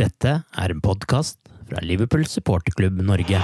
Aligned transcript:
Dette 0.00 0.30
er 0.56 0.72
en 0.72 0.78
podkast 0.80 1.36
fra 1.68 1.80
Liverpool 1.84 2.22
supporterklubb 2.24 3.02
Norge. 3.04 3.36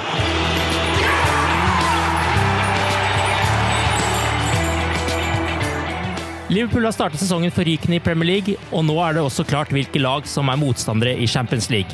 Liverpool 6.49 6.87
har 6.87 6.95
startet 6.97 7.21
sesongen 7.21 7.53
forrykende 7.53 7.99
i 7.99 8.01
Premier 8.01 8.31
League, 8.31 8.57
og 8.73 8.87
nå 8.89 8.97
er 9.05 9.19
det 9.19 9.27
også 9.27 9.45
klart 9.45 9.75
hvilke 9.75 10.01
lag 10.01 10.25
som 10.31 10.49
er 10.49 10.57
motstandere 10.63 11.13
i 11.21 11.29
Champions 11.29 11.69
League. 11.69 11.93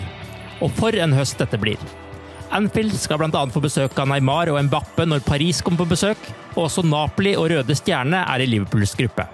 Og 0.62 0.70
for 0.78 0.94
en 0.94 1.16
høst 1.16 1.42
dette 1.42 1.58
blir! 1.58 1.80
Anfield 2.54 2.94
skal 3.00 3.18
bl.a. 3.18 3.42
få 3.50 3.64
besøk 3.64 3.98
av 3.98 4.12
Neymar 4.12 4.52
og 4.52 4.60
Mbappe 4.68 5.08
når 5.08 5.26
Paris 5.26 5.64
kommer 5.64 5.82
på 5.82 5.96
besøk, 5.96 6.30
og 6.54 6.68
også 6.68 6.86
Napoli 6.86 7.34
og 7.34 7.50
Røde 7.50 7.74
Stjerne 7.80 8.22
er 8.28 8.44
i 8.44 8.52
Liverpools 8.52 8.94
gruppe. 8.94 9.26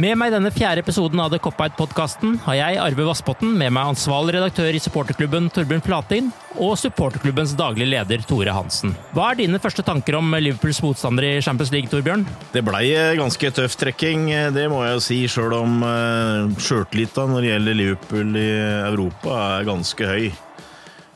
Med 0.00 0.16
meg 0.16 0.30
i 0.30 0.32
denne 0.32 0.48
fjerde 0.48 0.80
episoden 0.80 1.20
av 1.20 1.34
The 1.34 1.38
Cop-Out-podkasten 1.44 2.38
har 2.46 2.56
jeg, 2.56 2.78
Arve 2.80 3.04
Vassbotten, 3.04 3.50
med 3.60 3.74
meg 3.76 3.90
ansvarlig 3.90 4.38
redaktør 4.38 4.72
i 4.72 4.80
supporterklubben 4.80 5.50
Torbjørn 5.52 5.82
Flatin, 5.84 6.30
og 6.56 6.78
supporterklubbens 6.80 7.52
daglige 7.58 7.90
leder 7.90 8.24
Tore 8.24 8.54
Hansen. 8.56 8.94
Hva 9.12 9.26
er 9.30 9.42
dine 9.42 9.60
første 9.60 9.84
tanker 9.84 10.16
om 10.16 10.32
Liverpools 10.32 10.80
motstander 10.80 11.26
i 11.28 11.32
Champions 11.44 11.74
League, 11.74 11.92
Torbjørn? 11.92 12.24
Det 12.54 12.62
blei 12.64 12.86
eh, 12.96 13.12
ganske 13.20 13.50
tøff 13.52 13.76
trekking, 13.82 14.30
eh, 14.32 14.48
det 14.56 14.64
må 14.72 14.80
jeg 14.86 14.96
jo 14.96 15.04
si, 15.04 15.18
sjøl 15.28 15.58
om 15.58 15.84
uh, 15.84 16.56
sjøltillita 16.56 17.28
når 17.28 17.44
det 17.44 17.52
gjelder 17.52 17.78
Liverpool 17.82 18.40
i 18.40 18.48
Europa 18.88 19.36
er 19.58 19.68
ganske 19.68 20.08
høy. 20.08 20.32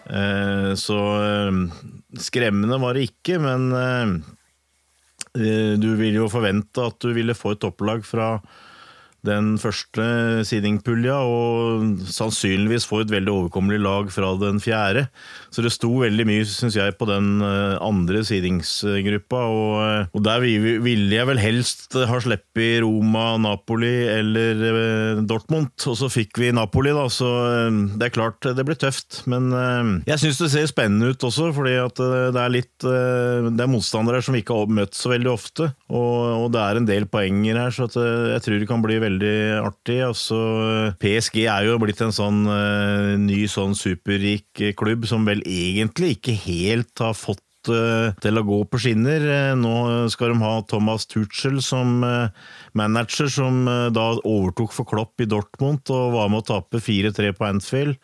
Eh, 0.06 0.71
så 0.78 1.01
eh, 1.25 1.65
skremmende 2.28 2.77
var 2.84 2.95
det 2.95 3.09
ikke, 3.09 3.41
men 3.41 3.67
eh, 3.81 4.15
eh, 5.41 5.75
du 5.81 5.91
vil 5.97 6.21
jo 6.21 6.31
forvente 6.31 6.84
at 6.93 7.01
du 7.03 7.17
ville 7.17 7.34
få 7.34 7.56
et 7.56 7.65
topplag 7.65 8.05
fra 8.05 8.34
den 9.27 9.55
første 9.61 10.07
seedingpulja, 10.47 11.19
og 11.27 12.07
sannsynligvis 12.13 12.87
få 12.89 13.03
et 13.05 13.13
veldig 13.13 13.33
overkommelig 13.33 13.83
lag 13.83 14.13
fra 14.15 14.33
den 14.41 14.61
fjerde. 14.63 15.07
Så 15.55 15.65
det 15.65 15.73
sto 15.75 15.91
veldig 16.03 16.27
mye, 16.29 16.45
syns 16.49 16.77
jeg, 16.77 16.95
på 16.99 17.09
den 17.09 17.41
eh, 17.45 17.77
andre 17.85 18.23
seedingsgruppa. 18.27 19.43
Og, 19.53 19.73
eh, 19.81 20.11
og 20.13 20.25
der 20.27 20.45
ville 20.45 21.15
jeg 21.15 21.29
vel 21.31 21.41
helst 21.41 21.97
ha 21.97 22.21
sluppet 22.23 22.83
Roma, 22.85 23.29
Napoli 23.41 23.95
eller 24.13 24.65
eh, 24.71 25.23
Dortmund. 25.27 25.73
Og 25.89 25.99
så 26.01 26.11
fikk 26.13 26.41
vi 26.43 26.53
Napoli, 26.55 26.93
da, 26.97 27.07
så 27.13 27.31
det 27.97 28.09
er 28.09 28.15
klart 28.15 28.47
det 28.57 28.67
blir 28.67 28.79
tøft. 28.81 29.23
Men 29.31 29.49
jeg 30.07 30.21
syns 30.23 30.41
det 30.43 30.51
ser 30.53 30.69
spennende 30.71 31.13
ut 31.15 31.27
også, 31.27 31.51
fordi 31.57 31.77
at 31.81 31.97
det 31.97 32.41
er 32.41 32.53
litt 32.53 32.85
Det 32.85 33.63
er 33.63 33.71
motstandere 33.71 34.21
som 34.25 34.35
vi 34.37 34.43
ikke 34.43 34.57
har 34.59 34.73
møtt 34.79 34.97
så 34.97 35.11
veldig 35.13 35.31
ofte, 35.31 35.71
og, 35.89 36.17
og 36.45 36.49
det 36.55 36.63
er 36.63 36.81
en 36.81 36.89
del 36.89 37.07
poenger 37.11 37.59
her, 37.61 37.75
så 37.75 37.89
jeg 37.89 38.43
tror 38.45 38.61
det 38.61 38.69
kan 38.69 38.85
bli 38.85 38.99
veldig 39.03 39.16
veldig 39.16 39.65
artig. 39.65 39.99
Altså, 40.04 40.38
PSG 41.00 41.47
er 41.49 41.66
jo 41.66 41.78
blitt 41.81 42.00
en 42.04 42.15
sånn 42.15 42.44
uh, 42.49 43.16
ny 43.19 43.47
sånn 43.50 43.75
superrik 43.77 44.62
klubb 44.77 45.06
som 45.09 45.27
vel 45.27 45.43
egentlig 45.47 46.16
ikke 46.16 46.37
helt 46.47 47.03
har 47.03 47.16
fått 47.16 47.43
eh, 47.72 48.15
til 48.22 48.38
å 48.38 48.44
gå 48.47 48.59
på 48.71 48.81
skinner. 48.81 49.22
Eh, 49.22 49.53
nå 49.59 49.75
skal 50.12 50.32
de 50.32 50.41
ha 50.43 50.53
Thomas 50.69 51.06
Tuchel 51.09 51.60
som 51.65 52.04
manager, 52.77 53.28
som 53.32 53.65
da 53.94 54.04
overtok 54.21 54.75
for 54.75 54.88
Klopp 54.88 55.22
i 55.22 55.28
Dortmund 55.28 55.88
og 55.94 56.12
var 56.12 56.28
med 56.32 56.43
å 56.43 56.47
tape 56.50 56.81
4-3 56.82 57.31
på 57.37 57.47
Anfield. 57.47 57.97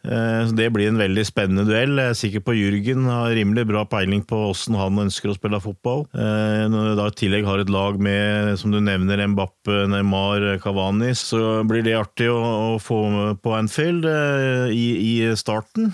Det 0.56 0.68
blir 0.72 0.88
en 0.88 1.00
veldig 1.00 1.24
spennende 1.28 1.66
duell. 1.68 1.98
Jeg 2.00 2.14
er 2.14 2.18
sikker 2.18 2.44
på 2.46 2.54
Jürgen 2.56 3.04
har 3.10 3.34
rimelig 3.36 3.66
bra 3.68 3.84
peiling 3.88 4.24
på 4.28 4.38
hvordan 4.46 4.78
han 4.80 5.02
ønsker 5.04 5.32
å 5.32 5.36
spille 5.36 5.60
fotball. 5.62 6.06
Når 6.12 6.88
du 6.88 6.94
da 6.98 7.10
i 7.10 7.16
tillegg 7.20 7.46
har 7.48 7.60
et 7.62 7.72
lag 7.72 8.00
med, 8.00 8.54
som 8.60 8.72
du 8.72 8.80
nevner, 8.80 9.26
Mbappe, 9.34 9.84
Neymar, 9.92 10.48
Cavani, 10.64 11.12
så 11.18 11.60
blir 11.68 11.84
det 11.84 11.98
artig 12.00 12.30
å, 12.32 12.40
å 12.72 12.80
få 12.82 13.02
på 13.44 13.56
Anfield 13.58 14.08
i, 14.72 14.88
i 15.12 15.14
starten. 15.36 15.92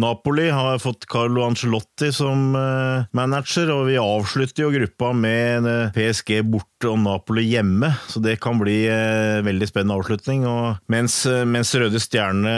Napoli 0.00 0.48
har 0.50 0.78
fått 0.82 1.06
Carlo 1.10 1.42
Ancelotti 1.46 2.10
som 2.14 2.54
eh, 2.58 3.06
manager, 3.16 3.72
og 3.74 3.86
vi 3.90 3.98
avslutter 4.00 4.64
jo 4.64 4.72
gruppa 4.74 5.12
med 5.16 5.68
eh, 5.68 5.92
PSG 5.96 6.40
borte 6.46 6.90
og 6.90 7.00
Napoli 7.02 7.46
hjemme, 7.50 7.92
så 8.08 8.22
det 8.24 8.38
kan 8.42 8.60
bli 8.60 8.82
eh, 8.90 9.40
veldig 9.46 9.70
spennende 9.70 9.98
avslutning. 9.98 10.46
Og 10.48 10.92
mens, 10.92 11.22
mens 11.48 11.74
Røde 11.78 12.02
Stjerne 12.02 12.54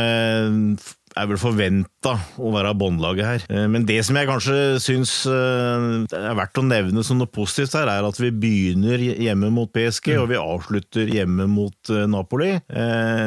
er 1.19 1.29
vel 1.29 1.41
forventa 1.41 2.15
å 2.41 2.53
være 2.55 2.73
båndlaget 2.79 3.27
her. 3.27 3.45
Eh, 3.53 3.67
men 3.71 3.87
det 3.89 4.01
som 4.07 4.17
jeg 4.19 4.29
kanskje 4.29 4.57
syns 4.83 5.15
eh, 5.29 5.87
er 6.17 6.39
verdt 6.39 6.61
å 6.61 6.65
nevne 6.67 7.05
som 7.07 7.21
noe 7.21 7.31
positivt 7.31 7.77
her, 7.79 7.91
er 7.91 8.07
at 8.07 8.21
vi 8.21 8.33
begynner 8.33 9.01
hjemme 9.01 9.53
mot 9.55 9.71
PSG, 9.73 10.15
mm. 10.15 10.23
og 10.23 10.31
vi 10.33 10.41
avslutter 10.41 11.13
hjemme 11.13 11.49
mot 11.51 11.93
eh, 11.93 12.07
Napoli. 12.11 12.53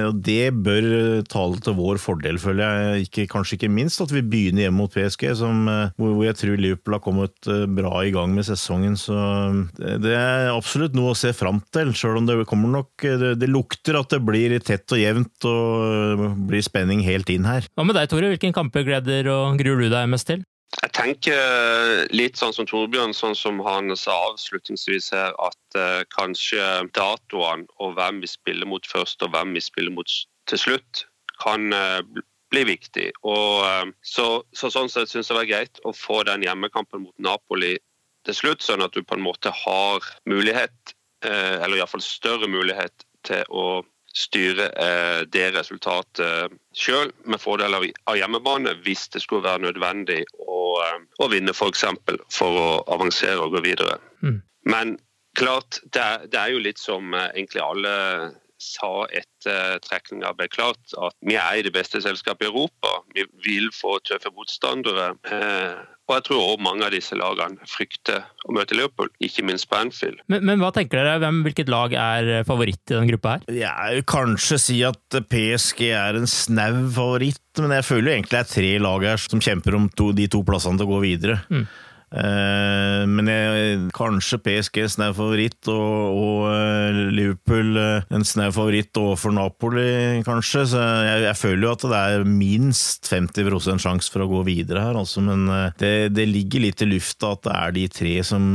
Og 0.05 0.17
det 0.25 0.53
bør 0.65 0.85
tale 1.29 1.61
til 1.63 1.75
vår 1.77 1.99
fordel, 2.01 2.39
føler 2.41 2.63
jeg. 2.63 3.05
Ikke, 3.07 3.27
kanskje 3.31 3.59
ikke 3.59 3.71
minst 3.71 4.01
at 4.03 4.11
vi 4.13 4.23
begynner 4.25 4.65
hjemme 4.65 4.83
mot 4.83 4.93
PSG, 4.93 5.27
som, 5.39 5.65
hvor 5.99 6.23
jeg 6.25 6.37
tror 6.39 6.59
Liverpool 6.59 6.97
har 6.97 7.03
kommet 7.03 7.49
bra 7.75 7.93
i 8.05 8.13
gang 8.15 8.33
med 8.35 8.47
sesongen. 8.47 8.97
Så 8.99 9.15
det 9.75 10.15
er 10.15 10.51
absolutt 10.53 10.95
noe 10.97 11.13
å 11.13 11.17
se 11.17 11.31
fram 11.35 11.61
til, 11.75 11.93
sjøl 11.95 12.19
om 12.19 12.27
det 12.27 12.37
kommer 12.49 12.71
nok 12.71 13.05
Det 13.39 13.49
lukter 13.49 13.97
at 13.99 14.11
det 14.13 14.21
blir 14.25 14.55
tett 14.63 14.91
og 14.93 15.01
jevnt 15.01 15.47
og 15.49 16.25
blir 16.49 16.65
spenning 16.65 17.03
helt 17.05 17.29
inn 17.33 17.47
her. 17.47 17.67
Hva 17.75 17.83
med 17.83 17.97
deg, 17.97 18.07
Tore? 18.07 18.29
Hvilken 18.31 18.53
kamper 18.55 18.85
gleder 18.87 19.27
og 19.27 19.57
gruer 19.59 19.81
du 19.83 19.89
deg 19.91 20.07
mest 20.07 20.29
til? 20.29 20.45
Jeg 20.79 20.91
tenker 20.95 22.05
litt 22.15 22.39
sånn 22.39 22.53
som 22.55 22.67
Torbjørn, 22.69 23.11
sånn 23.15 23.35
som 23.35 23.59
han 23.65 23.91
sa 23.99 24.13
avslutningsvis 24.29 25.09
her, 25.11 25.33
at 25.43 25.77
uh, 25.79 26.03
kanskje 26.15 26.63
datoene 26.95 27.67
og 27.83 27.97
hvem 27.97 28.21
vi 28.23 28.29
spiller 28.31 28.67
mot 28.69 28.87
først 28.87 29.23
og 29.27 29.33
hvem 29.35 29.51
vi 29.57 29.63
spiller 29.63 29.91
mot 29.91 30.15
til 30.47 30.61
slutt, 30.61 31.03
kan 31.43 31.67
uh, 31.75 31.99
bli 32.53 32.63
viktig. 32.71 33.09
Og, 33.27 33.65
uh, 33.67 33.91
så, 34.07 34.27
så, 34.55 34.71
Sånn 34.71 34.91
sett 34.91 35.11
syns 35.11 35.27
jeg 35.27 35.35
det 35.35 35.41
var 35.41 35.51
greit 35.51 35.83
å 35.83 35.91
få 35.95 36.21
den 36.27 36.47
hjemmekampen 36.47 37.03
mot 37.09 37.15
Napoli 37.19 37.73
til 38.25 38.39
slutt, 38.39 38.63
sånn 38.63 38.83
at 38.87 38.95
du 38.95 39.03
på 39.03 39.19
en 39.19 39.25
måte 39.25 39.51
har 39.51 40.07
mulighet, 40.31 40.95
eller 41.25 41.79
iallfall 41.79 42.01
større 42.03 42.47
mulighet, 42.49 43.03
til 43.25 43.43
å 43.49 43.81
styre 44.15 44.69
eh, 44.79 45.21
det 45.27 45.49
resultatet 45.55 46.53
sjøl, 46.75 47.11
med 47.27 47.41
fordel 47.43 47.75
av 47.75 48.15
hjemmebane, 48.15 48.77
hvis 48.85 49.09
det 49.11 49.21
skulle 49.23 49.45
være 49.45 49.65
nødvendig 49.67 50.21
å, 50.39 50.61
eh, 50.85 51.01
å 51.19 51.29
vinne 51.31 51.55
f.eks. 51.55 51.83
For, 52.05 52.23
for 52.31 52.61
å 52.61 52.69
avansere 52.95 53.43
og 53.43 53.57
gå 53.57 53.63
videre. 53.67 53.99
Mm. 54.23 54.39
Men 54.71 54.95
klart, 55.35 55.81
det 55.91 56.31
det 56.31 56.39
er, 56.39 56.53
jo 56.55 56.63
litt 56.63 56.81
som 56.81 57.13
eh, 57.13 57.27
egentlig 57.35 57.63
alle 57.65 57.95
sa 58.65 59.05
etter 59.13 59.79
trekninga 59.85 60.33
ble 60.37 60.49
klart 60.51 60.95
at 60.97 61.15
vi 61.25 61.37
er 61.39 61.59
i 61.59 61.65
det 61.65 61.73
beste 61.75 62.01
selskapet 62.03 62.47
i 62.47 62.51
Europa. 62.51 62.99
Vi 63.15 63.27
vil 63.45 63.69
få 63.75 63.99
tøffe 64.05 64.31
motstandere. 64.35 65.13
Eh, 65.29 65.83
og 66.05 66.13
jeg 66.19 66.25
tror 66.27 66.41
også 66.43 66.61
mange 66.61 66.85
av 66.85 66.93
disse 66.93 67.17
lagene 67.17 67.69
frykter 67.69 68.27
å 68.45 68.53
møte 68.53 68.77
Liverpool, 68.77 69.09
ikke 69.25 69.45
minst 69.47 69.65
på 69.71 69.79
Anfield. 69.79 70.19
Men, 70.29 70.43
men 70.45 70.61
hva 70.61 70.69
tenker 70.75 71.01
dere, 71.01 71.17
Hvem, 71.23 71.39
hvilket 71.47 71.71
lag 71.71 71.95
er 71.97 72.29
favoritt 72.45 72.93
i 72.93 72.97
den 72.97 73.09
gruppa 73.09 73.37
her? 73.37 73.47
Jeg 73.57 73.97
vil 73.97 74.05
kanskje 74.11 74.59
si 74.61 74.77
at 74.85 75.17
PSG 75.31 75.81
er 75.89 76.19
en 76.19 76.29
snau 76.29 76.83
favoritt, 76.93 77.41
men 77.57 77.73
jeg 77.79 77.87
føler 77.87 78.11
jo 78.11 78.15
egentlig 78.19 78.35
det 78.35 78.43
er 78.43 78.53
tre 78.53 78.71
lag 78.85 79.07
her 79.09 79.25
som 79.25 79.41
kjemper 79.41 79.79
om 79.79 79.89
to, 79.97 80.11
de 80.13 80.29
to 80.29 80.43
plassene 80.45 80.77
til 80.77 80.85
å 80.85 80.93
gå 80.93 81.01
videre. 81.07 81.39
Mm. 81.49 81.65
Eh, 82.13 83.03
men 83.09 83.29
jeg, 83.29 83.79
kanskje 83.95 84.37
PSG 84.45 84.83
en 84.83 84.91
snau 84.93 85.15
favoritt, 85.17 85.57
og, 85.71 86.19
og, 86.19 86.43
eh, 86.51 86.99
Liverpool 87.15 87.79
eh, 87.81 88.05
en 88.13 88.27
snau 88.27 88.51
favoritt 88.55 88.95
overfor 89.01 89.33
Napoli, 89.35 90.21
kanskje. 90.27 90.65
Så 90.71 90.83
jeg, 91.07 91.25
jeg, 91.25 91.39
føler 91.39 91.65
jo 91.65 91.73
at 91.73 91.87
det 91.89 92.03
er 92.03 92.29
minst 92.29 93.09
50 93.11 93.81
sjanse 93.81 94.13
for 94.13 94.25
å 94.25 94.29
gå 94.31 94.45
videre 94.47 94.85
her, 94.85 95.01
altså. 95.01 95.23
Men 95.25 95.49
det, 95.79 96.13
det, 96.15 96.29
ligger 96.29 96.65
litt 96.67 96.85
i 96.85 96.89
lufta 96.89 97.33
at 97.35 97.43
det 97.47 97.57
er 97.57 97.75
de 97.75 97.89
tre 97.99 98.15
som 98.25 98.47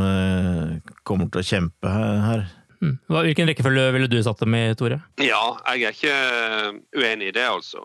kommer 1.07 1.31
til 1.31 1.43
å 1.43 1.47
kjempe 1.47 1.93
her. 1.93 2.49
Mm. 2.81 2.97
Hvilken 3.13 3.51
rekkefølge 3.51 3.91
ville 3.93 4.09
du 4.09 4.19
satt 4.25 4.41
dem 4.41 4.57
i, 4.57 4.63
Tore? 4.79 5.03
Ja, 5.21 5.43
jeg 5.75 5.85
er 5.85 5.97
ikke 5.97 6.17
uenig 6.97 7.31
i 7.31 7.37
det, 7.37 7.47
altså. 7.51 7.85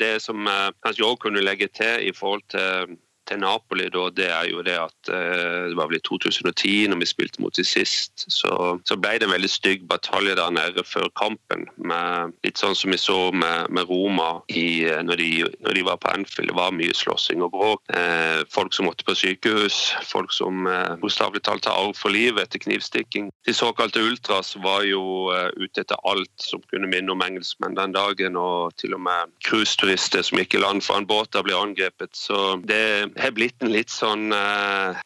Det 0.00 0.14
som 0.24 0.48
kanskje 0.80 1.04
òg 1.04 1.18
kunne 1.26 1.44
legge 1.44 1.68
til 1.76 2.08
i 2.08 2.14
forhold 2.16 2.46
til 2.52 2.96
til 3.30 3.40
Napoli, 3.40 3.88
da, 3.92 4.08
det 4.14 4.28
er 4.30 4.48
jo 4.50 4.62
det 4.66 4.76
at 4.80 5.10
eh, 5.14 5.70
det 5.70 5.76
var 5.78 5.90
vel 5.90 6.00
i 6.00 6.04
2010, 6.06 6.90
når 6.90 7.00
vi 7.02 7.08
spilte 7.08 7.42
mot 7.42 7.54
dem 7.56 7.66
sist, 7.66 8.26
så, 8.26 8.52
så, 8.86 8.98
ble 9.00 9.16
det 9.18 9.28
en 9.28 9.34
veldig 9.34 9.50
stygg 9.50 9.86
batalje 9.90 10.36
der 10.38 10.50
nede 10.54 10.84
før 10.86 11.08
kampen. 11.18 11.66
Med, 11.76 12.34
litt 12.44 12.60
sånn 12.60 12.76
som 12.76 12.92
vi 12.92 12.98
så 13.00 13.18
med, 13.32 13.70
med 13.72 13.88
Roma 13.90 14.42
i, 14.50 14.82
eh, 14.88 15.02
når, 15.06 15.22
de, 15.22 15.30
når, 15.62 15.78
de, 15.78 15.86
var 15.86 16.00
på 16.02 16.12
Anfield. 16.12 16.50
Det 16.50 16.58
var 16.58 16.74
mye 16.74 16.96
slåssing 16.96 17.44
og 17.46 17.54
bråk. 17.54 17.84
Eh, 17.94 18.42
folk 18.50 18.74
som 18.76 18.90
måtte 18.90 19.06
på 19.06 19.16
sykehus, 19.18 19.78
folk 20.10 20.34
som 20.34 20.66
eh, 20.70 20.96
bokstavelig 21.00 21.44
talt 21.46 21.64
tar 21.66 21.78
arv 21.78 21.94
for 21.98 22.12
livet 22.14 22.48
etter 22.48 22.64
knivstikking. 22.64 23.30
De 23.46 23.54
såkalte 23.56 24.02
ultras 24.04 24.56
var 24.64 24.84
jo 24.88 25.30
eh, 25.34 25.48
ute 25.60 25.84
etter 25.84 26.00
alt 26.08 26.34
som 26.42 26.62
kunne 26.72 26.90
minne 26.90 27.14
om 27.14 27.24
engelskmenn 27.24 27.78
den 27.78 27.94
dagen, 27.96 28.38
og 28.40 28.74
til 28.80 28.96
og 28.98 29.04
med 29.06 29.34
cruiseturister 29.46 30.24
som 30.26 30.40
gikk 30.40 30.58
i 30.58 30.64
land 30.64 30.84
fra 30.84 30.98
en 31.00 31.08
båt 31.08 31.32
der 31.36 31.46
ble 31.46 31.56
angrepet. 31.56 32.12
Så 32.16 32.58
det 32.66 32.80
har 33.22 33.34
blitt 33.36 33.62
en 33.62 33.72
litt 33.72 33.92
sånn 33.92 34.32
eh, 34.32 35.00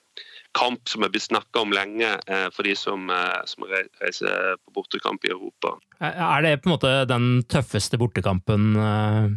kamp 0.54 0.88
som 0.88 1.04
er 1.04 1.12
blitt 1.12 1.26
snakka 1.26 1.62
om 1.64 1.72
lenge 1.74 2.08
eh, 2.26 2.46
for 2.54 2.66
de 2.66 2.74
som, 2.78 3.08
eh, 3.10 3.40
som, 3.48 3.66
reiser 3.66 4.56
på 4.60 4.74
bortekamp 4.76 5.24
i 5.26 5.32
Europa. 5.32 5.74
Er 6.04 6.42
det 6.44 6.58
på 6.62 6.68
en 6.68 6.74
måte 6.74 6.92
den 7.08 7.26
tøffeste 7.48 7.96
bortekampen 8.00 8.74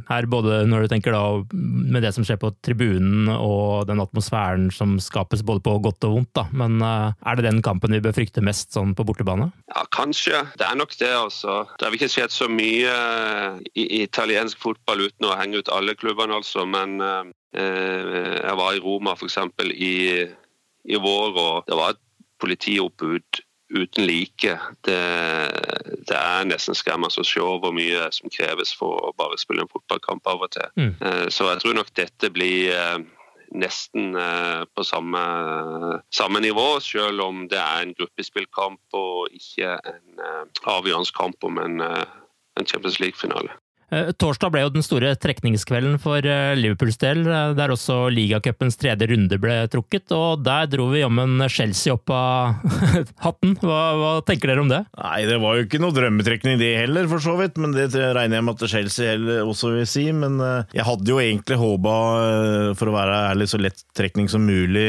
her, 0.09 0.25
både 0.27 0.63
når 0.67 0.83
du 0.83 0.91
tenker 0.91 1.13
da 1.15 1.21
med 1.53 2.03
det 2.03 2.11
som 2.15 2.25
skjer 2.27 2.39
på 2.41 2.49
tribunen 2.65 3.29
og 3.31 3.87
den 3.87 4.01
atmosfæren 4.03 4.67
som 4.73 4.97
skapes 5.01 5.45
både 5.47 5.63
på 5.63 5.77
godt 5.85 6.07
og 6.09 6.17
vondt, 6.17 6.33
da. 6.35 6.47
Men 6.51 6.81
er 6.81 7.37
det 7.37 7.45
den 7.45 7.61
kampen 7.63 7.95
vi 7.95 8.01
bør 8.03 8.17
frykte 8.17 8.43
mest 8.43 8.75
sånn 8.75 8.95
på 8.97 9.05
bortebane? 9.07 9.51
Ja, 9.71 9.85
kanskje. 9.95 10.43
Det 10.59 10.67
er 10.67 10.81
nok 10.81 10.97
det, 10.97 11.13
altså. 11.13 11.61
Det 11.77 11.87
har 11.87 11.99
ikke 11.99 12.11
skjedd 12.11 12.35
så 12.35 12.49
mye 12.51 12.97
i 13.77 13.87
italiensk 14.01 14.59
fotball 14.65 15.07
uten 15.07 15.29
å 15.29 15.37
henge 15.39 15.61
ut 15.61 15.71
alle 15.71 15.95
klubbene, 15.95 16.41
altså. 16.41 16.67
Men 16.67 16.97
Eh, 17.57 18.41
jeg 18.43 18.55
var 18.59 18.75
i 18.75 18.81
Roma 18.83 19.15
f.eks. 19.15 19.37
I, 19.71 19.93
i 20.87 20.99
vår, 21.01 21.35
og 21.35 21.67
det 21.67 21.77
var 21.77 21.93
et 21.95 22.01
politioppbud 22.41 23.41
uten 23.67 24.07
like. 24.07 24.53
Det, 24.87 25.01
det, 26.07 26.15
er 26.15 26.47
nesten 26.47 26.77
skremmende 26.77 27.19
å 27.19 27.27
se 27.27 27.43
hvor 27.43 27.75
mye 27.75 28.07
som 28.15 28.31
kreves 28.31 28.71
for 28.77 29.09
å 29.09 29.13
bare 29.19 29.39
spille 29.41 29.65
en 29.65 29.71
fotballkamp 29.73 30.31
av 30.31 30.47
og 30.47 30.53
til. 30.55 30.71
Mm. 30.79 30.93
Eh, 31.01 31.27
så 31.33 31.51
jeg 31.51 31.63
tror 31.63 31.77
nok 31.81 31.91
dette 31.99 32.31
blir 32.31 32.71
eh, 32.71 32.97
nesten 33.57 34.11
på 34.75 34.83
samme, 34.83 35.21
samme, 36.11 36.41
nivå, 36.43 36.65
selv 36.83 37.23
om 37.23 37.45
det 37.47 37.59
er 37.61 37.85
en 37.85 37.93
gruppespillkamp 37.95 38.97
og 38.99 39.29
ikke 39.31 39.77
en 39.87 40.19
avgjørende 40.67 41.15
kamp 41.15 41.47
om 41.47 41.61
en, 41.63 41.79
en 41.79 42.67
Champions 42.67 42.99
League-finale. 42.99 43.55
Eh, 43.87 44.09
torsdag 44.19 44.51
ble 44.51 44.61
jo 44.65 44.71
den 44.75 44.83
store 44.83 45.13
trekningskvelden 45.15 45.95
for 46.03 46.25
eh, 46.27 46.57
Liverpools 46.59 46.97
del, 46.99 47.21
eh, 47.23 47.53
der 47.55 47.71
også 47.71 48.09
ligacupens 48.11 48.75
tredje 48.79 49.07
runde 49.07 49.37
ble 49.39 49.61
trukket. 49.71 50.11
og 50.11 50.43
Der 50.43 50.67
dro 50.67 50.89
vi 50.91 51.05
jammen 51.05 51.39
Chelsea 51.47 51.95
opp 51.95 52.11
av 52.11 52.57
hatten. 53.25 53.55
Hva, 53.61 53.79
hva, 53.95 54.11
tenker 54.27 54.51
dere 54.51 54.65
om 54.65 54.71
det? 54.71 54.81
Nei, 54.99 55.21
Det 55.29 55.37
var 55.39 55.55
jo 55.55 55.67
ikke 55.67 55.79
noe 55.79 55.95
drømmetrekning 55.95 56.59
det 56.59 56.73
heller, 56.81 57.07
for 57.07 57.23
så 57.23 57.37
vidt. 57.39 57.55
Men 57.63 57.77
det 57.77 57.87
regner 57.95 58.41
jeg 58.41 58.47
med 58.49 58.57
at 58.57 58.73
Chelsea 58.73 59.13
heller 59.13 59.47
også 59.47 59.71
vil 59.77 59.87
si. 59.87 60.09
Men 60.11 60.35
jeg 60.75 60.87
hadde 60.87 61.13
jo 61.13 61.21
egentlig 61.23 61.59
håpa, 61.61 61.95
for 62.79 62.91
å 62.91 62.97
være 62.97 63.21
ærlig, 63.31 63.47
så 63.53 63.61
lett 63.61 63.85
trekning 63.95 64.27
som 64.31 64.43
mulig. 64.43 64.87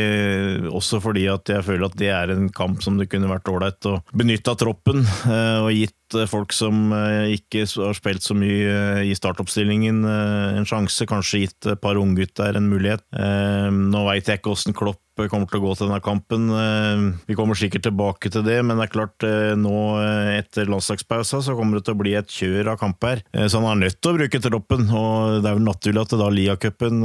Også 0.74 0.98
fordi 1.04 1.28
at 1.30 1.54
jeg 1.54 1.66
føler 1.66 1.86
at 1.86 1.96
det 2.00 2.10
er 2.14 2.34
en 2.34 2.50
kamp 2.50 2.82
som 2.82 2.98
det 2.98 3.06
kunne 3.12 3.30
vært 3.30 3.50
ålreit 3.52 3.90
å 3.90 4.00
benytte 4.10 4.50
av 4.50 4.58
troppen 4.58 5.06
og 5.06 5.70
gitt 5.70 5.94
folk 6.30 6.54
som 6.56 6.88
ikke 7.28 7.66
har 7.68 7.96
spilt 7.96 8.24
så 8.24 8.34
mye 8.38 8.87
i 9.06 9.14
startoppstillingen, 9.16 10.02
en 10.04 10.68
sjanse. 10.68 11.06
Kanskje 11.08 11.44
gitt 11.44 11.68
et 11.72 11.80
par 11.82 11.98
unggutter 12.00 12.56
en 12.58 12.70
mulighet. 12.70 13.04
Nå 13.12 14.04
veit 14.08 14.28
jeg 14.28 14.40
ikke 14.40 14.54
åssen 14.54 14.76
Klopp 14.76 15.02
kommer 15.26 15.48
til 15.50 15.58
å 15.58 15.64
gå 15.64 15.72
til 15.74 15.88
denne 15.88 15.98
kampen. 16.04 16.46
Eh, 16.54 17.00
vi 17.26 17.36
kommer 17.38 17.58
sikkert 17.58 17.88
tilbake 17.88 18.30
til 18.30 18.44
det, 18.46 18.60
men 18.62 18.78
det 18.78 18.86
er 18.86 18.92
klart 18.92 19.26
eh, 19.26 19.54
nå 19.58 19.74
eh, 19.98 20.36
etter 20.38 20.70
landslagspausa 20.70 21.40
så 21.42 21.56
kommer 21.58 21.78
det 21.78 21.88
til 21.88 21.96
å 21.96 21.98
bli 21.98 22.14
et 22.18 22.30
kjør 22.30 22.70
av 22.74 22.78
kamper. 22.78 23.24
Så 23.34 23.58
han 23.58 23.66
er 23.72 23.80
nødt 23.82 23.98
til 23.98 24.12
å 24.12 24.18
bruke 24.20 24.42
troppen, 24.44 24.86
og 24.94 25.40
det 25.42 25.50
er 25.50 25.58
vel 25.58 25.66
naturlig 25.66 26.04
at 26.04 26.14
da 26.20 26.28
Lia-cupen 26.30 27.02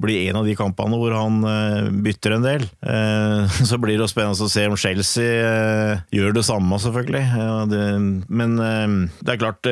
blir 0.00 0.30
en 0.30 0.40
av 0.40 0.48
de 0.48 0.54
kampene 0.56 0.96
hvor 1.00 1.12
han 1.16 1.42
bytter 2.04 2.36
en 2.36 2.46
del. 2.46 2.64
Så 3.68 3.78
blir 3.82 3.98
det 4.00 4.08
spennende 4.10 4.46
å 4.46 4.50
se 4.50 4.64
om 4.68 4.76
Chelsea 4.78 5.98
gjør 6.14 6.34
det 6.36 6.44
samme, 6.46 6.78
selvfølgelig. 6.80 7.22
Men 8.28 8.56
det 8.56 9.34
er 9.34 9.40
klart, 9.40 9.68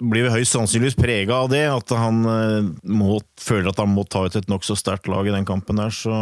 blir 0.00 0.30
høyst 0.32 0.54
sannsynligvis 0.54 0.98
prega 0.98 1.42
av 1.42 1.50
det, 1.52 1.64
at 1.70 1.94
han 1.98 2.22
må, 2.24 3.18
føler 3.40 3.72
at 3.72 3.82
han 3.82 3.92
må 3.94 4.06
ta 4.08 4.24
ut 4.26 4.38
et 4.38 4.50
nokså 4.50 4.76
sterkt 4.78 5.10
lag 5.10 5.28
i 5.28 5.34
den 5.34 5.48
kampen 5.48 5.80
der. 5.80 5.94
Så 5.94 6.14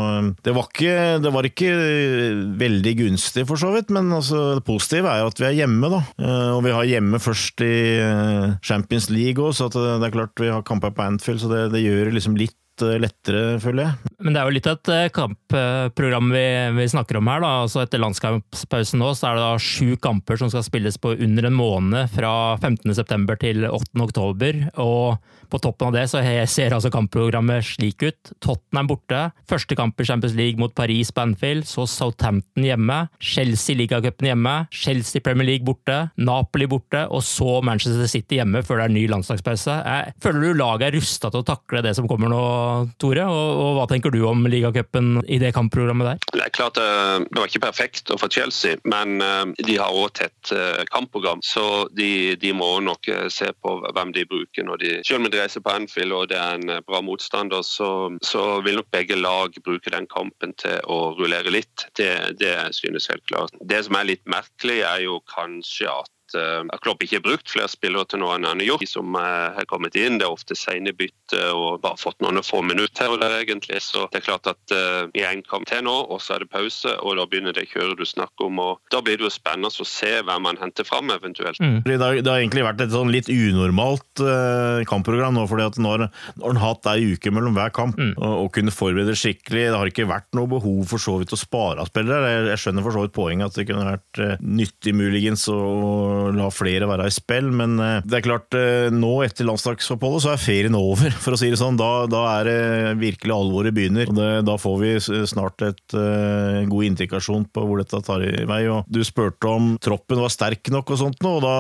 det 0.45 0.57
var 0.57 0.72
ikke, 0.73 1.21
det 1.21 1.33
var 1.33 1.47
ikke 1.47 1.73
veldig 2.61 2.95
gunstig, 3.03 3.45
for 3.49 3.61
så 3.61 3.73
vidt. 3.75 3.93
Men 3.93 4.11
altså, 4.13 4.57
det 4.57 4.65
positive 4.67 5.11
er 5.11 5.23
jo 5.23 5.31
at 5.33 5.43
vi 5.43 5.49
er 5.51 5.61
hjemme, 5.63 5.93
da. 5.93 6.01
Eh, 6.19 6.51
og 6.57 6.65
vi 6.65 6.73
har 6.75 6.89
hjemme 6.89 7.21
først 7.23 7.63
i 7.65 7.77
eh, 8.01 8.57
Champions 8.65 9.11
League 9.13 9.43
òg, 9.43 9.55
så 9.57 9.69
det 9.73 10.01
er 10.01 10.15
klart 10.15 10.41
vi 10.41 10.51
har 10.53 10.65
kamper 10.67 10.95
på 10.97 11.05
Anfield, 11.05 11.43
så 11.43 11.53
det, 11.53 11.67
det 11.75 11.85
gjør 11.85 12.13
liksom 12.17 12.39
litt 12.41 12.57
eh, 12.85 12.97
lettere, 13.03 13.59
føler 13.63 13.91
jeg. 13.91 14.15
Men 14.25 14.33
det 14.33 14.41
er 14.41 14.49
jo 14.49 14.57
litt 14.57 14.71
et 14.73 14.93
kampprogram 15.17 16.33
vi, 16.33 16.47
vi, 16.81 16.89
snakker 16.95 17.21
om 17.21 17.31
her. 17.31 17.45
da. 17.45 17.53
Altså 17.67 17.85
Etter 17.85 18.03
landskampspausen 18.03 19.03
nå, 19.03 19.13
så 19.19 19.29
er 19.29 19.39
det 19.39 19.45
da 19.45 19.53
sju 19.61 20.01
kamper 20.01 20.41
som 20.41 20.53
skal 20.53 20.65
spilles 20.67 20.97
på 20.97 21.15
under 21.19 21.51
en 21.51 21.59
måned, 21.59 22.09
fra 22.17 22.33
15.9 22.57 23.37
til 23.45 23.69
8.10. 23.69 24.73
Og 24.81 25.21
på 25.53 25.61
toppen 25.63 25.91
av 25.91 25.97
det 25.97 26.07
så 26.11 26.23
ser 26.49 26.75
altså 26.75 26.91
kampprogrammet 26.93 27.67
slik 27.75 28.03
ut. 28.07 28.33
Tottenham 28.43 28.89
borte. 28.91 29.21
Første 29.51 29.77
kamp 29.79 30.01
i 30.01 30.07
Champions 30.09 30.37
League 30.39 30.61
mot 30.61 30.73
Paris 30.75 31.13
Banfield. 31.15 31.67
Så 31.69 31.87
Southampton 31.91 32.67
hjemme. 32.67 32.99
Chelsea 33.21 33.77
ligacupen 33.77 34.31
hjemme. 34.31 34.55
Chelsea 34.73 35.23
Premier 35.25 35.51
League 35.51 35.67
borte. 35.67 35.99
Napoli 36.17 36.69
borte. 36.71 37.05
Og 37.13 37.25
så 37.27 37.61
Manchester 37.65 38.09
City 38.11 38.41
hjemme 38.41 38.65
før 38.65 38.81
det 38.81 38.89
er 38.89 38.97
ny 38.97 39.05
landslagspause. 39.13 39.79
Føler 40.23 40.47
du 40.47 40.61
laget 40.63 40.89
er 40.89 40.97
rusta 40.97 41.31
til 41.33 41.43
å 41.43 41.47
takle 41.47 41.83
det 41.85 41.95
som 41.99 42.09
kommer 42.11 42.33
nå, 42.33 42.43
Tore? 43.03 43.27
Og, 43.29 43.63
og 43.67 43.77
hva 43.79 43.87
tenker 43.91 44.15
du 44.15 44.23
om 44.29 44.47
ligacupen 44.49 45.21
i 45.27 45.41
det 45.43 45.53
kampprogrammet 45.57 46.13
der? 46.13 46.23
Det 46.33 46.47
er 46.47 46.55
klart 46.55 46.81
eh, 46.81 47.27
det 47.29 47.39
var 47.39 47.51
ikke 47.51 47.65
perfekt 47.67 48.13
for 48.17 48.33
Chelsea, 48.33 48.79
men 48.89 49.21
eh, 49.25 49.45
de 49.67 49.79
har 49.81 49.93
òg 49.93 50.15
tett 50.19 50.55
eh, 50.55 50.83
kampprogram. 50.93 51.43
Så 51.45 51.89
de, 51.97 52.37
de, 52.41 52.53
må 52.53 52.69
nok 52.85 53.09
se 53.33 53.49
på 53.65 53.71
hvem 53.97 54.11
de 54.13 54.27
bruker 54.29 54.67
når 54.67 54.81
de 54.83 54.91
selv 55.09 55.25
med 55.25 55.33
reiser 55.43 55.63
på 55.65 55.75
Anfield 55.75 56.15
og 56.17 56.29
det 56.33 56.39
er 56.39 56.59
en 56.59 56.73
eh, 56.73 56.83
bra 56.87 57.03
motstander, 57.05 57.65
så, 57.67 57.91
så, 58.25 58.45
vil 58.65 58.79
nok 58.81 58.91
begge 58.95 59.19
lag 59.19 59.57
bruke 59.67 59.93
den 59.93 60.09
kampen 60.11 60.55
til 60.63 60.79
å 60.91 61.13
rullere 61.19 61.53
litt. 61.55 61.87
Det, 61.99 62.13
det 62.41 62.55
synes 62.79 63.11
helt 63.11 63.27
klart. 63.31 63.55
Det 63.61 63.83
som 63.87 63.99
er 63.99 64.11
litt 64.13 64.25
merkelig, 64.31 64.81
er 64.87 65.05
jo 65.07 65.21
kanskje 65.31 65.91
at 65.91 66.12
uh, 66.39 66.63
Klopp 66.83 67.03
ikke 67.05 67.19
har 67.21 67.25
brukt 67.25 67.51
flere 67.51 67.71
spillere 67.71 68.09
til 68.11 68.23
noe 68.23 68.37
enn 68.37 68.47
han 68.49 68.63
har 68.63 68.73
gjort. 68.73 68.85
De 68.85 68.91
som 68.91 69.17
uh, 69.17 69.53
har 69.57 69.69
kommet 69.71 69.97
inn, 69.99 70.19
det 70.21 70.27
er 70.27 70.35
ofte 70.35 70.57
sene 70.59 70.95
bytte 70.97 71.43
og 71.53 71.83
bare 71.83 71.99
fått 72.01 72.21
noen 72.23 72.43
få 72.45 72.63
minutter 72.67 73.07
her 73.07 73.15
og 73.15 73.23
der, 73.23 73.37
egentlig. 73.43 73.81
Så 73.85 74.07
det 74.13 74.21
er 74.21 74.27
klart 74.27 74.49
at 74.51 74.75
uh, 74.75 75.43
kom 75.49 75.63
en 75.63 75.69
til 75.69 75.85
nå, 75.87 75.95
og 76.13 76.21
så 76.23 76.37
er 76.37 76.45
det 76.45 76.53
pause, 76.53 76.95
og 77.01 77.17
da 77.19 77.27
begynner 77.29 77.57
det 77.57 77.69
kjøret 77.71 77.99
du 77.99 78.07
snakker 78.09 78.49
om. 78.49 78.61
og 78.63 78.93
Da 78.93 79.03
blir 79.05 79.19
det 79.19 79.27
jo 79.27 79.33
spennende 79.33 79.71
å 79.73 79.89
se 79.89 80.13
hvem 80.23 80.47
man 80.47 80.61
henter 80.61 80.87
fram, 80.89 81.11
eventuelt. 81.15 81.61
Mm. 81.63 81.81
Det, 81.87 81.99
har, 82.01 82.19
det, 82.21 82.29
har, 82.29 82.43
egentlig 82.43 82.67
vært 82.67 82.85
et 82.85 82.95
sånn 82.95 83.13
litt 83.15 83.31
unormalt 83.33 84.23
uh, 84.25 84.83
kampprogram 84.89 85.37
nå, 85.39 85.47
fordi 85.51 85.69
at 85.69 85.81
nå 85.83 85.95
har 85.95 86.63
hatt 86.63 86.89
ei 86.93 87.13
uke 87.15 87.33
mellom 87.35 87.57
hver 87.57 87.73
kamp 87.75 87.99
mm. 87.99 88.15
og, 88.17 88.33
og, 88.45 88.51
kunne 88.57 88.75
forberede 88.75 89.17
skikkelig. 89.19 89.69
Det 89.71 89.79
har 89.79 89.93
ikke 89.93 90.09
vært 90.11 90.31
noe 90.37 90.51
behov 90.51 90.85
for 90.91 91.03
så 91.03 91.17
vidt 91.21 91.35
å 91.35 91.41
spare 91.41 91.87
spillere. 91.89 92.33
Jeg, 92.35 92.49
jeg 92.53 92.65
skjønner 92.65 92.87
for 92.87 92.97
så 92.97 93.07
vidt 93.07 93.17
poenget 93.17 93.51
at 93.51 93.59
det 93.59 93.69
kunne 93.71 93.89
vært 93.89 94.43
nyttig 94.43 94.95
muligens 94.97 95.47
å 95.53 95.61
og 96.23 96.37
la 96.37 96.49
flere 96.53 96.89
være 96.91 97.09
i 97.09 97.15
spill. 97.15 97.51
Men 97.55 97.77
eh, 97.83 98.01
det 98.07 98.19
er 98.19 98.27
klart, 98.27 98.55
eh, 98.59 98.89
nå 98.95 99.13
etter 99.27 99.49
landslagsoppholdet 99.49 100.25
så 100.25 100.33
er 100.35 100.43
ferien 100.43 100.79
over, 100.79 101.13
for 101.23 101.37
å 101.37 101.41
si 101.41 101.51
det 101.53 101.61
sånn. 101.61 101.79
Da, 101.81 102.07
da 102.11 102.25
er 102.39 102.51
det 102.51 102.59
virkelig 103.03 103.37
alvoret 103.37 103.77
begynner. 103.77 104.11
Og 104.11 104.19
det, 104.19 104.31
da 104.49 104.57
får 104.61 104.79
vi 104.83 104.93
snart 105.29 105.65
et 105.67 105.81
en 105.93 106.69
god 106.71 106.87
indikasjon 106.87 107.45
på 107.53 107.65
hvor 107.67 107.81
dette 107.81 108.01
tar 108.07 108.25
i 108.25 108.47
vei. 108.49 108.63
Og 108.73 108.89
du 108.93 109.03
spurte 109.07 109.51
om 109.51 109.73
troppen 109.83 110.23
var 110.23 110.33
sterk 110.33 110.71
nok 110.73 110.95
og 110.95 111.01
sånt 111.01 111.23
nå, 111.25 111.37
og 111.39 111.45
da 111.45 111.57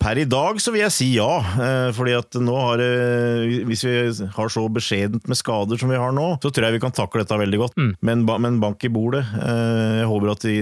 Per 0.00 0.18
i 0.20 0.26
dag 0.28 0.58
så 0.62 0.72
vil 0.74 0.84
jeg 0.84 0.94
si 0.94 1.08
ja. 1.16 1.28
Fordi 1.94 2.14
at 2.16 2.36
nå 2.40 2.54
har 2.58 2.82
Hvis 3.68 3.84
vi 3.86 3.94
har 4.36 4.52
så 4.52 4.64
beskjedent 4.72 5.28
med 5.30 5.38
skader 5.38 5.80
som 5.80 5.92
vi 5.92 6.00
har 6.00 6.14
nå, 6.14 6.34
så 6.42 6.50
tror 6.50 6.68
jeg 6.68 6.78
vi 6.78 6.84
kan 6.84 6.94
takle 6.94 7.24
dette 7.24 7.38
veldig 7.40 7.60
godt. 7.60 7.76
Mm. 7.80 7.92
Men, 8.04 8.24
men 8.46 8.60
bank 8.62 8.84
i 8.86 8.92
bordet. 8.92 9.24
Jeg 9.34 10.08
håper 10.10 10.34
at 10.34 10.46
de 10.46 10.56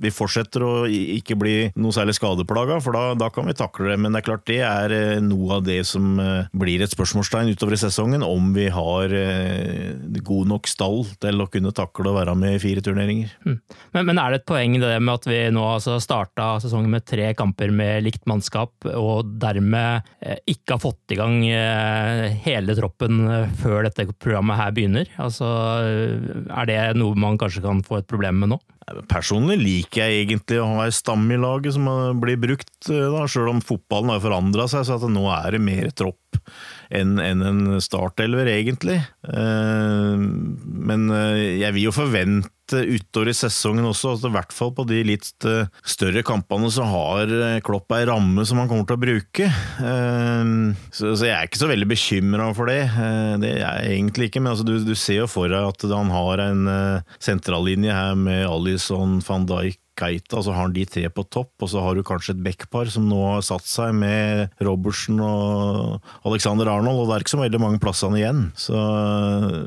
vi 0.00 0.12
fortsetter 0.14 0.64
å 0.64 0.72
ikke 0.88 1.36
bli 1.38 1.54
noe 1.80 1.94
særlig 1.94 2.16
skadeplaga, 2.16 2.78
for 2.80 2.96
da, 2.96 3.02
da, 3.18 3.28
kan 3.32 3.48
vi 3.48 3.56
takle 3.56 3.92
det. 3.92 3.98
Men 4.00 4.14
det 4.14 4.22
er 4.22 4.26
klart 4.30 4.46
det 4.48 4.60
er 4.64 4.94
eh, 4.96 5.22
noe 5.24 5.58
av 5.58 5.66
det 5.66 5.80
som 5.88 6.14
eh, 6.22 6.48
blir 6.56 6.84
et 6.84 6.92
spørsmålstegn 6.92 7.52
utover 7.52 7.76
i 7.76 7.80
sesongen, 7.82 8.24
om 8.24 8.50
vi 8.56 8.70
har 8.72 9.12
eh, 9.16 9.92
god 10.24 10.52
nok 10.54 10.70
stall 10.70 11.04
til 11.20 11.44
å 11.44 11.48
kunne 11.52 11.74
takle 11.76 12.10
å 12.10 12.16
være 12.16 12.36
med 12.38 12.56
i 12.56 12.62
fire 12.62 12.84
turneringer. 12.84 13.34
Mm. 13.44 13.58
Men, 13.96 14.08
men, 14.08 14.22
er 14.22 14.32
det 14.32 14.40
et 14.40 14.48
poeng 14.48 14.78
det 14.80 14.94
med 15.00 15.14
at 15.18 15.28
vi 15.28 15.40
nå 15.52 15.66
altså 15.74 15.98
starta 16.02 16.54
sesongen 16.64 16.92
med 16.96 17.06
tre 17.08 17.32
kamper 17.36 17.72
med 17.74 18.06
likt 18.06 18.24
mannskap, 18.30 18.72
og 18.96 19.36
dermed 19.40 20.08
ikke 20.48 20.76
har 20.76 20.82
fått 20.82 21.12
i 21.14 21.18
gang 21.18 21.38
hele 22.44 22.74
troppen 22.78 23.22
før 23.60 23.84
dette 23.86 24.06
programmet 24.20 24.58
her 24.60 24.74
begynner? 24.76 25.10
Altså, 25.20 25.46
er 25.46 26.68
det 26.70 26.80
noe 26.98 27.18
man 27.18 27.38
kanskje 27.40 27.64
kan 27.64 27.82
få 27.86 28.00
et 28.00 28.10
problem 28.10 28.42
med 28.42 28.54
nå? 28.54 28.60
Personlig 29.10 29.58
liker 29.60 30.06
jeg 30.06 30.24
egentlig 30.24 30.60
å 30.62 30.68
ha 30.74 30.86
ei 30.86 30.94
stamme 30.94 31.36
i 31.36 31.40
laget 31.40 31.76
som 31.76 31.86
blir 32.22 32.40
brukt, 32.40 32.72
eh, 32.90 33.06
da, 33.12 33.26
sjøl 33.30 33.52
om 33.52 33.62
fotballen 33.64 34.14
har 34.14 34.22
forandra 34.24 34.66
seg, 34.70 34.86
så 34.86 34.98
at 34.98 35.06
nå 35.10 35.26
er 35.34 35.56
det 35.56 35.62
mer 35.64 35.90
tropp 35.94 36.29
enn 36.90 37.18
en 37.20 37.80
startelver, 37.82 38.48
egentlig. 38.50 38.98
Eh, 39.30 40.22
men 40.90 41.10
eh, 41.14 41.60
jeg 41.62 41.76
vil 41.76 41.86
jo 41.88 41.94
forvente 41.94 42.48
utover 42.70 43.32
i 43.32 43.34
sesongen 43.34 43.88
også, 43.88 44.12
altså 44.12 44.28
i 44.30 44.34
hvert 44.36 44.52
fall 44.54 44.70
på 44.76 44.84
de 44.86 45.00
litt 45.02 45.26
større 45.26 46.22
kampene 46.22 46.68
så 46.70 46.84
har 46.86 47.32
Klopp 47.66 47.90
ei 47.96 48.04
ramme 48.06 48.44
som 48.46 48.60
han 48.62 48.70
kommer 48.70 48.86
til 48.86 48.94
å 48.94 49.02
bruke. 49.02 49.48
Så, 50.94 51.10
jeg 51.18 51.34
er 51.34 51.48
ikke 51.48 51.58
så 51.64 51.70
veldig 51.72 51.88
bekymra 51.90 52.46
for 52.54 52.70
det. 52.70 52.84
Det 53.42 53.50
er 53.56 53.58
jeg 53.64 53.96
egentlig 53.96 54.30
ikke, 54.30 54.44
men 54.44 54.52
altså, 54.52 54.68
du, 54.68 54.76
du, 54.86 54.94
ser 54.94 55.24
jo 55.24 55.26
for 55.32 55.50
deg 55.50 55.66
at 55.66 55.88
han 55.90 56.14
har 56.14 56.44
en 56.46 56.70
sentrallinje 57.18 57.90
her 57.90 58.14
med 58.22 58.46
Alison 58.46 59.18
van 59.26 59.50
Dijk 59.50 59.82
Keita, 59.98 60.40
så 60.40 60.54
har 60.54 60.66
han 60.66 60.74
de 60.74 60.84
tre 60.88 61.04
på 61.12 61.24
topp, 61.28 61.52
og 61.60 61.70
så 61.70 61.82
har 61.84 61.96
du 61.96 62.04
kanskje 62.06 62.34
et 62.34 62.42
backpar 62.44 62.90
som 62.92 63.08
nå 63.08 63.18
har 63.34 63.44
satt 63.44 63.66
seg 63.68 63.92
med 63.96 64.54
Robertsen 64.64 65.20
og 65.24 66.00
Alexander 66.28 66.70
Arnold, 66.72 67.02
og 67.02 67.08
det 67.08 67.16
er 67.16 67.24
ikke 67.24 67.34
så 67.34 67.42
veldig 67.42 67.60
mange 67.62 67.80
plassene 67.82 68.20
igjen. 68.20 68.42
Så 68.58 68.76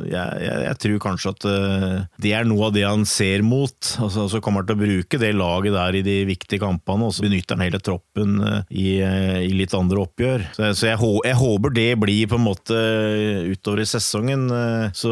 jeg, 0.10 0.42
jeg, 0.44 0.64
jeg 0.68 0.80
tror 0.86 1.04
kanskje 1.08 1.34
at 1.34 1.48
uh, 1.48 1.98
det 2.24 2.34
er 2.38 2.48
noe 2.50 2.70
av 2.70 2.76
det 2.76 2.86
han 2.88 3.06
ser 3.10 3.46
mot. 3.46 3.78
Altså, 4.04 4.28
så 4.32 4.42
kommer 4.44 4.64
han 4.64 4.72
til 4.72 4.78
å 4.78 4.84
bruke 4.84 5.22
det 5.22 5.34
laget 5.38 5.78
der 5.78 6.00
i 6.00 6.04
de 6.06 6.18
viktige 6.30 6.64
kampene, 6.64 7.10
og 7.10 7.16
så 7.16 7.26
benytter 7.26 7.58
han 7.58 7.66
hele 7.68 7.82
troppen 7.84 8.40
uh, 8.42 8.60
i, 8.70 8.88
uh, 9.04 9.40
i, 9.44 9.52
litt 9.54 9.76
andre 9.78 10.04
oppgjør. 10.06 10.48
Så, 10.58 10.72
så 10.80 10.92
jeg, 10.92 11.02
jeg, 11.30 11.40
håper 11.44 11.78
det 11.78 11.90
blir 12.02 12.32
på 12.32 12.40
en 12.40 12.48
måte 12.48 12.80
utover 13.54 13.84
i 13.84 13.90
sesongen. 13.90 14.48
Så, 14.96 15.12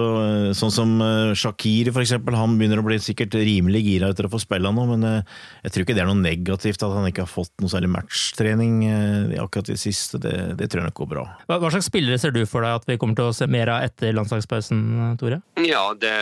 sånn 0.58 0.74
som 0.74 0.92
Shakiri, 1.38 1.92
for 1.94 2.04
eksempel, 2.04 2.36
han 2.38 2.58
begynner 2.60 2.82
å 2.82 2.86
bli 2.86 2.98
sikkert 3.02 3.36
rimelig 3.38 3.84
gira 3.86 4.12
etter 4.12 4.28
å 4.28 4.32
få 4.32 4.40
spille 4.42 4.72
nå, 4.74 4.86
men 4.90 5.01
Eh, 5.08 5.40
jeg 5.66 5.74
tror 5.74 5.86
ikke 5.86 5.96
det 5.98 6.04
er 6.04 6.10
noe 6.10 6.22
negativt 6.22 6.86
at 6.86 6.96
han 6.96 7.08
ikke 7.10 7.26
har 7.26 7.32
fått 7.32 7.54
noe 7.62 7.72
særlig 7.72 7.92
matchtrening 7.94 8.78
eh, 8.88 9.36
akkurat 9.42 9.72
i 9.74 9.80
siste. 9.80 10.22
Det, 10.22 10.36
det 10.60 10.70
tror 10.72 10.84
jeg 10.84 10.92
nok 10.92 11.00
går 11.02 11.12
bra. 11.14 11.26
Hva, 11.48 11.60
hva, 11.62 11.72
slags 11.74 11.90
spillere 11.92 12.20
ser 12.22 12.36
du 12.36 12.42
for 12.50 12.66
deg 12.66 12.80
at 12.82 12.88
vi 12.90 12.98
kommer 13.02 13.18
til 13.18 13.32
å 13.32 13.36
se 13.36 13.48
mer 13.52 13.72
av 13.74 13.86
etter 13.88 14.16
landslagspausen, 14.18 14.82
Tore? 15.22 15.42
Ja, 15.66 15.84
det 15.98 16.14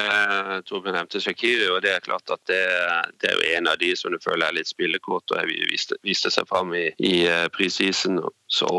Torbjørn 0.69 0.97
nevnte 0.99 1.21
Shakiri, 1.23 1.69
og 1.73 1.81
det 1.85 1.95
er 1.95 2.05
klart 2.05 2.29
at 2.33 2.41
det, 2.49 2.61
det, 3.21 3.31
er 3.31 3.37
jo 3.37 3.57
en 3.57 3.71
av 3.71 3.79
de 3.81 3.93
som 3.97 4.13
du 4.13 4.19
føler 4.23 4.47
er 4.47 4.57
litt 4.59 4.69
spillekort, 4.71 5.35
og 5.35 5.53
viste, 5.71 5.97
viste 6.05 6.31
seg 6.33 6.47
fram 6.49 6.73
i, 6.77 6.89
i 6.97 7.23
eh, 7.27 7.47
prisisen 7.55 8.19
så, 8.49 8.69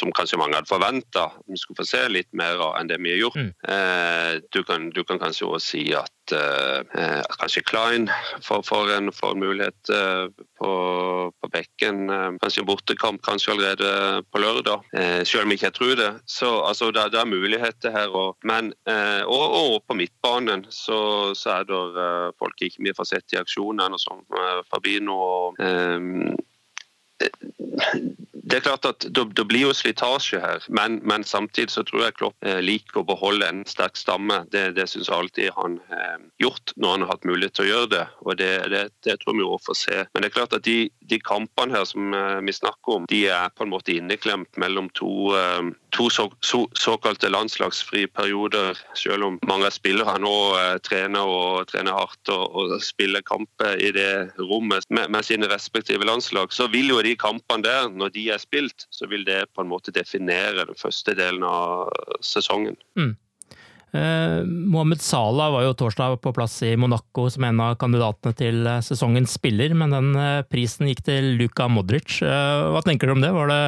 som 0.00 0.12
kanskje 0.16 0.38
mange 0.40 0.56
hadde 0.56 0.70
forventa 0.70 1.26
vi 1.44 1.58
skulle 1.60 1.82
få 1.82 1.84
se 1.88 2.00
litt 2.08 2.30
mer 2.36 2.60
av 2.64 2.78
enn 2.78 2.88
det 2.88 2.96
vi 3.04 3.12
har 3.12 3.20
gjort. 3.26 3.36
Mm. 3.36 3.50
Eh, 3.74 4.32
du, 4.54 4.62
kan, 4.64 4.88
du, 4.94 5.02
kan, 5.04 5.20
kanskje 5.20 5.48
også 5.48 5.74
si 5.74 5.82
at 5.96 6.34
eh, 6.36 7.20
kanskje 7.36 7.64
Klein 7.68 8.08
får, 8.46 8.64
får, 8.64 8.92
en, 8.96 9.12
får 9.12 9.34
en, 9.34 9.42
mulighet 9.44 9.92
eh, 9.92 10.24
på, 10.60 10.72
på, 11.36 11.50
bekken. 11.52 12.02
Eh, 12.08 12.28
kanskje 12.40 12.64
en 12.64 12.70
bortekamp 12.70 13.22
kanskje 13.26 13.54
allerede 13.54 14.24
på 14.32 14.40
lørdag, 14.40 14.88
eh, 14.96 15.20
selv 15.28 15.44
om 15.44 15.52
jeg 15.52 15.60
ikke 15.60 15.72
tror 15.76 15.94
det. 16.00 16.10
Så 16.24 16.54
altså, 16.70 16.90
det, 16.94 17.10
det, 17.12 17.20
er 17.20 17.32
muligheter 17.34 17.92
her. 17.92 18.08
òg. 18.08 18.40
men, 18.48 18.72
eh, 18.88 19.20
og, 19.26 19.56
og, 19.60 19.82
på 19.88 19.98
midtbanen 20.00 20.64
så, 20.72 21.34
så 21.36 21.60
er 21.60 21.68
det 21.68 22.08
folk 22.40 22.64
ikke 22.64 22.88
vi 22.88 22.96
får 22.96 23.12
sett 23.12 23.36
i 23.36 23.40
aksjon 23.40 23.80
som 23.80 23.98
som 24.00 24.22
Fabino 24.72 25.14
og 25.14 25.60
det 28.50 28.58
er 28.58 28.64
klart 28.64 28.86
at 28.88 29.04
det, 29.14 29.44
blir 29.46 29.68
jo 29.68 29.74
slitasje 29.76 30.40
her, 30.42 30.64
men, 30.74 30.98
men, 31.06 31.24
samtidig 31.24 31.70
så 31.70 31.84
tror 31.86 32.02
jeg 32.06 32.16
Klopp 32.18 32.46
eh, 32.46 32.58
liker 32.64 33.02
å 33.02 33.06
beholde 33.06 33.46
en 33.46 33.60
sterk 33.68 33.98
stamme. 33.98 34.40
Det, 34.50 34.72
det 34.74 34.88
syns 34.90 35.10
jeg 35.10 35.16
alltid 35.16 35.52
han 35.54 35.78
har 35.90 36.16
eh, 36.16 36.24
gjort 36.42 36.74
når 36.76 36.94
han 36.94 37.04
har 37.04 37.12
hatt 37.12 37.28
mulighet 37.28 37.56
til 37.58 37.68
å 37.68 37.70
gjøre 37.70 37.90
det. 37.94 38.06
og 38.24 38.40
Det, 38.40 38.50
det, 38.72 38.82
det 39.06 39.18
tror 39.22 39.36
vi 39.38 39.46
også 39.46 39.70
får 39.70 39.78
se. 39.82 39.98
Men 40.10 40.24
det 40.24 40.30
er 40.30 40.36
klart 40.38 40.56
at 40.56 40.66
de, 40.66 40.78
de 41.12 41.20
kampene 41.22 41.76
her 41.76 41.86
som 41.88 42.16
eh, 42.16 42.40
vi 42.46 42.56
snakker 42.56 42.96
om, 42.96 43.06
de 43.10 43.22
er 43.30 43.54
på 43.54 43.66
en 43.66 43.74
måte 43.74 43.94
inneklemt 43.94 44.60
mellom 44.60 44.90
to, 44.98 45.12
eh, 45.38 45.70
to 45.94 46.08
så, 46.10 46.26
så, 46.42 46.64
såkalte 46.78 47.30
landslagsfrie 47.30 48.10
perioder. 48.10 48.78
Selv 48.98 49.28
om 49.28 49.38
mange 49.46 49.70
spillere 49.74 50.16
nå 50.22 50.34
eh, 50.58 50.76
trener 50.86 51.30
og 51.36 51.70
trener 51.70 51.94
hardt 51.94 52.34
og, 52.34 52.56
og 52.56 52.76
spiller 52.82 53.22
kamper 53.26 53.78
i 53.78 53.92
det 53.94 54.10
rommet 54.40 54.90
med, 54.90 55.12
med 55.12 55.26
sine 55.28 55.50
respektive 55.52 56.08
landslag, 56.08 56.50
så 56.56 56.66
vil 56.72 56.90
jo 56.96 57.02
de 57.04 57.09
kampene 57.18 57.64
der, 57.66 57.88
når 57.90 58.12
de 58.14 58.28
er 58.34 58.42
spilt, 58.42 58.86
så 58.94 59.08
vil 59.10 59.24
det 59.26 59.46
på 59.54 59.64
en 59.64 59.70
måte 59.70 59.94
definere 59.94 60.68
den 60.68 60.78
første 60.78 61.14
delen 61.18 61.44
av 61.46 61.90
sesongen. 62.24 62.78
Mm. 62.98 63.16
Eh, 63.90 64.44
Mohammed 64.46 65.00
Salah 65.02 65.50
var 65.50 65.64
jo 65.66 65.74
torsdag 65.74 66.20
på 66.22 66.32
plass 66.34 66.60
i 66.62 66.76
Monaco 66.78 67.26
som 67.30 67.44
en 67.48 67.62
av 67.64 67.74
kandidatene 67.80 68.36
til 68.38 68.62
eh, 68.62 68.82
sesongens 68.86 69.34
spiller, 69.34 69.74
men 69.74 69.94
den 69.94 70.12
eh, 70.14 70.44
prisen 70.46 70.86
gikk 70.90 71.02
til 71.08 71.32
Luka 71.40 71.66
Modric. 71.66 72.20
Eh, 72.22 72.70
hva 72.70 72.84
tenker 72.86 73.10
du 73.10 73.16
om 73.16 73.24
det? 73.24 73.32
Var 73.34 73.50
det 73.50 73.64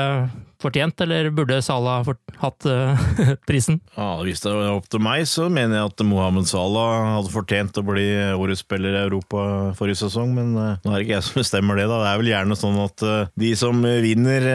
fortjent, 0.62 1.00
eller 1.04 1.31
burde 1.35 1.59
Salah 1.64 2.07
hatt 2.42 2.66
uh, 2.69 3.02
prisen? 3.49 3.81
Ja, 3.97 4.14
Hvis 4.23 4.42
det 4.45 4.52
var 4.54 4.76
opp 4.76 4.88
til 4.92 5.02
meg, 5.02 5.26
så 5.31 5.49
mener 5.52 5.78
jeg 5.78 5.90
at 5.92 6.04
Mohammed 6.07 6.49
Salah 6.50 7.19
hadde 7.19 7.33
fortjent 7.33 7.78
å 7.81 7.85
bli 7.87 8.07
årets 8.37 8.62
spiller 8.64 8.97
i 8.97 9.02
Europa 9.07 9.45
forrige 9.78 10.02
sesong, 10.04 10.35
men 10.37 10.54
uh, 10.57 10.76
nå 10.83 10.92
er 10.92 10.97
det 10.97 11.07
ikke 11.07 11.16
jeg 11.19 11.26
som 11.28 11.40
bestemmer 11.42 11.81
det. 11.81 11.88
da. 11.90 12.00
Det 12.02 12.11
er 12.12 12.23
vel 12.23 12.33
gjerne 12.33 12.59
sånn 12.59 12.78
at 12.83 13.07
uh, 13.07 13.31
de 13.42 13.52
som 13.59 13.83
vinner 13.83 14.49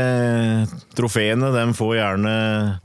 trofeene, 0.98 1.52
dem 1.54 1.74
får 1.78 1.94
gjerne 1.98 2.34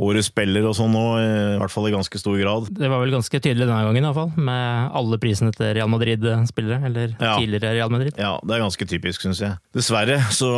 årets 0.03 0.31
spiller 0.33 0.67
og 0.69 0.77
sånn 0.77 0.93
nå, 0.93 1.05
i 1.23 1.59
hvert 1.61 1.73
fall 1.73 1.89
i 1.89 1.95
ganske 1.95 2.19
stor 2.21 2.37
grad. 2.41 2.69
Det 2.75 2.91
var 2.91 3.03
vel 3.03 3.15
ganske 3.15 3.39
tydelig 3.39 3.67
denne 3.67 3.83
gangen, 3.87 4.03
i 4.03 4.09
hvert 4.09 4.19
fall, 4.19 4.45
med 4.49 4.97
alle 4.99 5.19
prisene 5.23 5.53
til 5.55 5.73
Real 5.79 5.91
Madrid-spillere, 5.93 6.81
eller 6.89 7.15
ja. 7.15 7.37
tidligere 7.39 7.75
Real 7.79 7.93
Madrid. 7.93 8.17
Ja, 8.21 8.35
det 8.43 8.57
er 8.57 8.65
ganske 8.65 8.89
typisk, 8.89 9.25
syns 9.25 9.43
jeg. 9.43 9.57
Dessverre 9.77 10.19
så 10.35 10.51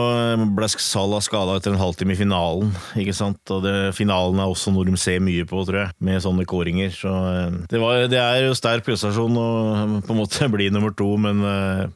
ble 0.55 0.69
Salah 0.75 1.23
skada 1.23 1.59
etter 1.59 1.75
en 1.75 1.81
halvtime 1.81 2.15
i 2.15 2.19
finalen 2.19 2.54
finalen. 2.55 2.73
ikke 2.97 3.13
sant? 3.15 3.51
Og 3.51 3.63
det, 3.65 3.95
finalen 3.95 4.39
er 4.39 4.47
også 4.47 4.71
noe 4.73 4.85
de 4.85 4.97
ser 4.97 5.21
mye 5.21 5.45
på, 5.45 5.65
tror 5.65 5.79
jeg, 5.85 5.91
med 6.01 6.23
sånne 6.23 6.45
kåringer. 6.45 6.91
Så 6.93 7.09
eh, 7.09 7.51
det, 7.71 7.81
var, 7.81 8.09
det 8.09 8.19
er 8.21 8.47
jo 8.47 8.55
sterk 8.55 8.85
prestasjon 8.85 9.37
å 9.37 10.01
på 10.05 10.13
en 10.13 10.19
måte 10.19 10.49
bli 10.55 10.71
nummer 10.71 10.91
to, 10.95 11.17
men 11.17 11.45
eh, 11.45 11.87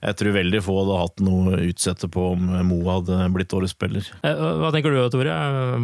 jeg 0.00 0.16
tror 0.16 0.32
veldig 0.32 0.62
få 0.64 0.72
hadde 0.80 1.00
hatt 1.02 1.20
noe 1.20 1.52
å 1.52 1.60
utsette 1.60 2.08
på 2.08 2.32
om 2.32 2.40
Mo 2.64 2.80
hadde 2.88 3.28
blitt 3.34 3.52
årets 3.52 3.72
spiller. 3.76 4.00
Eh, 4.24 4.34
hva 4.34 4.70
tenker 4.72 4.90
du 4.94 5.08
Tore? 5.12 5.34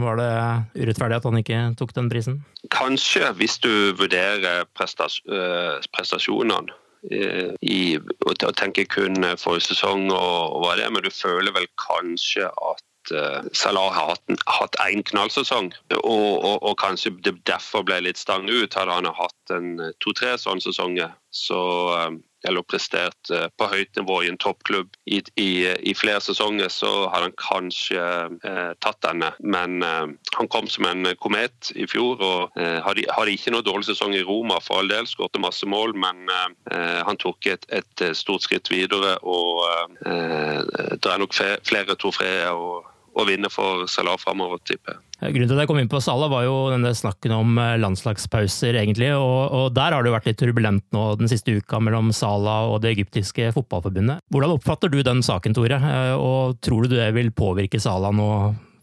Var 0.00 0.16
det 0.22 0.32
urettferdig 0.80 1.16
at 1.20 1.28
han 1.28 1.38
ikke 1.42 1.60
tok 1.76 1.92
den 1.96 2.10
prisen? 2.12 2.34
Kanskje, 2.72 3.24
hvis 3.36 3.58
du 3.60 3.92
vurderer 3.98 4.64
prestasjonene. 4.76 6.72
I, 7.06 8.02
og 8.26 8.34
tenker 8.58 8.82
kun 8.90 9.14
forrige 9.38 9.68
sesong 9.68 10.08
og, 10.08 10.56
og 10.56 10.60
hva 10.64 10.72
det 10.74 10.84
er, 10.88 10.90
men 10.90 11.04
du 11.04 11.10
føler 11.14 11.54
vel 11.54 11.68
kanskje 11.78 12.48
at 12.50 12.82
uh, 13.14 13.42
Salah 13.52 13.92
har 13.94 14.16
hatt 14.58 14.78
én 14.86 15.04
knallsesong, 15.06 15.72
og, 16.02 16.44
og, 16.44 16.56
og, 16.62 16.74
kanskje 16.80 17.14
det 17.24 17.36
derfor 17.48 17.84
ble 17.86 18.00
litt 18.04 18.20
stang 18.20 18.48
ut. 18.48 18.74
Hadde 18.74 18.96
han 18.98 19.10
hatt 19.16 19.54
en 19.54 19.76
eh, 19.80 19.94
to-tre 20.02 20.36
sånne 20.40 20.64
sesonger, 20.64 21.12
så, 21.34 21.60
um, 22.06 22.18
eller 22.46 22.64
prestert 22.66 23.30
eh, 23.34 23.46
på 23.58 23.68
høyt 23.70 23.98
nivå 23.98 24.20
i 24.22 24.30
en 24.30 24.38
toppklubb 24.40 24.94
i, 25.10 25.20
i, 25.40 25.50
i 25.90 25.94
flere 25.98 26.20
sesonger, 26.24 26.70
så 26.72 26.90
hadde 27.12 27.28
han 27.28 27.36
kanskje 27.40 28.06
eh, 28.46 28.72
tatt 28.84 29.00
denne. 29.04 29.32
Men 29.40 29.82
eh, 29.86 30.14
han 30.38 30.50
kom 30.52 30.70
som 30.70 30.88
en 30.90 31.10
komet 31.22 31.72
i 31.74 31.88
fjor 31.90 32.22
og 32.22 32.58
eh, 32.60 32.78
hadde, 32.84 33.06
hadde, 33.12 33.36
ikke 33.36 33.54
noe 33.54 33.66
dårlig 33.66 33.90
sesong 33.90 34.16
i 34.16 34.24
Roma 34.26 34.60
for 34.64 34.82
all 34.82 34.90
del, 34.92 35.08
skåret 35.10 35.40
masse 35.42 35.66
mål, 35.68 35.96
men 35.98 36.26
eh, 36.32 37.00
han 37.06 37.20
tok 37.22 37.50
et, 37.52 37.66
et, 37.74 38.06
stort 38.16 38.46
skritt 38.46 38.70
videre. 38.72 39.16
og 39.26 39.64
eh, 40.06 40.62
Det 40.96 41.10
er 41.10 41.22
nok 41.22 41.34
flere 41.36 41.98
trofeer 41.98 42.52
å, 42.54 42.84
å 43.16 43.24
vinne 43.24 43.48
for 43.52 43.86
Salah 43.90 44.18
framover, 44.20 44.60
tipper 44.68 44.96
jeg. 44.96 45.02
Grunnen 45.32 45.48
til 45.48 45.56
at 45.56 45.62
jeg 45.64 45.70
kom 45.70 45.78
inn 45.80 45.90
på 45.90 46.00
Salah, 46.04 46.28
var 46.28 46.44
jo 46.44 46.56
denne 46.74 46.92
snakken 46.96 47.32
om 47.32 47.56
eh, 47.62 47.76
landslagspauser, 47.80 48.76
egentlig. 48.76 49.08
Og, 49.16 49.38
og, 49.48 49.68
der 49.76 49.96
har 49.96 50.04
det 50.04 50.12
jo 50.12 50.16
vært 50.18 50.28
litt 50.28 50.40
turbulent 50.42 50.84
nå 50.92 51.06
den 51.20 51.30
siste 51.32 51.56
uka 51.56 51.80
mellom 51.80 52.12
Salah 52.16 52.68
og 52.68 52.82
det 52.84 52.92
egyptiske 52.98 53.48
fotballforbundet. 53.56 54.20
Hvordan 54.32 54.56
oppfatter 54.58 54.92
du 54.92 55.00
den 55.06 55.24
saken, 55.24 55.56
Tore? 55.56 55.80
Eh, 55.80 56.14
og 56.20 56.60
tror 56.64 56.84
du 56.84 56.98
det 56.98 57.08
vil 57.16 57.32
påvirke 57.36 57.80
Salah 57.80 58.12
nå 58.16 58.28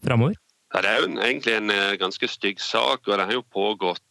framover? 0.04 0.34
Ja, 0.74 0.80
det 0.82 0.90
er 0.90 1.04
jo 1.04 1.12
egentlig 1.22 1.54
en 1.54 1.70
eh, 1.70 1.94
ganske 2.00 2.26
stygg 2.26 2.58
sak, 2.58 3.06
og 3.06 3.14
den 3.14 3.28
har 3.28 3.36
jo 3.36 3.46
pågått 3.54 4.02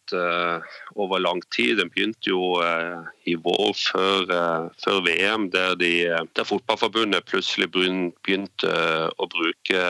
over 0.96 1.20
lang 1.20 1.42
tid. 1.50 1.78
Den 1.78 1.90
begynte 1.90 2.32
jo 2.32 2.58
uh, 2.62 3.06
i 3.30 3.36
vår, 3.40 3.74
før, 3.78 4.30
uh, 4.30 4.70
før 4.84 5.02
VM, 5.06 5.50
der, 5.54 5.76
de, 5.80 5.92
der, 6.36 6.48
Fotballforbundet 6.48 7.26
plutselig 7.30 7.70
begynte 7.74 8.74
å 9.18 9.28
bruke 9.32 9.84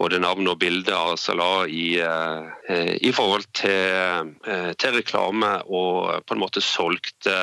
både 0.00 0.20
navn 0.22 0.50
og 0.50 0.58
bilde 0.62 0.94
av 0.96 1.16
Salah 1.20 1.70
i, 1.70 1.94
i 1.96 3.12
forhold 3.14 3.46
til, 3.56 4.32
til, 4.76 4.96
reklame, 4.96 5.52
og 5.70 6.26
på 6.26 6.34
en 6.34 6.42
måte 6.42 6.62
solgte 6.64 7.36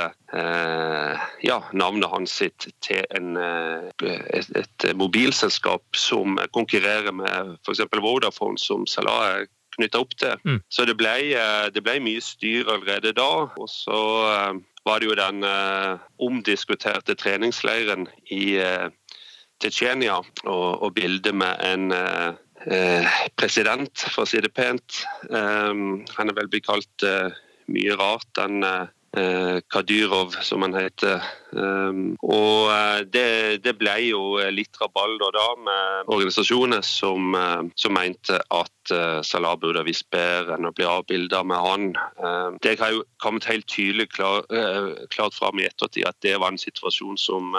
ja, 1.42 1.58
navnet 1.74 2.12
hans 2.12 2.36
sitt 2.42 2.68
til 2.86 3.06
en, 3.16 3.40
et, 3.40 4.52
et, 4.60 4.90
mobilselskap 5.00 5.98
som 5.98 6.38
konkurrerer 6.56 7.16
med 7.16 7.56
f.eks. 7.64 7.88
Vodafone 8.04 8.60
som 8.62 8.86
Salah 8.90 9.24
er 9.32 9.48
knytta 9.80 10.02
opp 10.04 10.16
til. 10.20 10.36
Mm. 10.46 10.60
Så 10.70 10.86
det 10.88 10.98
ble, 11.00 11.16
eh, 11.38 11.68
det 11.74 11.84
ble, 11.86 11.98
mye 12.04 12.22
styr 12.24 12.70
allerede 12.70 13.16
da. 13.18 13.32
Og 13.60 13.70
så 13.72 14.02
eh, 14.30 14.60
var 14.88 15.02
det 15.02 15.10
jo 15.10 15.18
den 15.20 15.44
uh, 15.44 16.00
omdiskuterte 16.24 17.14
treningsleiren 17.20 18.08
i 18.32 18.56
Tsjetsjenia 19.60 20.16
og, 20.48 20.70
og 20.80 20.94
bildet 20.96 21.36
med 21.36 21.60
en 21.68 21.92
president, 23.38 24.06
for 24.08 24.24
å 24.24 24.30
si 24.32 24.40
det 24.42 24.54
pent. 24.56 25.02
Han 25.30 26.32
er 26.32 26.38
vel 26.40 26.50
blitt 26.50 26.66
kalt 26.66 27.06
mye 27.70 28.00
rart. 28.00 28.32
den 28.40 28.64
Eh, 28.64 28.88
Kadyrov, 29.12 30.36
som 30.42 30.62
han 30.62 30.76
heter. 30.78 31.24
Um, 31.50 32.14
og 32.22 32.70
eh, 32.70 33.00
det, 33.10 33.30
det, 33.66 33.74
ble 33.80 33.96
jo 34.06 34.38
litt 34.54 34.78
rabalder 34.78 35.34
da 35.34 35.46
med 35.58 36.12
organisasjoner 36.14 36.84
som, 36.86 37.34
uh, 37.34 37.64
som 37.80 37.96
mente 37.98 38.38
at 38.38 38.94
Salah 39.26 39.56
burde 39.62 39.84
visst 39.86 40.08
bedre 40.14 40.56
enn 40.56 40.70
å 40.70 40.74
bli 40.74 40.86
avbilda 40.86 41.42
med 41.46 41.62
han. 41.66 41.88
Uh, 42.22 42.58
det 42.62 42.78
har 42.82 42.94
jo 42.94 43.06
kommet 43.22 43.50
helt 43.50 43.68
tydelig 43.70 44.12
klar, 44.14 44.46
klart 45.14 45.38
fram 45.38 45.62
i 45.62 45.68
ettertid 45.68 46.08
at 46.10 46.18
det 46.26 46.38
var 46.38 46.54
en 46.54 46.62
situasjon 46.62 47.18
som 47.18 47.58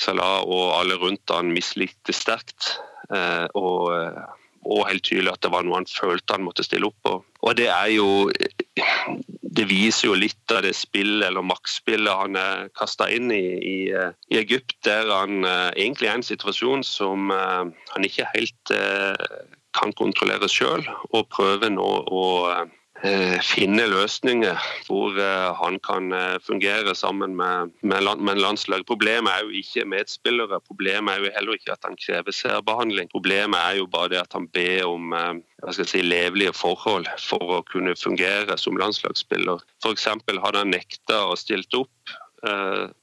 Salah 0.00 0.44
og 0.44 0.76
alle 0.78 1.00
rundt 1.00 1.32
han 1.32 1.52
mislikte 1.52 2.14
sterkt. 2.16 2.76
og 3.58 3.90
og 4.68 4.84
helt 4.88 5.04
tydelig 5.06 5.32
at 5.32 5.42
det 5.44 5.50
var 5.54 5.64
noe 5.64 5.78
han 5.80 5.88
følte 5.88 6.36
han 6.36 6.44
måtte 6.44 6.64
stille 6.66 6.90
opp 6.90 6.98
på. 7.06 7.14
Og 7.48 7.56
det 7.56 7.70
er 7.72 7.88
jo 7.94 8.28
det 9.58 9.66
viser 9.66 10.08
jo 10.08 10.18
litt 10.18 10.52
av 10.54 10.62
det 10.62 10.72
spillet 10.78 11.26
eller 11.26 11.44
maktspillet 11.44 12.20
han 12.22 12.38
er 12.38 12.68
kasta 12.78 13.08
inn 13.12 13.32
i, 13.34 13.44
i, 13.58 13.78
i, 13.90 14.36
Egypt, 14.38 14.76
der 14.86 15.10
han 15.10 15.42
uh, 15.44 15.72
egentlig 15.74 16.08
er 16.08 16.14
i 16.14 16.20
en 16.20 16.26
situasjon 16.26 16.84
som 16.86 17.32
han 17.34 18.06
ikke 18.06 18.28
helt 18.34 18.74
kan 19.76 19.92
kontrollere 19.98 20.48
sjøl, 20.50 20.82
og 21.14 21.28
prøver 21.34 21.70
nå 21.74 21.90
å 22.10 22.24
Eh, 22.50 22.66
finne 23.40 23.86
løsninger 23.88 24.58
hvor 24.84 25.16
eh, 25.16 25.46
han 25.56 25.78
kan 25.80 26.12
eh, 26.12 26.36
fungere 26.44 26.92
sammen 26.94 27.32
med, 27.36 27.72
med, 27.80 28.08
med 28.20 28.40
landslag. 28.40 28.84
Problemet 28.86 29.32
er 29.32 29.46
jo 29.46 29.62
ikke 29.62 29.86
medspillere, 29.88 30.60
problemet 30.66 31.14
er 31.14 31.24
jo 31.24 31.32
heller 31.36 31.56
ikke 31.56 31.72
at 31.72 31.88
han 31.88 31.96
krever 31.96 32.36
særbehandling. 32.36 33.08
Problemet 33.12 33.56
er 33.60 33.80
jo 33.80 33.88
bare 33.88 34.12
det 34.12 34.20
at 34.20 34.36
han 34.36 34.48
ber 34.52 34.84
om 34.88 35.14
si, 35.72 36.02
levelige 36.04 36.52
forhold 36.56 37.08
for 37.24 37.60
å 37.60 37.62
kunne 37.72 37.96
fungere 37.96 38.58
som 38.60 38.76
landslagsspiller. 38.80 39.64
F.eks. 39.80 40.08
hadde 40.28 40.60
han 40.60 40.74
nekta 40.74 41.24
å 41.30 41.38
stilt 41.40 41.72
opp 41.78 42.18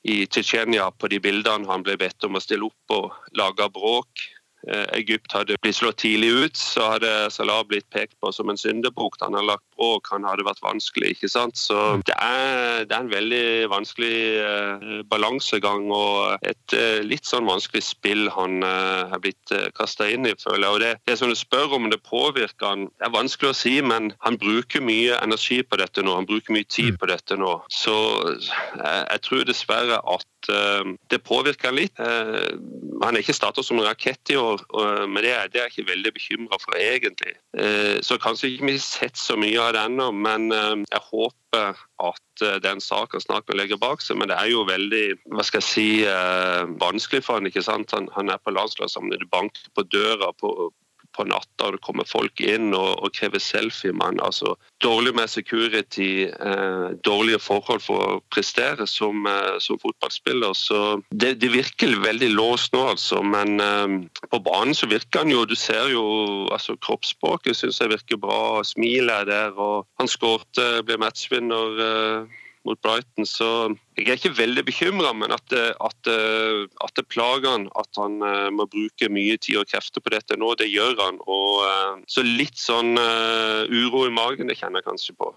i 0.10 0.24
Tsjetsjenia 0.26 0.88
på 0.98 1.10
de 1.14 1.20
bildene 1.22 1.70
han 1.70 1.84
ble 1.86 1.94
bedt 2.02 2.26
om 2.26 2.40
å 2.40 2.42
stille 2.42 2.66
opp 2.66 2.96
og 2.96 3.38
lage 3.38 3.68
bråk. 3.70 4.24
Eh, 4.68 4.86
Egypt 5.00 5.32
hadde 5.36 5.56
blitt 5.64 5.80
slått 5.80 6.02
tidlig 6.04 6.32
ut, 6.36 6.60
så 6.60 6.92
hadde 6.96 7.14
Salah 7.32 7.64
blitt 7.68 7.88
pekt 7.94 8.18
på 8.22 8.32
som 8.36 8.52
en 8.52 8.60
syndebukk. 8.60 9.16
Han 9.24 9.38
har 9.38 9.46
lagt 9.48 9.66
bråk, 9.78 10.10
han 10.12 10.26
hadde 10.28 10.46
vært 10.48 10.64
vanskelig. 10.66 11.14
ikke 11.16 11.30
sant? 11.32 11.58
Så 11.60 11.78
det 12.08 12.16
er, 12.18 12.84
det 12.88 12.96
er 12.96 13.06
en 13.06 13.12
veldig 13.14 13.48
vanskelig 13.72 14.18
eh, 14.44 14.88
balansegang 15.10 15.88
og 15.94 16.46
et 16.48 16.76
eh, 16.76 17.00
litt 17.06 17.28
sånn 17.28 17.48
vanskelig 17.48 17.84
spill 17.86 18.28
han 18.34 18.62
eh, 18.66 19.14
er 19.16 19.24
blitt 19.24 19.54
eh, 19.56 19.70
kasta 19.78 20.10
inn 20.12 20.28
i, 20.28 20.36
føler 20.42 20.66
jeg. 20.66 20.74
Og 20.74 20.84
det, 20.84 20.92
det 21.10 21.18
som 21.22 21.32
du 21.32 21.38
spør 21.38 21.78
om 21.78 21.90
det 21.94 22.02
påvirker 22.08 22.72
han, 22.72 22.88
det 22.98 23.08
er 23.10 23.16
vanskelig 23.16 23.54
å 23.54 23.58
si, 23.58 23.78
men 23.82 24.12
han 24.26 24.40
bruker 24.42 24.84
mye 24.84 25.20
energi 25.22 25.62
på 25.64 25.80
dette 25.80 26.04
nå. 26.04 26.18
Han 26.18 26.30
bruker 26.30 26.56
mye 26.56 26.68
tid 26.68 26.96
mm. 26.96 27.02
på 27.02 27.12
dette 27.14 27.40
nå. 27.40 27.54
Så 27.72 27.96
jeg, 28.36 29.04
jeg 29.14 29.24
tror 29.28 29.48
dessverre 29.48 30.02
at 30.04 30.26
det 31.12 31.18
påvirker 31.28 31.68
han 31.68 31.76
litt. 31.76 31.98
Han 32.00 33.10
er 33.10 33.20
ikke 33.20 33.36
starta 33.36 33.64
som 33.66 33.82
en 33.82 33.88
rakett 33.88 34.32
i 34.32 34.38
år 34.40 34.57
og, 34.70 35.10
men 35.10 35.24
det 35.24 35.34
det 35.54 35.62
er 35.62 35.68
jeg 35.68 35.74
ikke 35.74 35.92
veldig 35.92 36.14
bekymra 36.16 36.60
for, 36.62 36.78
egentlig. 36.80 37.36
Eh, 37.58 38.00
så 38.06 38.18
kanskje 38.22 38.52
ikke 38.52 38.70
vi 38.70 38.78
har 38.78 38.84
sett 38.84 39.20
så 39.20 39.38
mye 39.40 39.60
av 39.62 39.74
det 39.76 39.84
ennå, 39.88 40.10
men 40.16 40.52
eh, 40.56 40.84
jeg 40.92 41.04
håper 41.12 41.84
at 42.08 42.44
eh, 42.46 42.60
den 42.64 42.82
saken 42.84 43.24
snart 43.24 43.48
kan 43.48 43.60
legge 43.60 43.80
bak 43.82 44.04
seg. 44.04 44.20
Men 44.20 44.32
det 44.32 44.40
er 44.40 44.52
jo 44.52 44.66
veldig 44.68 45.06
hva 45.34 45.46
skal 45.48 45.62
jeg 45.64 45.70
si, 45.70 45.88
vanskelig 46.82 47.24
for 47.26 47.40
han, 47.40 47.50
ikke 47.50 47.66
sant? 47.66 47.94
Han, 47.96 48.10
han 48.16 48.34
er 48.34 48.42
på 48.42 48.54
landslagssamling, 48.56 49.22
det 49.22 49.32
banker 49.34 49.72
på 49.76 49.86
døra 49.92 50.32
på, 50.40 50.72
på 51.18 51.26
natta, 51.28 51.68
og 51.68 51.76
det 51.76 51.84
kommer 51.86 52.08
folk 52.08 52.42
inn 52.44 52.72
og, 52.78 53.02
og 53.04 53.14
krever 53.18 53.42
selfie 53.42 53.94
med. 53.96 54.22
Altså, 54.24 54.54
dårlig 54.84 55.16
med 55.18 55.32
security, 55.32 56.28
eh, 56.30 56.88
dårlige 57.08 57.42
forhold 57.42 57.84
for 57.86 58.04
å 58.06 58.20
prestere 58.34 58.88
som, 58.90 59.26
eh, 59.30 59.58
som 59.64 59.82
fotballspiller. 59.82 60.54
Så 60.58 60.82
det, 61.10 61.38
det, 61.42 61.52
virker 61.56 61.98
veldig 62.04 62.32
låst 62.36 62.76
nå, 62.78 62.84
altså. 62.94 63.24
Men 63.26 63.62
eh, 63.64 64.24
på 64.32 64.42
banen 64.46 64.78
så 64.78 64.90
virker 64.90 65.26
han 65.26 65.34
jo 65.34 65.46
Du 65.48 65.56
ser 65.56 65.88
jo 65.94 66.04
altså, 66.52 66.76
kroppsspråket 66.84 67.58
syns 67.58 67.80
jeg 67.82 67.94
virker 67.94 68.20
bra. 68.22 68.64
Smilet 68.68 69.24
er 69.24 69.32
der, 69.32 69.56
og 69.58 69.88
han 70.02 70.12
skårte, 70.12 70.68
ble 70.86 71.00
matchvinner. 71.02 71.82
Eh, 71.88 72.44
mot 72.68 72.80
Brighton. 72.84 73.26
Så 73.28 73.48
jeg 73.98 74.12
er 74.12 74.20
ikke 74.20 74.36
veldig 74.38 74.64
bekymra, 74.68 75.12
men 75.18 75.34
at 75.34 75.44
det, 75.50 75.64
at, 75.82 76.10
at 76.86 77.00
det, 77.00 77.06
plager 77.10 77.50
han 77.50 77.66
at 77.80 77.98
han 77.98 78.20
uh, 78.22 78.50
må 78.54 78.68
bruke 78.70 79.10
mye 79.10 79.40
tid 79.42 79.62
og 79.62 79.70
krefter 79.72 80.04
på 80.04 80.12
dette 80.14 80.38
nå. 80.38 80.52
Det 80.60 80.68
gjør 80.70 81.00
han. 81.02 81.18
Og, 81.26 81.64
uh, 81.66 82.04
så 82.10 82.22
litt 82.26 82.60
sånn 82.62 82.94
uh, 83.00 83.64
uro 83.66 84.04
i 84.06 84.14
magen, 84.14 84.52
det 84.52 84.60
kjenner 84.60 84.84
jeg 84.84 84.90
kanskje 84.90 85.16
på. 85.18 85.32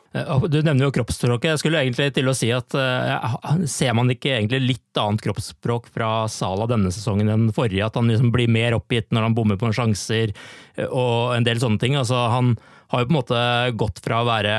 Du 0.50 0.58
nevner 0.60 0.88
jo 0.88 0.94
kroppsspråket. 0.98 1.54
Jeg 1.54 1.62
skulle 1.62 1.84
egentlig 1.84 2.10
til 2.16 2.28
å 2.28 2.36
si 2.36 2.50
at 2.54 2.76
ser 3.70 3.94
man 3.96 4.12
ikke 4.12 4.34
egentlig 4.36 4.60
litt 4.74 5.00
annet 5.00 5.24
kroppsspråk 5.24 5.88
fra 5.94 6.10
Sala 6.30 6.68
denne 6.70 6.92
sesongen 6.94 7.30
enn 7.32 7.48
forrige? 7.56 7.86
At 7.86 7.96
han 7.96 8.10
liksom 8.10 8.34
blir 8.34 8.50
mer 8.50 8.76
oppgitt 8.76 9.08
når 9.14 9.28
han 9.28 9.38
bommer 9.38 9.60
på 9.60 9.72
sjanser 9.76 10.34
og 10.90 11.36
en 11.36 11.46
del 11.46 11.60
sånne 11.62 11.80
ting. 11.80 11.96
Altså, 11.98 12.18
han 12.32 12.54
har 12.90 13.02
jo 13.02 13.08
på 13.08 13.14
en 13.14 13.20
måte 13.20 13.42
gått 13.78 14.02
fra 14.04 14.22
å 14.22 14.28
være 14.28 14.56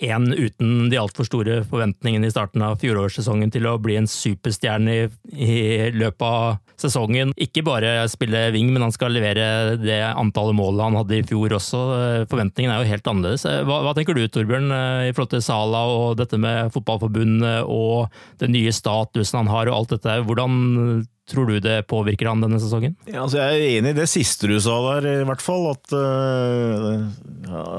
en 0.00 0.32
uten 0.32 0.88
de 0.90 0.98
altfor 0.98 1.28
store 1.28 1.60
forventningene 1.68 2.28
i 2.28 2.32
starten 2.32 2.64
av 2.64 2.80
fjorårssesongen 2.80 3.52
til 3.52 3.68
å 3.68 3.76
bli 3.82 3.98
en 4.00 4.08
superstjerne 4.10 4.96
i, 4.96 5.08
i, 5.36 5.58
løpet 5.94 6.24
av 6.26 6.69
sesongen. 6.82 7.34
Ikke 7.40 7.64
bare 7.66 8.08
spille 8.10 8.46
wing, 8.54 8.72
men 8.74 8.84
han 8.86 8.94
skal 8.94 9.14
levere 9.14 9.76
det 9.80 10.00
antallet 10.10 10.56
mål 10.58 10.82
han 10.82 10.98
hadde 11.00 11.20
i 11.20 11.26
fjor 11.26 11.56
også. 11.58 11.82
Forventningene 12.30 12.76
er 12.76 12.84
jo 12.84 12.92
helt 12.94 13.12
annerledes. 13.12 13.46
Hva, 13.68 13.80
hva 13.86 13.94
tenker 13.96 14.16
du 14.16 14.24
Torbjørn, 14.26 14.68
i 15.06 15.14
forhold 15.14 15.32
til 15.34 15.44
Sala 15.44 15.84
og 15.92 16.18
dette 16.20 16.40
med 16.40 16.72
fotballforbundet 16.74 17.68
og 17.68 18.10
den 18.42 18.54
nye 18.56 18.74
statusen 18.74 19.42
han 19.42 19.52
har 19.52 19.70
og 19.70 19.80
alt 19.80 19.96
dette? 19.96 20.20
Hvordan 20.26 21.06
Tror 21.30 21.46
du 21.46 21.60
det 21.62 21.84
påvirker 21.86 22.26
han 22.26 22.42
denne 22.42 22.58
sesongen? 22.58 22.96
Ja, 23.06 23.22
altså 23.22 23.38
jeg 23.38 23.54
er 23.54 23.76
enig 23.78 23.92
i 23.94 23.98
det 24.00 24.08
siste 24.10 24.48
du 24.50 24.56
sa 24.62 24.74
der, 24.88 25.06
i 25.22 25.28
hvert 25.28 25.44
fall. 25.44 25.68
At 25.70 25.92
uh, 25.94 27.06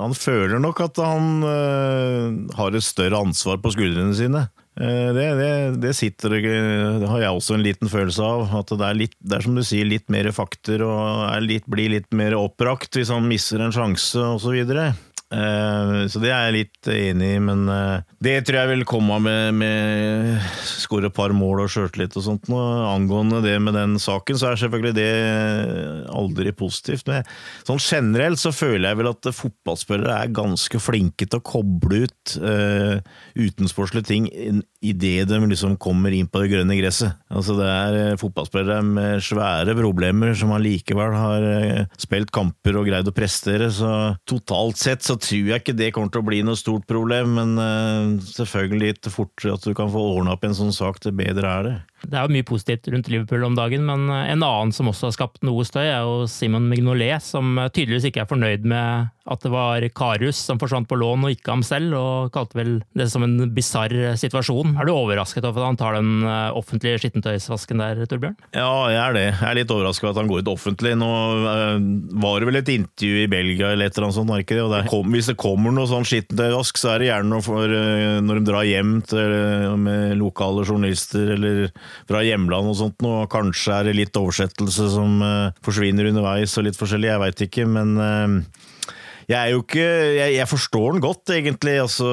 han 0.05 0.15
føler 0.15 0.61
nok 0.63 0.79
at 0.85 1.01
han 1.03 1.43
uh, 1.43 2.55
har 2.55 2.77
et 2.77 2.85
større 2.85 3.19
ansvar 3.19 3.59
på 3.63 3.73
skuldrene 3.75 4.15
sine. 4.15 4.45
Uh, 4.79 5.11
det, 5.11 5.25
det, 5.35 5.51
det, 5.83 5.91
sitter 5.97 6.37
Det 6.39 7.07
har 7.09 7.19
jeg 7.19 7.35
også 7.35 7.57
en 7.57 7.65
liten 7.65 7.91
følelse 7.91 8.23
av. 8.23 8.45
At 8.61 8.71
det 8.71 8.87
er, 8.87 8.99
litt, 9.03 9.17
det 9.19 9.37
er 9.37 9.45
som 9.45 9.57
du 9.57 9.63
sier, 9.67 9.87
litt 9.87 10.07
mer 10.13 10.31
fakter 10.35 10.85
og 10.85 11.27
litt, 11.43 11.67
blir 11.71 11.91
litt 11.91 12.11
mer 12.15 12.37
oppbrakt 12.39 12.95
hvis 12.95 13.11
han 13.11 13.27
misser 13.27 13.63
en 13.63 13.75
sjanse 13.75 14.27
osv. 14.37 14.61
Eh, 15.31 16.07
Så 16.11 16.19
det 16.19 16.31
er 16.33 16.49
jeg 16.49 16.55
litt 16.57 16.89
enig 16.91 17.29
i, 17.37 17.39
men 17.43 17.63
eh, 17.71 18.03
det 18.23 18.33
tror 18.47 18.61
jeg 18.61 18.71
vil 18.73 18.87
komme 18.89 19.19
med, 19.23 19.55
med 19.55 20.49
skåre 20.67 21.07
et 21.07 21.15
par 21.15 21.31
mål 21.35 21.63
og 21.63 21.71
sjøltillit 21.71 22.17
og 22.19 22.25
sånt. 22.25 22.49
Og 22.51 22.81
angående 22.89 23.39
det 23.45 23.55
med 23.63 23.77
den 23.77 23.95
saken, 24.01 24.39
så 24.39 24.51
er 24.51 24.59
selvfølgelig 24.59 24.93
det 24.97 25.11
aldri 26.11 26.51
positivt. 26.57 27.07
Men 27.07 27.23
sånn 27.67 27.81
generelt 27.81 28.41
så 28.41 28.51
føler 28.55 28.89
jeg 28.89 28.99
vel 28.99 29.11
at 29.13 29.31
fotballspillere 29.37 30.17
er 30.25 30.35
ganske 30.35 30.81
flinke 30.83 31.27
til 31.27 31.39
å 31.39 31.45
koble 31.45 32.03
ut 32.05 32.35
uh, 32.41 32.99
utensportslige 33.37 34.07
ting 34.07 34.27
idet 34.81 35.27
de 35.29 35.39
liksom 35.51 35.77
kommer 35.81 36.13
inn 36.15 36.29
på 36.31 36.41
det 36.43 36.51
grønne 36.53 36.77
gresset. 36.79 37.15
Altså 37.31 37.55
Det 37.59 37.69
er 37.69 38.19
fotballspillere 38.21 38.81
med 38.85 39.23
svære 39.23 39.75
problemer 39.77 40.35
som 40.37 40.53
allikevel 40.55 41.15
har 41.15 41.47
spilt 42.01 42.33
kamper 42.33 42.79
og 42.79 42.89
greid 42.89 43.09
å 43.09 43.15
prestere, 43.15 43.69
så 43.73 44.15
totalt 44.29 44.81
sett 44.81 45.05
så 45.05 45.17
tror 45.21 45.51
jeg 45.51 45.61
ikke 45.61 45.77
det 45.77 45.91
kommer 45.95 46.11
til 46.13 46.23
å 46.23 46.27
bli 46.27 46.41
noe 46.45 46.59
stort 46.59 46.87
problem, 46.89 47.35
men 47.37 47.55
uh, 47.59 48.19
selvfølgelig 48.25 48.81
litt 48.87 49.11
fortere 49.13 49.55
at 49.57 49.65
du 49.65 49.75
kan 49.77 49.91
få 49.93 50.03
ordna 50.17 50.35
opp 50.35 50.45
en 50.47 50.57
sånn 50.57 50.73
sak, 50.75 51.01
det 51.05 51.13
bedre 51.17 51.55
er 51.59 51.67
det. 51.67 51.75
Det 52.05 52.17
er 52.17 52.27
jo 52.27 52.35
mye 52.35 52.47
positivt 52.47 52.89
rundt 52.91 53.09
Liverpool 53.11 53.45
om 53.47 53.57
dagen, 53.57 53.85
men 53.87 54.07
en 54.09 54.45
annen 54.45 54.73
som 54.75 54.89
også 54.91 55.09
har 55.09 55.17
skapt 55.17 55.43
noe 55.47 55.65
støy, 55.67 55.85
er 55.85 56.05
jo 56.05 56.27
Simon 56.31 56.69
Mignolet, 56.71 57.21
som 57.23 57.57
tydeligvis 57.69 58.09
ikke 58.09 58.25
er 58.25 58.31
fornøyd 58.31 58.67
med 58.67 59.11
at 59.29 59.43
det 59.43 59.51
var 59.53 59.83
Karius 59.93 60.39
som 60.47 60.59
forsvant 60.59 60.87
på 60.89 60.97
lån 60.97 61.27
og 61.27 61.33
ikke 61.35 61.53
ham 61.53 61.63
selv, 61.65 61.93
og 61.97 62.31
kalte 62.33 62.57
vel 62.57 62.71
det 62.97 63.07
som 63.11 63.23
en 63.25 63.51
bisarr 63.53 63.93
situasjon. 64.19 64.75
Er 64.81 64.87
du 64.87 64.93
overrasket 64.95 65.45
over 65.45 65.61
at 65.61 65.69
han 65.69 65.79
tar 65.79 65.97
den 65.99 66.25
eh, 66.25 66.57
offentlige 66.57 67.03
skittentøysvasken 67.03 67.83
der, 67.83 68.01
Torbjørn? 68.09 68.37
Ja, 68.57 68.71
jeg 68.91 69.01
er 69.01 69.17
det. 69.17 69.25
Jeg 69.29 69.47
er 69.51 69.59
litt 69.61 69.73
overrasket 69.73 70.07
over 70.07 70.15
at 70.15 70.21
han 70.23 70.31
går 70.31 70.41
ut 70.41 70.51
offentlig. 70.55 70.95
Nå 70.97 71.11
var 72.23 72.41
det 72.41 72.49
vel 72.49 72.61
et 72.61 72.73
intervju 72.73 73.21
i 73.21 73.29
Belgia 73.31 73.71
eller 73.71 73.89
et 73.89 73.97
eller 73.97 74.09
annet 74.09 74.17
sånt, 74.17 74.33
det? 74.51 74.59
Og 74.65 74.89
kom, 74.89 75.13
hvis 75.13 75.29
det 75.31 75.37
kommer 75.41 75.75
noe 75.75 75.89
sånn 75.89 76.07
skittentøyvask, 76.07 76.81
så 76.81 76.95
er 76.95 77.03
det 77.03 77.11
gjerne 77.11 77.41
når 78.25 78.41
de 78.41 78.45
drar 78.47 78.67
hjem 78.67 78.97
til, 79.05 79.37
med 79.85 80.17
lokale 80.19 80.65
journalister 80.65 81.35
eller 81.37 81.69
fra 82.09 82.23
hjemland 82.25 82.71
og 82.71 82.77
sånt 82.79 83.05
noe. 83.05 83.27
Kanskje 83.31 83.77
er 83.77 83.89
det 83.89 83.97
litt 83.97 84.19
oversettelse 84.19 84.89
som 84.93 85.21
uh, 85.23 85.53
forsvinner 85.65 86.11
underveis 86.11 86.57
og 86.57 86.67
litt 86.67 86.79
forskjellig, 86.79 87.11
jeg 87.11 87.23
veit 87.23 87.45
ikke. 87.47 87.67
Men 87.69 87.95
uh, 87.99 88.67
jeg 89.29 89.37
er 89.37 89.53
jo 89.53 89.61
ikke 89.63 89.85
Jeg, 90.17 90.33
jeg 90.35 90.49
forstår 90.49 90.87
den 90.95 91.03
godt, 91.03 91.23
egentlig. 91.35 91.77
Altså, 91.83 92.09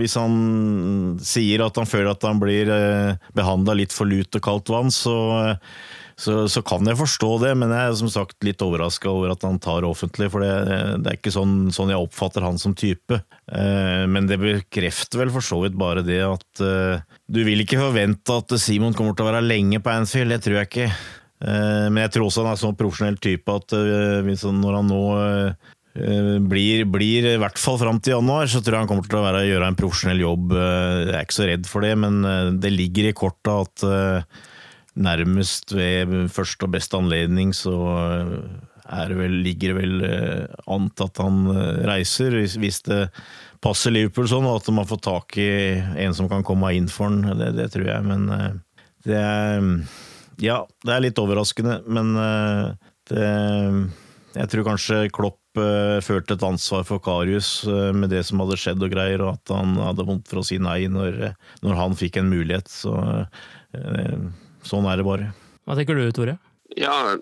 hvis 0.00 0.18
han 0.20 1.16
sier 1.24 1.64
at 1.64 1.78
han 1.80 1.88
føler 1.88 2.12
at 2.12 2.26
han 2.26 2.42
blir 2.42 2.70
uh, 2.72 3.30
behandla 3.36 3.78
litt 3.78 3.96
for 3.96 4.10
lut 4.10 4.36
og 4.36 4.44
kaldt 4.44 4.72
vann, 4.72 4.92
så 4.94 5.16
så, 6.20 6.34
så, 6.52 6.60
kan 6.66 6.84
jeg 6.84 6.98
forstå 7.00 7.28
det, 7.46 7.50
men 7.56 7.70
jeg 7.72 7.80
er 7.88 7.94
som 7.96 8.10
sagt 8.12 8.44
litt 8.44 8.60
overraska 8.60 9.08
over 9.08 9.32
at 9.32 9.44
han 9.46 9.56
tar 9.62 9.86
offentlig. 9.88 10.28
For 10.32 10.44
det, 10.44 10.50
det 11.00 11.08
er 11.08 11.16
ikke 11.16 11.32
sånn, 11.32 11.70
sånn, 11.72 11.92
jeg 11.94 12.04
oppfatter 12.04 12.44
han 12.44 12.60
som 12.60 12.74
type. 12.76 13.22
Eh, 13.48 14.04
men 14.10 14.28
det 14.28 14.36
bekrefter 14.42 15.22
vel 15.22 15.32
for 15.32 15.46
så 15.46 15.62
vidt 15.64 15.78
bare 15.80 16.04
det 16.04 16.20
at 16.26 16.64
eh, 16.64 17.00
du 17.24 17.40
vil 17.46 17.64
ikke 17.64 17.80
forvente 17.80 18.36
at 18.36 18.52
Simon 18.60 18.96
kommer 18.96 19.16
til 19.16 19.24
å 19.24 19.30
være 19.30 19.46
lenge 19.46 19.80
på 19.80 19.94
Anfield, 19.94 20.34
det 20.34 20.42
tror 20.44 20.60
jeg 20.60 20.68
ikke. 20.68 20.90
Eh, 21.40 21.88
men 21.88 22.02
jeg 22.04 22.14
tror 22.18 22.28
også 22.28 22.44
han 22.44 22.52
er 22.52 22.62
sånn 22.66 22.78
profesjonell 22.82 23.16
type 23.24 23.56
at 23.56 23.76
når 23.80 24.76
han 24.76 24.92
nå 24.92 25.02
blir, 26.46 26.84
blir, 26.86 27.32
i 27.32 27.40
hvert 27.40 27.58
fall 27.58 27.80
fram 27.80 27.96
til 27.98 28.14
januar, 28.14 28.46
så 28.46 28.60
tror 28.60 28.76
jeg 28.76 28.84
han 28.84 28.92
kommer 28.92 29.08
til 29.08 29.18
å 29.18 29.24
være, 29.24 29.48
gjøre 29.48 29.72
en 29.72 29.80
profesjonell 29.80 30.20
jobb. 30.22 30.52
Jeg 30.54 31.16
er 31.16 31.24
ikke 31.24 31.40
så 31.40 31.48
redd 31.48 31.66
for 31.66 31.84
det, 31.84 31.96
men 31.98 32.22
det 32.62 32.70
ligger 32.76 33.08
i 33.08 33.16
korta 33.16 33.56
at 33.64 33.88
nærmest 35.00 35.74
ved 35.76 36.28
første 36.32 36.66
og 36.66 36.74
beste 36.74 36.98
anledning 36.98 37.54
så 37.56 37.74
det 38.90 39.16
vel, 39.16 39.36
ligger 39.44 39.72
det 39.72 39.76
vel 39.78 40.04
an 40.70 40.88
til 40.98 41.06
at 41.06 41.20
han 41.22 41.36
reiser, 41.86 42.34
hvis 42.58 42.80
det 42.88 43.04
passer 43.62 43.94
Liverpool 43.94 44.26
sånn, 44.30 44.48
og 44.50 44.58
at 44.58 44.70
man 44.74 44.88
får 44.88 45.02
tak 45.04 45.38
i 45.38 45.50
en 45.78 46.16
som 46.16 46.30
kan 46.30 46.42
komme 46.46 46.72
inn 46.74 46.88
for 46.90 47.06
han. 47.06 47.22
Det, 47.38 47.52
det 47.58 47.68
tror 47.74 47.86
jeg, 47.86 48.06
men 48.08 48.26
det 49.06 49.18
er 49.20 49.68
Ja, 50.40 50.62
det 50.86 50.94
er 50.94 51.04
litt 51.04 51.20
overraskende, 51.22 51.80
men 51.86 52.14
det 53.10 53.28
Jeg 54.34 54.50
tror 54.50 54.66
kanskje 54.72 55.04
Klopp 55.14 55.38
følte 56.06 56.36
et 56.36 56.44
ansvar 56.46 56.84
for 56.86 57.02
Karius 57.02 57.64
med 57.94 58.12
det 58.12 58.22
som 58.26 58.42
hadde 58.42 58.58
skjedd 58.58 58.82
og 58.86 58.92
greier, 58.92 59.22
og 59.22 59.34
at 59.38 59.54
han 59.54 59.74
hadde 59.82 60.06
vondt 60.06 60.30
for 60.30 60.42
å 60.42 60.46
si 60.46 60.58
nei 60.62 60.84
når, 60.90 61.32
når 61.62 61.78
han 61.78 61.98
fikk 61.98 62.20
en 62.20 62.30
mulighet. 62.30 62.70
Så 62.70 62.94
Sånn 64.66 64.88
er 64.90 65.00
det 65.00 65.06
bare. 65.06 65.30
Hva 65.64 65.76
tenker 65.78 65.98
du, 65.98 66.06
Tore? 66.14 66.36
Ja, 66.78 67.16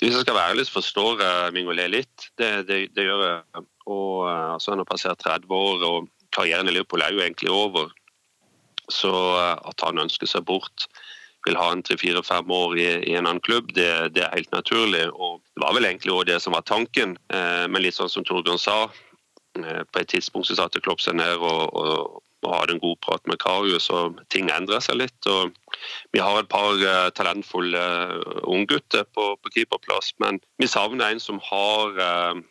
Hvis 0.00 0.14
jeg 0.14 0.22
skal 0.24 0.34
være 0.34 0.54
ærlig, 0.54 0.66
så 0.66 0.78
forstår 0.78 1.22
jeg 1.22 1.54
Mingolé 1.54 1.88
litt. 1.90 2.30
Det, 2.38 2.66
det, 2.68 2.78
det, 2.94 3.04
gjør 3.06 3.24
jeg. 3.26 3.66
Og 3.86 4.28
altså, 4.28 4.72
Han 4.72 4.82
har 4.82 4.88
passert 4.88 5.22
30 5.24 5.54
år, 5.54 5.84
og 5.86 6.08
karrieren 6.34 6.68
i 6.68 6.74
Liverpool 6.74 7.02
er 7.02 7.14
jo 7.14 7.22
egentlig 7.22 7.50
over. 7.50 7.92
Så 8.90 9.12
at 9.38 9.84
han 9.84 10.00
ønsker 10.00 10.26
seg 10.26 10.46
bort, 10.48 10.88
vil 11.46 11.58
ha 11.58 11.68
en 11.72 11.82
tre-fire-fem 11.86 12.50
år 12.50 12.76
i, 12.78 12.86
i, 13.10 13.14
en 13.16 13.26
annen 13.26 13.42
klubb, 13.44 13.70
det, 13.76 14.14
det, 14.14 14.24
er 14.24 14.34
helt 14.34 14.52
naturlig. 14.52 15.04
Og 15.12 15.40
Det 15.54 15.64
var 15.64 15.76
vel 15.76 15.88
egentlig 15.88 16.12
også 16.12 16.30
det 16.30 16.38
som 16.42 16.56
var 16.56 16.66
tanken, 16.66 17.16
eh, 17.32 17.66
men 17.68 17.84
litt 17.84 17.96
sånn 17.96 18.10
som 18.12 18.26
Torbjørn 18.26 18.60
sa. 18.60 18.78
Eh, 19.58 19.82
på 19.84 20.02
et 20.02 20.10
tidspunkt 20.14 20.48
så 20.48 20.58
satte 20.58 20.82
Klopp 20.84 21.02
seg 21.04 21.18
ned 21.18 21.38
og, 21.38 21.62
og, 21.72 22.22
og 22.46 22.54
hadde 22.54 22.76
en 22.76 22.82
god 22.82 22.96
prat 23.04 23.24
med 23.30 23.40
Karius, 23.42 23.88
og 23.90 24.20
ting 24.32 24.50
endrer 24.54 24.82
seg 24.84 25.00
litt. 25.00 25.26
og 25.26 25.54
Vi 26.14 26.22
har 26.22 26.38
et 26.38 26.50
par 26.50 26.78
uh, 26.78 27.08
talentfulle 27.14 27.78
uh, 27.78 28.42
unggutter 28.46 29.06
på, 29.14 29.32
på 29.42 29.54
keeperplass, 29.56 30.14
men 30.22 30.40
vi 30.62 30.70
savner 30.70 31.10
en 31.10 31.22
som 31.22 31.40
har 31.44 31.98
uh, 31.98 32.42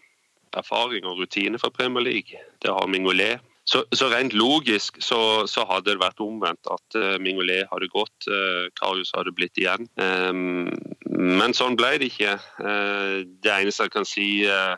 erfaring 0.57 1.07
og 1.07 1.21
rutine 1.21 1.59
fra 1.61 1.71
Premier 1.73 2.03
League. 2.03 2.41
Det 2.63 2.73
har 2.73 2.89
Mingolé. 2.91 3.37
Så, 3.67 3.81
så, 3.91 4.07
rent 4.07 4.31
logisk 4.31 4.95
så, 5.03 5.43
så, 5.43 5.65
hadde 5.67 5.91
det 5.91 5.99
vært 5.99 6.21
omvendt, 6.23 6.67
at 6.71 6.99
uh, 6.99 7.15
Mingolé 7.19 7.65
hadde 7.71 7.91
gått, 7.91 8.29
uh, 8.31 8.67
Karius 8.79 9.11
hadde 9.15 9.35
blitt 9.35 9.59
igjen. 9.59 9.89
Um, 9.99 10.69
men 11.07 11.55
sånn 11.55 11.75
ble 11.79 11.97
det 11.99 12.11
ikke. 12.11 12.37
Det 12.59 13.51
eneste 13.51 13.87
jeg 13.87 13.93
kan 13.95 14.05
si 14.07 14.27
uh, 14.47 14.77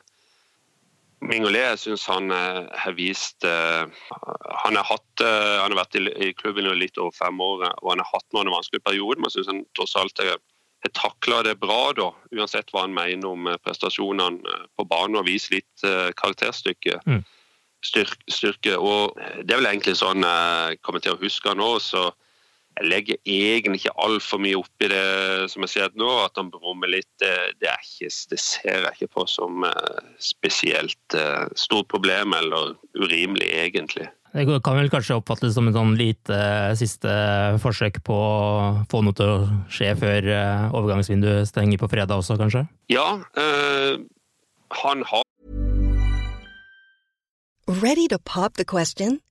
Mingolé 1.19 1.61
jeg 1.65 1.79
syns 1.81 2.05
han 2.07 2.31
eh, 2.31 2.67
har 2.79 2.95
vist 2.95 3.43
uh, 3.43 3.89
han, 4.63 4.77
har 4.77 4.85
hatt, 4.87 5.23
uh, 5.23 5.59
han, 5.59 5.73
har 5.73 5.81
vært 5.81 5.97
i, 5.99 6.29
klubben 6.37 6.69
i 6.69 6.75
litt 6.79 6.99
over 7.01 7.11
fem 7.15 7.41
år, 7.43 7.65
og 7.81 7.89
han 7.91 8.03
har 8.03 8.13
hatt 8.13 8.27
noen 8.35 8.51
vanskelige 8.53 8.85
perioder. 8.87 9.19
Men 9.19 9.27
jeg 9.27 9.39
syns 9.39 9.51
han 9.51 9.65
tross 9.75 9.97
alt 9.99 10.23
har 10.23 10.39
takla 10.95 11.41
det 11.43 11.57
bra, 11.59 11.91
da, 11.91 12.07
uansett 12.31 12.71
hva 12.71 12.85
han 12.85 12.95
mener 12.95 13.27
om 13.27 13.49
prestasjonene 13.65 14.55
på 14.79 14.85
banen. 14.87 15.19
Og 15.19 15.27
vist 15.27 15.51
litt 15.51 15.83
karakterstykke. 16.15 17.01
Mm. 17.03 17.19
Styrke, 17.83 18.31
styrke. 18.31 18.77
Og 18.79 19.19
det 19.43 19.51
er 19.51 19.59
vel 19.59 19.67
egentlig 19.73 19.97
sånn 19.99 20.23
jeg 20.23 20.79
kommer 20.79 21.03
til 21.03 21.17
å 21.17 21.19
huske 21.19 21.51
nå. 21.59 21.73
så 21.83 22.07
jeg 22.79 22.87
legger 22.87 23.17
egentlig 23.27 23.81
ikke 23.81 23.95
altfor 23.99 24.39
mye 24.39 24.59
opp 24.59 24.85
i 24.85 24.89
det 24.91 25.49
som 25.51 25.65
jeg 25.65 25.73
ser 25.73 25.97
nå. 25.99 26.07
At 26.23 26.39
han 26.39 26.51
brummer 26.53 26.91
litt, 26.91 27.09
det, 27.19 27.33
det, 27.59 27.73
ikke, 27.83 28.11
det, 28.31 28.39
ser 28.39 28.85
jeg 28.85 28.95
ikke 28.95 29.11
på 29.17 29.25
som 29.27 29.65
uh, 29.67 29.99
spesielt 30.23 31.17
uh, 31.17 31.49
stort 31.59 31.89
problem 31.91 32.35
eller 32.37 32.77
urimelig, 32.95 33.49
egentlig. 33.65 34.07
Det 34.29 34.45
kan 34.63 34.77
vel 34.77 34.91
kanskje 34.93 35.17
oppfattes 35.17 35.55
som 35.57 35.67
en 35.67 35.75
sånn 35.75 35.95
lite 35.99 36.35
uh, 36.35 36.71
siste 36.79 37.11
forsøk 37.63 37.99
på 38.05 38.15
å 38.15 38.85
få 38.91 39.03
noe 39.03 39.17
til 39.17 39.33
å 39.33 39.39
skje 39.73 39.95
før 39.99 40.29
overgangsvinduet 40.69 41.49
stenger 41.49 41.81
på 41.81 41.89
fredag 41.91 42.21
også, 42.21 42.37
kanskje? 42.39 42.67
Ja, 42.93 43.17
han 44.79 45.03
har 45.09 45.25
Ready 47.69 48.07
to 48.07 48.17
pop 48.17 48.55
the 48.55 48.65
question? 48.65 49.19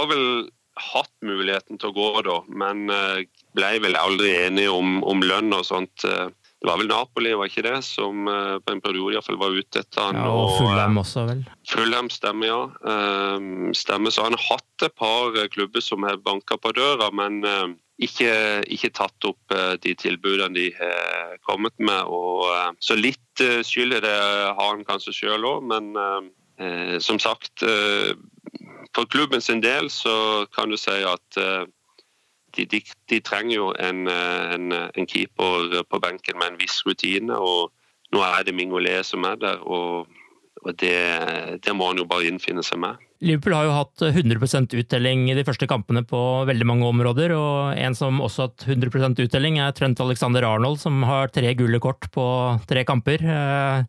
Har 0.00 0.08
vel 0.10 0.50
hatt 0.80 1.12
muligheten 1.20 1.76
til 1.78 1.90
å 1.90 1.96
gå 1.96 2.22
da, 2.24 2.38
men 2.48 2.86
eh, 2.90 3.26
ble 3.56 3.74
vel 3.84 3.98
aldri 4.00 4.30
enige 4.46 4.72
om, 4.72 5.02
om 5.04 5.20
lønn 5.20 5.52
og 5.52 5.66
sånt. 5.68 6.06
Eh, 6.08 6.30
Det 6.62 6.68
var 6.70 6.78
vel 6.78 6.88
Napoli, 6.88 7.32
var 7.34 7.50
ikke 7.50 7.64
det, 7.66 7.82
som 7.82 8.28
eh, 8.30 8.56
på 8.62 8.72
en 8.72 8.80
periode 8.80 9.12
i 9.12 9.16
hvert 9.18 9.26
fall 9.26 9.40
var 9.40 9.56
ute 9.56 9.82
etter 9.82 10.00
han. 10.06 10.16
Ja, 10.16 10.30
og 10.30 10.52
Fulham 10.56 11.00
også, 11.02 11.26
vel. 11.28 11.42
Fulham 11.68 12.08
stemmer, 12.08 12.46
ja. 12.46 12.60
Stemmer, 13.74 14.14
så 14.14 14.24
han 14.28 14.36
har 14.38 14.46
hatt 14.46 14.86
et 14.86 14.94
par 14.96 15.34
klubber 15.52 15.82
som 15.82 16.06
har 16.06 16.22
banka 16.22 16.56
på 16.56 16.72
døra, 16.78 17.10
men 17.12 17.42
ikke, 18.02 18.32
ikke 18.70 18.92
tatt 18.94 19.26
opp 19.28 19.56
de 19.82 19.94
tilbudene 19.98 20.54
de 20.54 20.68
har 20.78 21.36
kommet 21.44 21.74
med. 21.82 22.06
Og, 22.06 22.46
så 22.80 22.94
litt 22.96 23.42
skyld 23.66 23.98
i 23.98 24.04
det 24.06 24.14
har 24.14 24.70
han 24.70 24.86
kanskje 24.86 25.14
sjøl 25.18 25.44
òg, 25.50 25.66
men 25.66 27.00
som 27.02 27.18
sagt 27.22 27.66
For 28.96 29.06
klubben 29.06 29.40
sin 29.40 29.62
del 29.62 29.90
så 29.92 30.46
kan 30.54 30.72
du 30.72 30.78
si 30.80 30.94
at 31.06 31.38
eh, 31.40 31.64
de, 32.56 32.66
de, 32.68 32.82
de 33.08 33.20
trenger 33.24 33.54
jo 33.56 33.68
en, 33.78 34.06
eh, 34.10 34.56
en, 34.56 34.72
en 34.72 35.08
keeper 35.08 35.82
på 35.88 36.02
benken 36.02 36.38
med 36.40 36.52
en 36.52 36.58
viss 36.60 36.82
rutine. 36.86 37.38
og 37.38 37.70
Nå 38.12 38.20
er 38.26 38.44
det 38.44 38.56
Mingolet 38.56 39.06
som 39.08 39.24
er 39.24 39.38
der, 39.40 39.62
og, 39.64 40.10
og 40.62 40.76
det, 40.82 40.96
det 41.64 41.72
må 41.76 41.88
han 41.88 42.02
jo 42.02 42.08
bare 42.08 42.28
innfinne 42.28 42.64
seg 42.66 42.82
med. 42.82 43.00
Liverpool 43.22 43.54
har 43.54 43.68
jo 43.68 43.76
hatt 43.76 44.02
100% 44.02 44.74
uttelling 44.80 45.28
i 45.30 45.36
de 45.38 45.44
første 45.46 45.68
kampene 45.70 46.02
på 46.04 46.20
veldig 46.48 46.66
mange 46.66 46.88
områder, 46.90 47.32
og 47.38 47.78
en 47.78 47.94
som 47.94 48.18
også 48.20 48.42
har 48.42 48.50
hatt 48.50 48.66
100% 48.74 49.22
uttelling 49.24 49.60
er 49.62 49.72
Trent 49.78 50.02
Alexander 50.02 50.44
Arnold, 50.48 50.80
som 50.82 51.04
har 51.06 51.30
tre 51.32 51.54
gule 51.56 51.78
kort 51.80 52.10
på 52.12 52.26
tre 52.68 52.82
kamper. 52.88 53.22
Eh, 53.22 53.84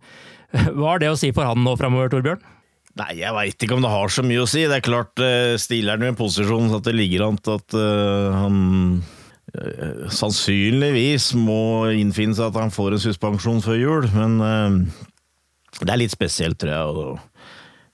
Hva 0.77 0.91
har 0.93 1.01
det 1.01 1.10
å 1.10 1.17
si 1.17 1.32
for 1.34 1.49
han 1.49 1.65
nå 1.65 1.73
framover, 1.79 2.13
Torbjørn? 2.13 2.45
Nei, 2.99 3.10
jeg 3.17 3.34
veit 3.34 3.63
ikke 3.65 3.73
om 3.73 3.82
det 3.82 3.89
har 3.89 4.12
så 4.13 4.21
mye 4.21 4.43
å 4.43 4.49
si. 4.49 4.67
Det 4.69 4.77
er 4.77 4.86
klart, 4.86 5.17
uh, 5.17 5.56
stiller 5.62 5.97
han 5.97 6.06
i 6.06 6.12
en 6.12 6.19
posisjon 6.19 6.69
så 6.69 6.77
at 6.77 6.86
det 6.86 6.93
ligger 6.93 7.25
an 7.25 7.39
til 7.41 7.58
at 7.58 7.73
uh, 7.73 8.36
han 8.38 8.60
uh, 9.01 10.06
sannsynligvis 10.13 11.32
må 11.41 11.89
innfinne 11.97 12.38
seg 12.38 12.51
at 12.51 12.62
han 12.62 12.73
får 12.75 12.93
en 12.99 13.06
suspensjon 13.08 13.65
før 13.65 13.82
jul, 13.82 14.08
men 14.13 14.38
uh, 14.45 15.10
det 15.82 15.89
er 15.89 16.03
litt 16.03 16.13
spesielt, 16.13 16.60
tror 16.62 16.69
jeg. 16.69 17.17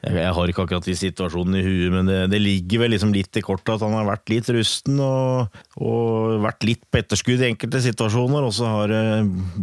jeg, 0.04 0.18
jeg 0.20 0.36
har 0.36 0.52
ikke 0.52 0.66
akkurat 0.68 0.92
de 0.92 0.98
situasjonene 1.00 1.62
i 1.62 1.64
huet, 1.64 1.96
men 1.96 2.12
det, 2.12 2.20
det 2.36 2.44
ligger 2.44 2.84
vel 2.84 2.92
liksom 2.92 3.16
litt 3.16 3.40
i 3.40 3.44
kortet 3.46 3.78
at 3.78 3.86
han 3.88 3.96
har 3.96 4.08
vært 4.12 4.28
litt 4.36 4.52
rusten 4.52 5.00
og, 5.00 5.60
og 5.80 6.44
vært 6.44 6.68
litt 6.68 6.84
på 6.92 7.00
etterskudd 7.00 7.40
i 7.40 7.54
enkelte 7.54 7.80
situasjoner, 7.88 8.44
og 8.44 8.52
så 8.56 8.68
har 8.68 8.92
det 8.92 9.04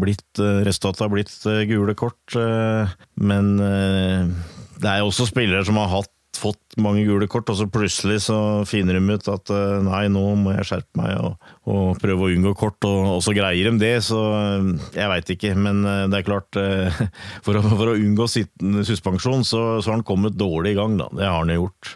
blitt, 0.00 0.24
eh, 0.40 0.62
resultatet 0.64 1.04
har 1.04 1.12
blitt 1.12 1.36
eh, 1.44 1.66
gule 1.68 1.92
kort. 1.92 2.24
eh, 2.40 2.96
Men 3.20 3.52
eh, 3.60 4.32
det 4.82 4.90
er 4.92 5.00
jo 5.02 5.08
også 5.12 5.26
spillere 5.30 5.64
som 5.66 5.78
har 5.80 5.90
hatt 5.92 6.12
fått 6.36 6.74
mange 6.84 7.00
gule 7.08 7.24
kort, 7.32 7.48
og 7.48 7.56
så 7.56 7.64
plutselig 7.72 8.18
så 8.26 8.34
finner 8.68 8.98
de 8.98 9.14
ut 9.16 9.28
at 9.32 9.52
eh, 9.56 9.78
nei, 9.86 10.02
nå 10.12 10.20
må 10.36 10.52
jeg 10.52 10.66
skjerpe 10.68 11.00
meg 11.00 11.14
og, 11.16 11.46
og 11.72 11.94
prøve 12.02 12.26
å 12.26 12.34
unngå 12.34 12.52
kort, 12.60 12.76
og, 12.84 12.98
og 13.14 13.22
så 13.24 13.32
greier 13.32 13.70
de 13.70 13.80
det. 13.80 13.94
Så 14.04 14.18
eh, 14.36 14.68
jeg 14.98 15.08
veit 15.14 15.32
ikke, 15.32 15.54
men 15.56 15.80
eh, 15.88 16.02
det 16.12 16.20
er 16.20 16.26
klart 16.28 16.58
For 17.46 17.56
å, 17.56 17.62
for 17.64 17.88
å 17.94 17.96
unngå 17.96 18.28
sitt- 18.28 18.66
suspensjon, 18.84 19.46
så, 19.48 19.62
så 19.80 19.88
har 19.94 19.96
han 19.96 20.04
kommet 20.06 20.36
dårlig 20.36 20.74
i 20.74 20.78
gang, 20.82 20.98
da. 21.00 21.08
Det 21.16 21.24
har 21.24 21.40
han 21.40 21.54
jo 21.54 21.62
gjort. 21.62 21.94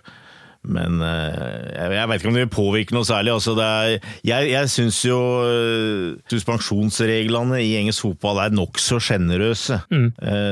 Men 0.69 1.01
eh, 1.01 1.71
jeg, 1.73 2.09
vet 2.11 2.21
ikke 2.21 2.29
om 2.29 2.35
det 2.37 2.43
vil 2.45 2.53
påvirke 2.53 2.93
noe 2.93 3.07
særlig. 3.09 3.33
Altså, 3.33 3.55
det 3.57 3.65
er, 3.65 4.11
jeg 4.29 4.51
jeg 4.51 4.69
syns 4.75 4.99
jo 5.09 5.19
eh, 5.47 6.19
suspensjonsreglene 6.31 7.61
i 7.65 7.71
engelsk 7.81 8.05
fotball 8.05 8.43
er 8.45 8.53
nokså 8.55 8.99
sjenerøse. 9.03 9.81
Mm. 9.91 10.11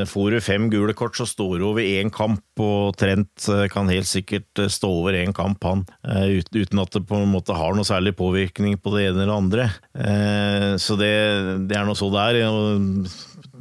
Får 0.08 0.30
du 0.32 0.38
fem 0.44 0.68
gule 0.72 0.94
kort, 0.96 1.18
så 1.18 1.26
står 1.28 1.58
du 1.60 1.66
over 1.68 1.84
én 1.84 2.08
kamp, 2.14 2.40
og 2.58 2.96
Trent 2.98 3.48
eh, 3.52 3.66
kan 3.72 3.90
helt 3.92 4.08
sikkert 4.08 4.64
eh, 4.64 4.70
stå 4.72 4.90
over 5.02 5.18
én 5.20 5.34
kamp, 5.36 5.62
han. 5.68 5.84
eh, 6.08 6.38
Uten 6.56 6.80
at 6.82 6.94
det 6.96 7.04
på 7.08 7.20
en 7.20 7.28
måte 7.30 7.56
har 7.56 7.76
noe 7.76 7.86
særlig 7.86 8.14
påvirkning 8.18 8.78
på 8.80 8.94
det 8.96 9.10
ene 9.10 9.26
eller 9.26 9.36
andre. 9.36 9.68
Eh, 9.92 10.74
Så 10.80 10.96
det, 10.98 11.12
det 11.68 11.76
er 11.76 11.84
nå 11.88 11.94
så 11.98 12.08
det 12.14 12.24
er. 12.24 12.38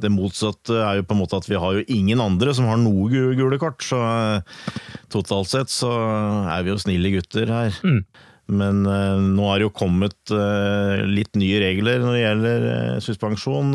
Det 0.02 0.12
motsatte 0.14 0.78
er 0.82 1.00
jo 1.00 1.08
på 1.08 1.16
en 1.16 1.22
måte 1.22 1.38
at 1.40 1.48
vi 1.50 1.58
har 1.60 1.78
jo 1.78 1.84
ingen 1.92 2.22
andre 2.22 2.54
som 2.56 2.68
har 2.70 2.80
noe 2.80 3.08
gule 3.38 3.60
kort, 3.60 3.82
så 3.84 4.00
eh, 4.04 4.56
totalt 5.12 5.50
sett 5.50 5.72
så 5.72 5.92
er 6.54 6.64
vi 6.64 6.74
jo 6.74 6.80
snille 6.80 7.12
gutter 7.18 7.52
her. 7.52 7.78
Men 8.48 8.86
eh, 8.88 9.18
nå 9.20 9.44
er 9.52 9.60
det 9.60 9.66
jo 9.66 9.74
kommet 9.76 10.32
eh, 10.32 11.02
litt 11.04 11.36
nye 11.36 11.60
regler 11.60 12.00
når 12.00 12.14
det 12.14 12.22
gjelder 12.22 12.68
eh, 12.72 13.00
suspensjon, 13.04 13.74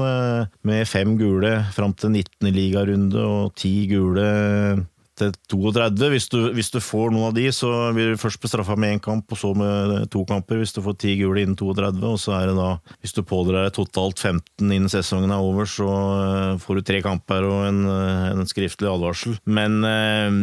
med 0.65 0.89
fem 0.89 1.13
gule 1.19 1.59
fram 1.75 1.93
til 1.97 2.15
19. 2.15 2.49
ligarunde 2.55 3.21
og 3.21 3.53
ti 3.59 3.75
gule 3.91 4.25
til 5.19 5.33
32. 5.51 6.09
Hvis 6.13 6.27
du, 6.31 6.37
hvis 6.55 6.71
du 6.73 6.79
får 6.81 7.11
noen 7.13 7.29
av 7.29 7.35
de, 7.37 7.45
så 7.53 7.69
blir 7.95 8.13
du 8.13 8.21
først 8.21 8.41
bestraffa 8.41 8.75
med 8.79 8.95
én 8.95 9.03
kamp, 9.03 9.29
og 9.29 9.39
så 9.39 9.53
med 9.57 10.07
to 10.13 10.23
kamper 10.29 10.61
hvis 10.61 10.73
du 10.75 10.81
får 10.85 10.97
ti 11.01 11.15
gule 11.19 11.43
innen 11.43 11.57
32. 11.59 12.01
Og 12.09 12.19
så 12.21 12.35
er 12.39 12.49
det 12.49 12.57
da, 12.57 12.71
hvis 13.03 13.15
du 13.15 13.21
pådrar 13.27 13.67
deg 13.67 13.75
totalt 13.77 14.21
15 14.21 14.65
innen 14.65 14.91
sesongen 14.91 15.33
er 15.33 15.45
over, 15.45 15.69
så 15.69 15.87
eh, 15.91 16.57
får 16.63 16.79
du 16.79 16.87
tre 16.87 17.03
kamper 17.05 17.47
og 17.49 17.61
en, 17.69 17.85
eh, 17.93 18.27
en 18.33 18.49
skriftlig 18.49 18.89
advarsel. 18.89 19.37
Men 19.45 19.79
eh, 19.87 20.41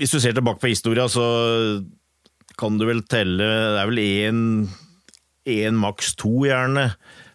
hvis 0.00 0.16
du 0.16 0.20
ser 0.22 0.36
tilbake 0.36 0.62
på 0.62 0.72
historia, 0.72 1.08
så 1.12 1.24
kan 2.58 2.78
du 2.80 2.88
vel 2.88 3.04
telle 3.06 3.44
Det 3.44 3.82
er 3.82 3.90
vel 3.90 4.00
én 5.48 5.76
maks 5.78 6.16
to, 6.18 6.32
gjerne, 6.48 6.88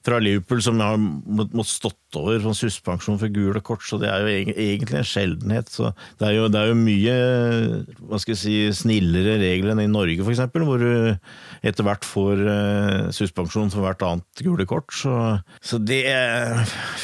fra 0.03 0.19
Liverpool 0.19 0.59
som 0.63 0.81
har 0.83 0.97
mått 0.99 1.53
mått 1.55 1.69
stått 1.71 2.17
over 2.19 2.41
sånn 2.43 2.57
suspensjon 2.57 3.17
for 3.21 3.31
gule 3.33 3.61
kort, 3.65 3.85
så 3.87 3.97
det 4.01 4.09
er 4.11 4.21
jo 4.21 4.33
egentlig 4.51 4.99
en 4.99 5.07
sjeldenhet. 5.07 5.71
Så 5.71 5.93
det 6.19 6.27
er 6.27 6.35
jo, 6.35 6.49
det 6.51 6.59
er 6.59 6.69
jo 6.69 6.77
mye 6.77 7.15
hva 8.03 8.19
skal 8.21 8.35
jeg 8.35 8.41
si, 8.41 8.55
snillere 8.83 9.37
regler 9.41 9.73
enn 9.73 9.85
i 9.85 9.89
Norge, 9.91 10.25
eksempel, 10.33 10.65
hvor 10.67 10.83
du 10.83 11.15
etter 11.63 11.87
hvert 11.87 12.05
får 12.07 12.43
eh, 12.43 13.07
suspensjon 13.15 13.71
for 13.73 13.85
hvert 13.87 14.03
annet 14.05 14.43
gule 14.45 14.67
kort. 14.69 14.91
Så, 14.93 15.15
så 15.63 15.79
det 15.81 16.03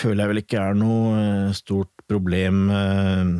føler 0.01 0.25
jeg 0.25 0.33
vel 0.33 0.43
ikke 0.43 0.61
er 0.67 0.77
noe 0.77 1.15
eh, 1.23 1.57
stort 1.57 1.93
problem. 2.09 2.67
eh, 2.73 3.33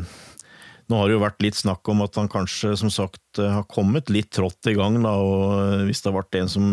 Nå 0.90 0.98
har 0.98 1.06
det 1.06 1.14
jo 1.14 1.22
vært 1.22 1.44
litt 1.44 1.54
snakk 1.54 1.86
om 1.92 2.00
at 2.02 2.16
han 2.18 2.26
kanskje, 2.30 2.72
som 2.80 2.90
sagt, 2.90 3.22
har 3.38 3.66
kommet 3.70 4.10
litt 4.10 4.32
trått 4.34 4.66
i 4.70 4.74
gang, 4.74 4.98
da, 5.04 5.12
og 5.22 5.86
hvis 5.86 6.02
det 6.02 6.10
har 6.10 6.16
vært 6.18 6.38
en 6.40 6.50
som 6.50 6.64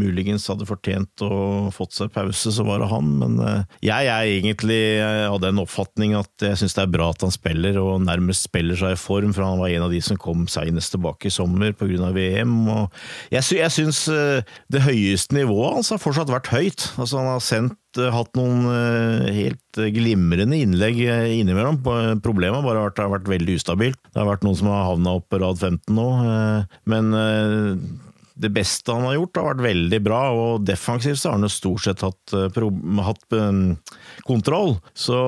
muligens 0.00 0.46
hadde 0.48 0.68
fortjent 0.68 1.24
å 1.26 1.68
fått 1.74 1.96
seg 1.98 2.12
pause, 2.14 2.52
så 2.54 2.64
var 2.64 2.80
det 2.80 2.90
han. 2.92 3.10
Men 3.20 3.36
jeg 3.84 4.08
er 4.08 4.30
egentlig 4.30 4.80
av 5.02 5.40
den 5.42 5.60
oppfatning 5.60 6.16
at 6.18 6.46
jeg 6.46 6.60
syns 6.60 6.76
det 6.78 6.84
er 6.86 6.94
bra 6.94 7.10
at 7.12 7.24
han 7.26 7.34
spiller, 7.34 7.76
og 7.82 8.04
nærmest 8.06 8.48
spiller 8.48 8.78
seg 8.80 8.96
i 8.96 9.00
form, 9.00 9.34
for 9.36 9.44
han 9.46 9.60
var 9.60 9.74
en 9.74 9.86
av 9.88 9.92
de 9.92 10.00
som 10.04 10.18
kom 10.20 10.46
seinest 10.50 10.94
tilbake 10.96 11.28
i 11.28 11.34
sommer 11.34 11.76
pga. 11.76 12.10
VM. 12.10 12.56
Og 12.70 13.02
jeg, 13.34 13.44
sy 13.44 13.60
jeg 13.60 13.74
syns 13.74 14.04
det 14.72 14.84
høyeste 14.86 15.36
nivået 15.36 15.76
hans 15.76 15.92
har 15.92 16.00
fortsatt 16.02 16.32
vært 16.32 16.50
høyt. 16.54 16.86
Altså, 16.96 17.20
han 17.20 17.32
har 17.34 17.44
sendt 17.44 17.76
hatt 17.98 18.36
noen 18.38 18.68
helt 19.34 19.80
glimrende 19.94 20.60
innlegg 20.62 21.00
innimellom. 21.02 21.80
Problemet 22.22 22.60
har 22.60 22.66
bare 22.66 22.84
vært, 22.86 22.96
det 22.96 23.04
har 23.04 23.14
vært 23.16 23.30
veldig 23.32 23.56
ustabilt. 23.58 23.98
Det 24.12 24.20
har 24.20 24.28
vært 24.28 24.46
noen 24.46 24.58
som 24.60 24.70
har 24.70 24.86
havna 24.92 25.16
opp 25.18 25.26
på 25.32 25.40
rad 25.42 25.58
15 25.58 25.89
nå. 25.94 26.06
Men 26.90 27.10
det 28.40 28.48
beste 28.56 28.94
han 28.94 29.04
har 29.04 29.18
gjort, 29.18 29.36
har 29.36 29.48
vært 29.50 29.64
veldig 29.66 30.00
bra, 30.04 30.20
og 30.32 30.64
defensivt 30.64 31.20
så 31.20 31.30
har 31.30 31.36
han 31.36 31.44
jo 31.44 31.52
stort 31.52 31.84
sett 31.84 32.04
hatt, 32.06 32.34
hatt 33.10 33.36
kontroll. 34.24 34.74
Så 34.96 35.18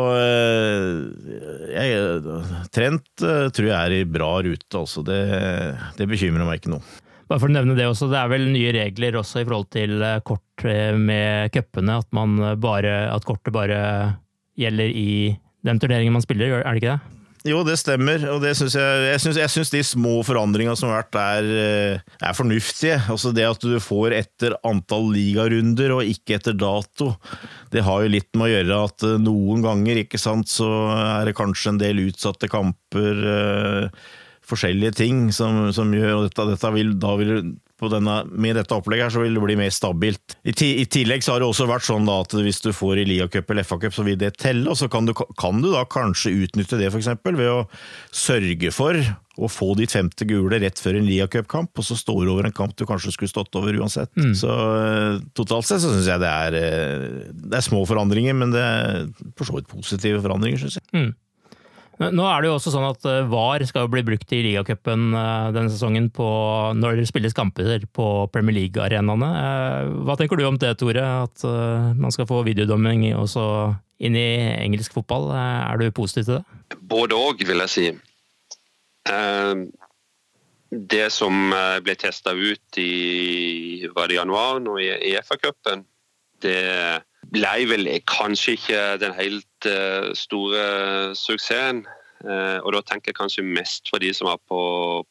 jeg, 1.76 2.32
Trent 2.72 3.10
tror 3.20 3.68
jeg 3.68 3.76
er 3.76 3.96
i 3.98 4.08
bra 4.08 4.32
rute, 4.46 4.72
altså. 4.80 5.04
Det, 5.04 5.20
det 5.98 6.08
bekymrer 6.08 6.48
meg 6.48 6.62
ikke 6.62 6.72
noe. 6.76 6.84
Bare 7.28 7.40
for 7.40 7.52
å 7.52 7.54
nevne 7.54 7.76
det 7.78 7.86
også, 7.88 8.08
det 8.12 8.18
er 8.20 8.32
vel 8.32 8.48
nye 8.52 8.72
regler 8.76 9.16
også 9.20 9.40
i 9.40 9.46
forhold 9.46 9.70
til 9.72 10.02
kort 10.28 10.66
med 11.00 11.52
cupene, 11.54 12.00
at, 12.00 12.68
at 13.16 13.28
kortet 13.28 13.54
bare 13.54 13.80
gjelder 14.60 14.92
i 14.92 15.12
den 15.64 15.78
turneringen 15.80 16.16
man 16.16 16.24
spiller, 16.24 16.60
er 16.60 16.72
det 16.72 16.82
ikke 16.82 16.96
det? 16.96 17.18
Jo, 17.42 17.64
det 17.66 17.74
stemmer, 17.80 18.22
og 18.30 18.38
det 18.44 18.52
synes 18.54 18.76
jeg, 18.78 18.98
jeg, 19.08 19.20
synes, 19.24 19.38
jeg 19.40 19.70
de 19.74 19.80
små 19.82 20.12
forandringene 20.22 20.78
som 20.78 20.92
har 20.92 21.00
vært, 21.00 21.16
er, 21.18 22.02
er 22.22 22.36
fornuftige. 22.38 23.00
Altså 23.10 23.32
Det 23.34 23.48
at 23.48 23.66
du 23.66 23.74
får 23.82 24.14
etter 24.14 24.54
antall 24.68 25.08
ligarunder 25.10 25.96
og 25.96 26.06
ikke 26.06 26.36
etter 26.38 26.54
dato, 26.54 27.16
det 27.74 27.82
har 27.82 28.04
jo 28.04 28.12
litt 28.14 28.30
med 28.38 28.46
å 28.46 28.52
gjøre 28.52 28.78
at 28.86 29.06
noen 29.24 29.66
ganger 29.66 30.04
ikke 30.04 30.22
sant, 30.22 30.52
så 30.54 30.70
er 30.94 31.26
det 31.26 31.38
kanskje 31.38 31.74
en 31.74 31.82
del 31.82 32.04
utsatte 32.06 32.50
kamper. 32.52 33.24
Forskjellige 34.46 34.94
ting 35.02 35.26
som, 35.34 35.64
som 35.74 35.90
gjør 35.94 36.20
og 36.20 36.28
dette, 36.28 36.46
dette 36.54 36.72
vil, 36.76 36.94
da 37.02 37.16
vil 37.18 37.36
denne, 37.90 38.20
med 38.30 38.54
dette 38.58 38.76
opplegget 38.76 39.08
her 39.08 39.14
så 39.14 39.24
vil 39.24 39.34
det 39.36 39.42
bli 39.42 39.56
mer 39.58 39.72
stabilt. 39.74 40.36
I, 40.46 40.52
I, 40.52 40.84
tillegg 40.86 41.24
så 41.24 41.34
har 41.34 41.42
det 41.42 41.48
også 41.48 41.66
vært 41.70 41.86
sånn 41.86 42.06
da 42.06 42.20
at 42.22 42.36
hvis 42.36 42.62
du 42.62 42.70
får 42.76 43.02
i 43.02 43.06
Liacup 43.08 43.50
eller 43.50 43.66
FA-cup, 43.66 43.96
så 43.96 44.06
vil 44.06 44.20
det 44.20 44.34
telle, 44.38 44.68
og 44.70 44.78
så 44.78 44.88
kan 44.92 45.08
du, 45.08 45.14
kan 45.14 45.62
du 45.64 45.70
da 45.72 45.82
kanskje 45.90 46.34
utnytte 46.44 46.78
det 46.80 46.92
f.eks. 46.92 47.10
ved 47.24 47.50
å 47.50 47.64
sørge 48.14 48.72
for 48.74 49.00
å 49.40 49.48
få 49.48 49.72
ditt 49.78 49.94
femte 49.94 50.26
gule 50.28 50.60
rett 50.60 50.80
før 50.80 50.98
en 50.98 51.08
ligacupkamp, 51.08 51.72
og 51.72 51.86
så 51.86 51.96
står 51.96 52.22
du 52.22 52.32
over 52.34 52.48
en 52.48 52.54
kamp 52.54 52.76
du 52.76 52.84
kanskje 52.88 53.14
skulle 53.14 53.32
stått 53.32 53.56
over 53.58 53.78
uansett. 53.80 54.12
Mm. 54.18 54.34
Så 54.36 54.52
totalt 55.38 55.68
sett 55.68 55.82
så 55.82 55.92
syns 55.94 56.10
jeg 56.10 56.22
det 56.22 56.30
er, 56.30 56.58
det 57.32 57.58
er 57.58 57.64
små 57.64 57.82
forandringer, 57.88 58.36
men 58.36 58.52
det 58.54 58.62
er 58.62 59.06
for 59.38 59.48
så 59.48 59.56
vidt 59.56 59.70
positive 59.72 60.20
forandringer, 60.24 60.60
syns 60.60 60.78
jeg. 60.82 60.88
Mm. 60.92 61.12
Nå 62.10 62.24
er 62.26 62.42
det 62.42 62.48
jo 62.48 62.56
også 62.56 62.72
sånn 62.74 62.88
at 62.88 63.04
VAR 63.30 63.62
skal 63.68 63.86
bli 63.92 64.02
brukt 64.06 64.32
i 64.34 64.40
ligacupen 64.48 65.12
denne 65.54 65.70
sesongen 65.70 66.08
på, 66.14 66.26
når 66.74 66.98
det 66.98 67.06
spilles 67.10 67.36
kamper 67.36 67.86
på 67.94 68.06
Premier 68.34 68.56
League-arenaene. 68.56 69.28
Hva 70.02 70.16
tenker 70.18 70.40
du 70.40 70.46
om 70.48 70.58
det, 70.58 70.72
Tore? 70.80 71.04
At 71.28 71.44
man 71.94 72.10
skal 72.14 72.26
få 72.30 72.42
videodomming 72.48 73.06
også 73.14 73.44
inn 74.02 74.16
i 74.18 74.26
engelsk 74.64 74.96
fotball. 74.96 75.30
Er 75.36 75.78
du 75.78 75.92
positiv 75.94 76.26
til 76.26 76.40
det? 76.40 76.80
Både 76.90 77.14
òg, 77.14 77.44
vil 77.46 77.62
jeg 77.66 77.72
si. 77.76 77.86
Det 80.72 81.06
som 81.12 81.52
ble 81.84 81.94
testa 82.00 82.32
ut 82.32 82.80
i 82.80 83.86
var 83.92 84.08
det 84.08 84.16
januar 84.18 84.58
nå 84.64 84.78
i 84.80 84.88
EFA-cupen, 85.12 85.84
det 86.42 86.58
ble 87.32 87.66
vel 87.70 87.88
kanskje 88.10 88.56
ikke 88.58 88.80
den 89.02 89.16
helt 89.16 89.68
store 90.18 90.64
suksessen. 91.16 91.84
Og 92.22 92.68
da 92.74 92.82
tenker 92.86 93.10
jeg 93.10 93.18
kanskje 93.18 93.42
mest 93.46 93.88
for 93.90 94.02
de 94.02 94.12
som 94.14 94.28
var 94.28 94.38
på, 94.46 94.60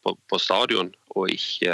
på, 0.03 0.13
på 0.29 0.39
stadion 0.39 0.93
og 1.15 1.33
ikke 1.33 1.73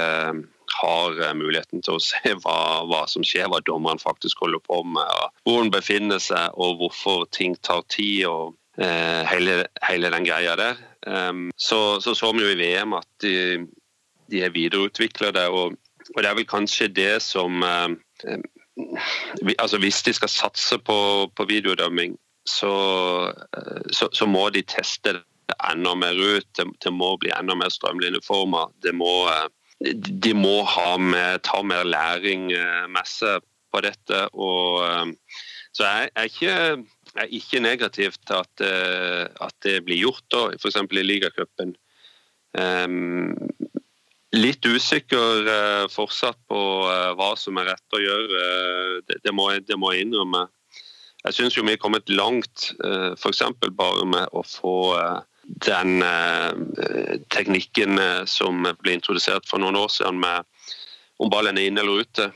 har 0.78 1.34
muligheten 1.38 1.82
til 1.84 1.96
å 1.96 2.02
se 2.10 2.34
hva, 2.42 2.58
hva, 2.88 3.04
som 3.10 3.26
skjer, 3.26 3.48
hva 3.50 3.60
dommeren 3.66 4.00
faktisk 4.02 4.42
holder 4.44 4.62
på 4.66 4.82
med, 4.96 5.28
hvor 5.44 5.60
han 5.62 5.72
befinner 5.74 6.22
seg 6.22 6.56
og 6.56 6.80
hvorfor 6.82 7.28
ting 7.34 7.56
tar 7.66 7.84
tid. 7.92 8.26
og 8.26 8.56
eh, 8.78 9.24
hele, 9.26 9.66
hele, 9.88 10.10
den 10.10 10.26
greia 10.26 10.56
der. 10.58 10.78
Um, 11.06 11.50
så, 11.56 12.00
så, 12.00 12.14
så 12.14 12.32
vi 12.32 12.44
jo 12.44 12.52
i 12.52 12.58
VM 12.58 12.94
at 12.98 13.08
de, 13.22 13.66
de 14.30 14.42
er 14.44 14.54
videreutviklede, 14.54 15.48
og, 15.48 15.78
og, 16.14 16.22
det 16.22 16.30
er 16.30 16.38
vel 16.38 16.48
kanskje 16.48 16.90
det 16.92 17.14
som 17.24 17.62
um, 17.62 17.98
altså 19.58 19.78
Hvis 19.78 20.02
de 20.02 20.12
skal 20.12 20.28
satse 20.28 20.78
på, 20.78 20.98
på 21.36 21.44
videodømming, 21.48 22.16
så, 22.46 22.72
så, 23.92 24.08
så, 24.12 24.26
må 24.26 24.48
de 24.50 24.62
teste 24.62 25.18
det 25.18 25.56
enda 25.70 25.94
mer 25.98 26.16
ut. 26.16 26.48
Det, 26.56 26.66
det 26.84 26.92
må 26.92 27.16
bli 27.20 27.32
enda 27.34 27.56
mer 27.58 27.72
strømlinjeformer. 27.72 28.72
de 28.84 28.92
må, 28.92 29.12
de 30.24 30.34
må 30.34 30.62
med, 30.98 31.42
ta 31.44 31.62
mer 31.62 31.84
læring 31.84 32.48
med 32.88 33.06
seg 33.08 33.44
på 33.72 33.82
dette. 33.84 34.28
og 34.32 35.14
så 35.76 35.84
jeg 35.84 36.10
er 36.16 36.22
ikke, 36.26 36.54
jeg 37.14 37.22
er 37.22 37.34
ikke 37.38 37.60
negativ 37.60 38.14
at, 38.30 38.62
at, 38.64 39.54
det 39.62 39.84
blir 39.84 40.00
gjort, 40.00 40.56
f.eks. 40.58 40.80
i 40.90 41.02
ligacupen. 41.04 41.76
Um, 42.58 43.36
litt 44.36 44.66
usikker 44.66 45.48
eh, 45.48 45.84
fortsatt 45.92 46.38
på 46.50 46.60
eh, 46.90 47.12
hva 47.16 47.32
som 47.38 47.58
er 47.60 47.70
rett 47.72 47.96
å 47.96 48.02
gjøre. 48.02 48.42
Uh, 48.42 48.94
det, 49.08 49.20
det, 49.24 49.32
må, 49.34 49.48
det, 49.64 49.78
må, 49.80 49.92
jeg 49.94 50.06
innrømme. 50.06 50.46
Jeg 51.24 51.36
syns 51.36 51.56
vi 51.56 51.72
er 51.72 51.80
kommet 51.80 52.10
langt, 52.12 52.70
eh, 52.84 53.14
f.eks. 53.16 53.42
bare 53.76 54.04
med 54.06 54.28
å 54.36 54.44
få 54.46 54.76
den 55.64 56.02
teknikken 57.32 57.96
som 58.28 58.66
ble 58.82 58.92
introdusert 58.98 59.46
for 59.48 59.62
noen 59.62 59.78
år 59.80 59.88
siden 59.88 60.18
med 60.20 60.44
om 61.24 61.30
ballen 61.32 61.56
er 61.56 61.70
inne 61.70 61.80
eller 61.80 62.04
ute 62.04 62.26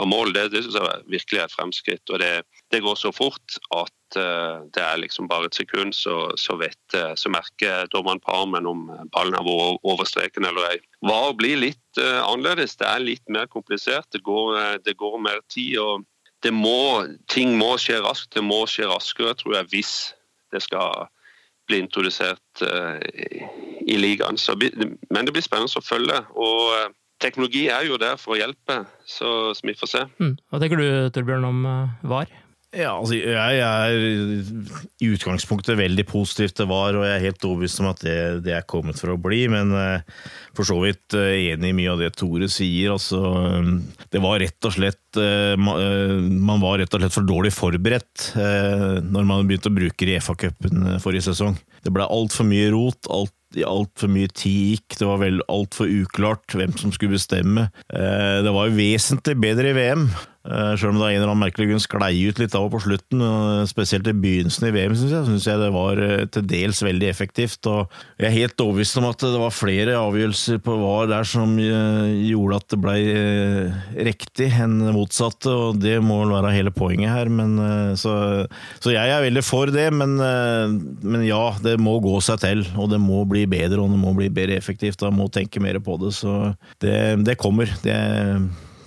og 0.00 0.08
mål, 0.08 0.32
det, 0.32 0.46
det 0.54 0.62
syns 0.64 0.78
jeg 0.78 1.04
virkelig 1.12 1.42
er 1.42 1.44
et 1.44 1.52
fremskritt. 1.52 2.12
Og 2.14 2.22
det, 2.22 2.30
det 2.72 2.80
går 2.86 2.96
så 2.96 3.12
fort 3.12 3.58
at 3.76 3.92
det 4.14 4.82
er 4.82 5.00
liksom 5.00 5.26
bare 5.28 5.48
et 5.48 5.56
sekund, 5.58 5.94
så, 5.94 6.30
så, 6.38 6.54
vet, 6.60 6.78
så 7.18 7.30
merker 7.32 7.88
dommeren 7.92 8.20
på 8.22 8.32
armen 8.32 8.68
om 8.68 8.84
ballen 9.12 9.34
har 9.34 9.46
vært 9.46 9.82
over 9.82 10.06
streken 10.08 10.46
eller 10.46 10.68
ei. 10.70 10.76
VAR 11.06 11.34
blir 11.38 11.58
litt 11.58 12.00
uh, 12.00 12.22
annerledes. 12.26 12.76
Det 12.78 12.86
er 12.88 13.02
litt 13.02 13.24
mer 13.32 13.48
komplisert. 13.50 14.08
Det 14.14 14.22
går, 14.26 14.78
det 14.86 14.96
går 15.00 15.18
mer 15.22 15.42
tid. 15.52 15.78
og 15.82 16.06
må, 16.54 17.06
Ting 17.32 17.56
må 17.58 17.74
skje 17.82 18.00
raskt. 18.04 18.32
Det 18.36 18.44
må 18.44 18.62
skje 18.70 18.88
raskere, 18.90 19.34
tror 19.38 19.58
jeg, 19.58 19.70
hvis 19.74 19.94
det 20.54 20.62
skal 20.64 21.08
bli 21.66 21.82
introdusert 21.82 22.62
uh, 22.62 23.02
i 23.86 23.98
ligaen. 23.98 24.38
Så, 24.38 24.54
men 24.54 25.26
det 25.26 25.34
blir 25.34 25.44
spennende 25.44 25.82
å 25.82 25.84
følge. 25.84 26.22
og 26.38 26.62
uh, 26.76 26.88
Teknologi 27.22 27.64
er 27.72 27.86
jo 27.88 27.96
der 27.96 28.18
for 28.20 28.34
å 28.34 28.40
hjelpe, 28.42 28.82
så, 29.08 29.54
vi 29.64 29.72
får 29.72 29.88
se. 29.88 30.02
Mm. 30.20 30.34
Hva 30.52 30.60
tenker 30.60 30.82
du 30.82 30.88
Torbjørn 31.16 31.48
om 31.48 31.62
VAR? 32.04 32.28
Ja, 32.74 32.96
altså, 32.98 33.14
jeg 33.14 33.60
er 33.62 33.94
i 35.00 35.08
utgangspunktet 35.14 35.78
veldig 35.78 36.04
positiv 36.08 36.50
til 36.56 36.66
VAR, 36.68 36.98
og 36.98 37.06
jeg 37.06 37.14
er 37.14 37.24
helt 37.28 37.46
overbevist 37.46 37.80
om 37.80 37.88
at 37.92 38.02
det, 38.02 38.16
det, 38.44 38.56
er 38.56 38.66
kommet 38.68 38.98
for 39.00 39.14
å 39.14 39.20
bli. 39.20 39.44
Men 39.52 39.70
uh, 39.70 40.26
for 40.56 40.66
så 40.68 40.76
vidt 40.82 41.14
uh, 41.14 41.30
enig 41.30 41.70
i 41.70 41.76
mye 41.78 41.94
av 41.94 42.02
det 42.02 42.10
Tore 42.18 42.50
sier. 42.52 42.90
Altså, 42.96 43.22
um, 43.22 43.78
det 44.12 44.22
var 44.24 44.42
rett 44.42 44.68
og 44.68 44.76
slett 44.76 45.00
Man 45.16 46.60
var 46.60 46.74
rett 46.76 46.92
og 46.92 47.00
slett 47.00 47.14
for 47.14 47.24
dårlig 47.24 47.54
forberedt 47.56 48.34
når 48.36 49.24
man 49.24 49.46
begynte 49.48 49.70
å 49.70 49.76
bruke 49.78 50.04
det 50.04 50.18
i 50.18 50.20
FA-cupen 50.20 50.98
forrige 51.00 51.30
sesong. 51.30 51.54
Det 51.80 51.92
ble 51.94 52.04
altfor 52.04 52.44
mye 52.44 52.68
rot. 52.74 53.08
alt 53.08 53.32
altfor 53.64 54.10
mye 54.12 54.28
tid 54.28 54.74
gikk, 54.74 54.98
det 55.00 55.08
var 55.08 55.22
vel 55.22 55.40
altfor 55.48 55.88
uklart 55.88 56.52
hvem 56.52 56.74
som 56.76 56.92
skulle 56.92 57.16
bestemme. 57.16 57.70
Det 57.88 58.52
var 58.52 58.68
jo 58.68 58.76
vesentlig 58.76 59.38
bedre 59.40 59.72
i 59.72 59.78
VM. 59.78 60.04
Selv 60.46 60.92
om 60.92 60.98
det 60.98 61.04
av 61.04 61.10
en 61.10 61.16
eller 61.18 61.30
annen 61.30 61.42
merkelig 61.42 61.68
grunn 61.70 61.82
sklei 61.82 62.12
ut 62.28 62.38
litt 62.40 62.54
av 62.56 62.68
og 62.68 62.74
på 62.76 62.82
slutten, 62.84 63.22
spesielt 63.68 64.06
i 64.10 64.14
begynnelsen 64.14 64.68
i 64.68 64.72
VM, 64.74 64.94
syns 64.98 65.14
jeg, 65.14 65.26
synes 65.28 65.46
jeg 65.48 65.60
det 65.62 65.70
var 65.74 66.00
til 66.34 66.46
dels 66.48 66.82
veldig 66.86 67.08
effektivt. 67.10 67.66
og 67.70 67.92
Jeg 68.20 68.28
er 68.28 68.36
helt 68.36 68.62
overbevist 68.62 69.00
om 69.00 69.08
at 69.10 69.24
det 69.24 69.40
var 69.42 69.54
flere 69.54 69.96
avgjørelser 69.98 70.60
på 70.64 70.76
VAR 70.80 71.10
der 71.10 71.28
som 71.28 71.56
gjorde 71.58 72.60
at 72.60 72.68
det 72.72 72.80
ble 72.84 72.96
riktig 74.08 74.50
enn 74.54 74.78
motsatte, 74.94 75.50
og 75.50 75.80
det 75.82 75.98
må 76.04 76.20
vel 76.22 76.34
være 76.36 76.54
hele 76.54 76.74
poenget 76.74 77.12
her. 77.12 77.30
Men, 77.32 77.56
så, 77.98 78.46
så, 78.78 78.94
jeg 78.94 79.12
er 79.12 79.24
veldig 79.26 79.44
for 79.46 79.72
det, 79.72 79.88
men, 79.94 80.16
men, 81.02 81.26
ja, 81.26 81.44
det 81.64 81.76
må 81.82 81.98
gå 82.04 82.18
seg 82.24 82.42
til, 82.44 82.66
og 82.78 82.90
det 82.92 83.02
må 83.02 83.24
bli 83.28 83.46
bedre, 83.50 83.82
og 83.82 83.92
det 83.94 84.02
må 84.02 84.14
bli 84.16 84.30
bedre 84.32 84.58
effektivt. 84.58 85.00
Da 85.02 85.12
må 85.14 85.30
tenke 85.32 85.62
mer 85.62 85.80
på 85.82 85.98
det, 86.02 86.14
så 86.16 86.54
det, 86.82 86.98
det 87.26 87.40
kommer. 87.40 87.70
Det, 87.82 87.96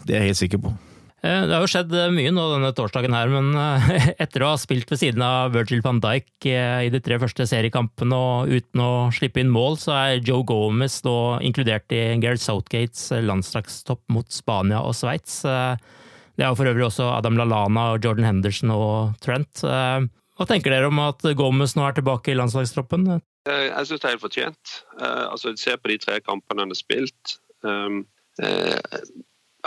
det 0.06 0.15
er 0.15 0.24
jeg 0.24 0.32
helt 0.32 0.45
sikker 0.45 0.69
på. 0.69 0.78
Eh, 1.22 1.42
Det 1.48 1.52
har 1.52 1.63
jo 1.65 1.70
skjedd 1.70 1.94
eh, 1.96 2.12
mye 2.15 2.32
nå 2.32 2.46
denne 2.54 2.72
torsdagen 2.76 3.15
her, 3.15 3.32
men 3.34 3.52
eh, 3.60 4.10
etter 4.24 4.46
å 4.46 4.54
ha 4.54 4.60
spilt 4.60 4.92
ved 4.92 5.02
siden 5.02 5.24
av 5.26 5.52
Virgil 5.56 5.82
van 5.84 6.00
Dijk 6.04 6.48
i 6.48 6.92
de 6.94 7.02
tre 7.04 7.17
første 7.20 7.48
seriekampene 7.50 8.15
og 8.15 8.54
uten 8.54 8.84
å 8.84 8.92
slippe 9.15 9.44
inn 9.44 9.52
mål, 9.52 9.76
så 9.82 9.96
er 9.98 10.24
Joe 10.24 10.46
Gomez 10.48 11.02
nå 11.08 11.15
inkludert 11.46 11.92
i 11.96 12.04
Gareth 12.24 12.46
Southgates 12.46 13.10
landslagstopp 13.12 14.06
mot 14.15 14.32
Spania 14.32 14.80
og 14.86 14.96
Sveits. 14.96 15.42
Det 15.44 16.46
er 16.46 16.48
jo 16.54 16.56
for 16.56 16.72
øvrig 16.72 16.88
også 16.88 17.10
Adam 17.12 17.36
Lallana 17.40 17.90
og 17.94 18.06
Jordan 18.06 18.30
Henderson 18.30 18.72
og 18.72 19.17
Trent. 19.24 19.60
Hva 19.60 20.48
tenker 20.48 20.72
dere 20.72 20.88
om 20.88 21.02
at 21.04 21.26
Gomez 21.36 21.76
nå 21.76 21.84
er 21.84 21.98
tilbake 21.98 22.32
i 22.32 22.38
landslagstroppen? 22.40 23.10
Jeg 23.50 23.90
syns 23.90 24.00
det 24.00 24.08
er 24.08 24.13
helt 24.15 24.24
fortjent. 24.24 24.76
Altså, 25.04 25.52
Se 25.60 25.76
på 25.76 25.92
de 25.92 26.00
tre 26.00 26.22
kampene 26.24 26.63
han 26.63 26.72
har 26.72 26.80
spilt. 26.80 27.36
Um, 27.67 28.06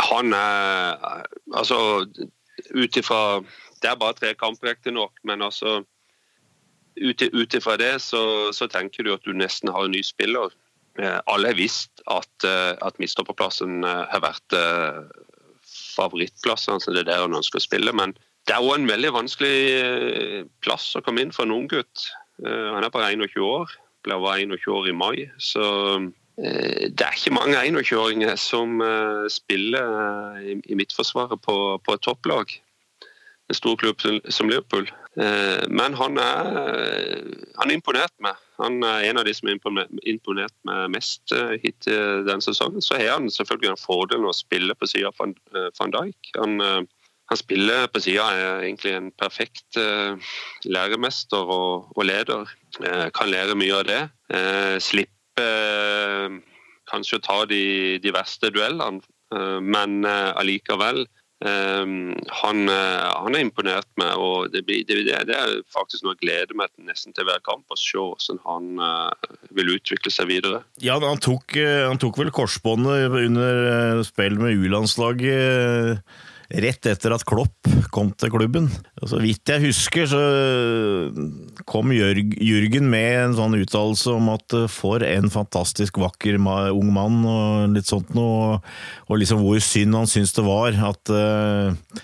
han 0.00 0.32
er 0.32 1.26
Altså, 1.52 2.06
ut 2.74 2.96
ifra 2.96 3.42
Det 3.82 3.90
er 3.90 3.98
bare 3.98 4.16
tre 4.16 4.34
kamper, 4.34 4.68
riktignok, 4.72 5.12
men 5.24 5.42
altså 5.42 5.82
Ut 7.02 7.54
ifra 7.54 7.76
det 7.80 7.94
så, 8.04 8.52
så 8.52 8.68
tenker 8.68 9.04
du 9.04 9.14
at 9.14 9.24
du 9.24 9.32
nesten 9.32 9.70
har 9.72 9.86
en 9.86 9.94
ny 9.94 10.02
spiller. 10.04 10.52
Eh, 11.00 11.20
Alle 11.24 11.48
har 11.48 11.56
visst 11.56 12.02
at, 12.04 12.44
eh, 12.44 12.76
at 12.84 12.98
midtstopperplassen 13.00 13.80
eh, 13.80 14.02
har 14.12 14.20
vært 14.20 14.56
eh, 14.58 14.98
favorittplassen, 15.96 16.76
altså 16.76 16.92
det 16.92 17.06
er 17.06 17.08
der 17.08 17.24
han 17.24 17.38
ønsker 17.38 17.62
å 17.62 17.64
spille. 17.64 17.94
Men 17.96 18.12
det 18.44 18.52
er 18.52 18.60
òg 18.60 18.76
en 18.76 18.90
veldig 18.90 19.14
vanskelig 19.16 20.44
plass 20.60 20.90
å 20.98 21.00
komme 21.00 21.24
inn 21.24 21.32
for 21.32 21.48
en 21.48 21.56
ung 21.56 21.64
gutt. 21.70 22.10
Han 22.44 22.84
er 22.84 22.92
bare 22.92 23.14
21 23.14 23.40
år, 23.46 23.72
ble 24.04 24.18
21 24.20 24.68
år 24.76 24.88
i 24.90 24.94
mai. 24.96 25.16
Så 25.40 25.64
det 26.36 27.04
er 27.04 27.12
ikke 27.16 27.34
mange 27.36 27.60
21-åringer 27.60 28.36
som 28.40 28.80
eh, 28.80 29.26
spiller 29.30 29.96
eh, 30.40 30.52
i, 30.64 30.74
midtforsvaret 30.78 31.40
på, 31.44 31.56
på 31.84 31.94
et 31.96 32.02
topplag. 32.06 32.54
En 33.50 33.58
stor 33.58 33.76
klubb 33.76 34.00
som- 34.00 34.48
Liverpool. 34.48 34.88
Eh, 35.20 35.66
Men 35.68 35.92
han 35.94 36.16
er, 36.16 37.20
han 37.58 37.68
er 37.70 37.74
imponert 37.74 38.14
meg. 38.24 38.38
Han 38.62 38.80
er 38.82 39.10
en 39.10 39.18
av 39.20 39.26
de 39.28 39.34
som 39.34 39.48
er 39.50 39.58
imponert, 39.58 40.54
med 40.64 40.90
mest 40.94 41.32
eh, 41.36 41.58
hittil 41.62 42.24
denne 42.24 42.40
sesongen. 42.40 42.80
Så 42.80 42.96
har 42.96 43.18
han 43.18 43.28
selvfølgelig 43.30 43.74
en 43.74 43.84
fordel 43.84 44.24
med 44.24 44.32
å 44.32 44.36
spille 44.40 44.74
på 44.74 44.88
sida 44.88 45.12
av 45.12 45.18
van, 45.20 45.36
eh, 45.52 45.68
Dijk. 45.98 46.32
Han, 46.38 46.60
eh, 46.60 46.82
han 47.28 47.36
spiller 47.40 47.86
på 47.92 48.00
sida 48.00 48.24
er 48.32 48.64
egentlig 48.64 48.94
en 48.96 49.12
perfekt 49.20 49.76
eh, 49.76 50.16
læremester 50.64 51.44
og, 51.44 51.92
og 51.96 52.04
leder. 52.08 52.48
Eh, 52.80 53.10
kan 53.12 53.28
lære 53.28 53.54
mye 53.58 53.82
av 53.82 53.84
det. 53.90 54.02
Eh, 54.32 54.78
slippe 54.80 55.12
eh, 55.40 56.40
kanskje 56.90 57.22
ta 57.24 57.42
de, 57.48 57.64
de 58.02 58.12
verste 58.14 58.50
duellene, 58.52 59.02
eh, 59.34 59.58
men 59.60 60.02
eh, 60.08 60.30
allikevel 60.40 61.04
eh, 61.44 61.84
han, 62.42 62.60
han 62.68 63.36
er 63.36 63.44
imponert 63.44 63.88
meg, 64.00 64.12
og 64.18 64.52
det, 64.54 64.64
blir, 64.68 64.84
det, 64.88 65.04
det 65.28 65.38
er 65.38 65.54
faktisk 65.74 66.04
noe 66.04 66.16
jeg 66.16 66.24
gleder 66.26 66.58
meg 66.58 66.72
nesten 66.86 67.14
til 67.16 67.26
hver 67.28 67.40
kamp. 67.46 67.64
Å 67.70 67.78
se 67.78 67.98
hvordan 67.98 68.42
han 68.46 68.68
vil 69.56 69.74
utvikle 69.76 70.12
seg 70.12 70.30
videre. 70.30 70.62
Ja, 70.82 70.98
han 71.02 71.22
tok, 71.22 71.56
han 71.58 72.00
tok 72.02 72.20
vel 72.20 72.34
korsbåndet 72.34 73.16
under 73.24 74.04
spill 74.06 74.38
med 74.42 74.60
U-landslaget 74.60 76.04
rett 76.52 76.86
etter 76.90 77.14
at 77.14 77.24
Klopp 77.28 77.68
kom 77.94 78.10
til 78.18 78.32
klubben. 78.32 78.68
Og 79.00 79.08
Så 79.08 79.20
vidt 79.22 79.48
jeg 79.48 79.64
husker, 79.64 80.06
så 80.10 80.20
kom 81.68 81.92
Jørg, 81.94 82.34
Jürgen 82.42 82.88
med 82.92 83.18
en 83.22 83.36
sånn 83.38 83.56
uttalelse 83.60 84.12
om 84.12 84.32
at 84.34 84.56
eh, 84.58 84.68
for 84.70 85.04
en 85.06 85.32
fantastisk 85.32 86.00
vakker 86.02 86.36
ung 86.42 86.92
mann, 86.92 87.22
og 87.24 87.76
litt 87.76 87.88
sånt 87.88 88.12
noe, 88.16 88.58
og 89.08 89.22
liksom 89.22 89.44
hvor 89.44 89.60
synd 89.64 89.96
han 89.96 90.10
syntes 90.10 90.36
det 90.36 90.46
var 90.46 90.76
at 90.92 91.14
eh, 91.16 92.02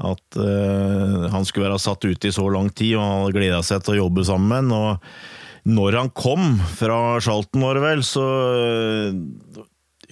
at 0.00 0.38
eh, 0.40 1.26
han 1.28 1.44
skulle 1.44 1.68
være 1.68 1.82
satt 1.82 2.06
ute 2.06 2.30
i 2.30 2.32
så 2.32 2.46
lang 2.48 2.70
tid, 2.72 2.96
og 2.96 3.04
han 3.04 3.18
hadde 3.24 3.36
gleda 3.36 3.60
seg 3.66 3.84
til 3.84 3.98
å 3.98 4.06
jobbe 4.06 4.24
sammen. 4.24 4.70
Og 4.72 5.68
når 5.68 5.98
han 5.98 6.12
kom 6.16 6.54
fra 6.78 7.20
Charlton, 7.20 7.66
var 7.66 7.76
det 7.76 7.84
vel, 7.84 8.04
så 8.06 8.24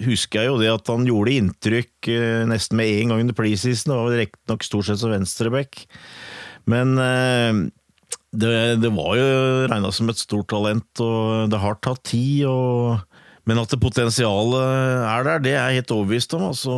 husker 0.05 0.43
jeg 0.43 0.51
jo 0.51 0.59
det 0.61 0.71
at 0.71 0.91
han 0.91 1.07
gjorde 1.07 1.35
inntrykk 1.35 2.09
eh, 2.13 2.45
nesten 2.49 2.79
med 2.79 2.91
en 2.93 3.13
gang 3.13 3.25
under 3.25 3.37
preseason. 3.37 3.91
Det 3.93 3.99
var 3.99 4.17
riktignok 4.21 4.65
stort 4.67 4.89
sett 4.89 5.01
som 5.01 5.13
venstreback. 5.13 5.83
Men 6.69 6.95
eh, 7.01 7.61
det, 8.29 8.55
det 8.83 8.93
var 8.95 9.19
jo 9.19 9.29
regna 9.71 9.91
som 9.95 10.11
et 10.11 10.21
stort 10.21 10.49
talent, 10.51 10.89
og 11.03 11.51
det 11.51 11.61
har 11.61 11.79
tatt 11.83 12.03
tid. 12.11 12.47
og 12.49 13.05
men 13.49 13.57
at 13.57 13.71
det 13.71 13.79
potensialet 13.81 15.05
er 15.09 15.23
der, 15.25 15.39
det 15.41 15.53
er 15.55 15.71
jeg 15.71 15.79
helt 15.79 15.93
overbevist 15.95 16.35
om. 16.37 16.43
Altså, 16.51 16.73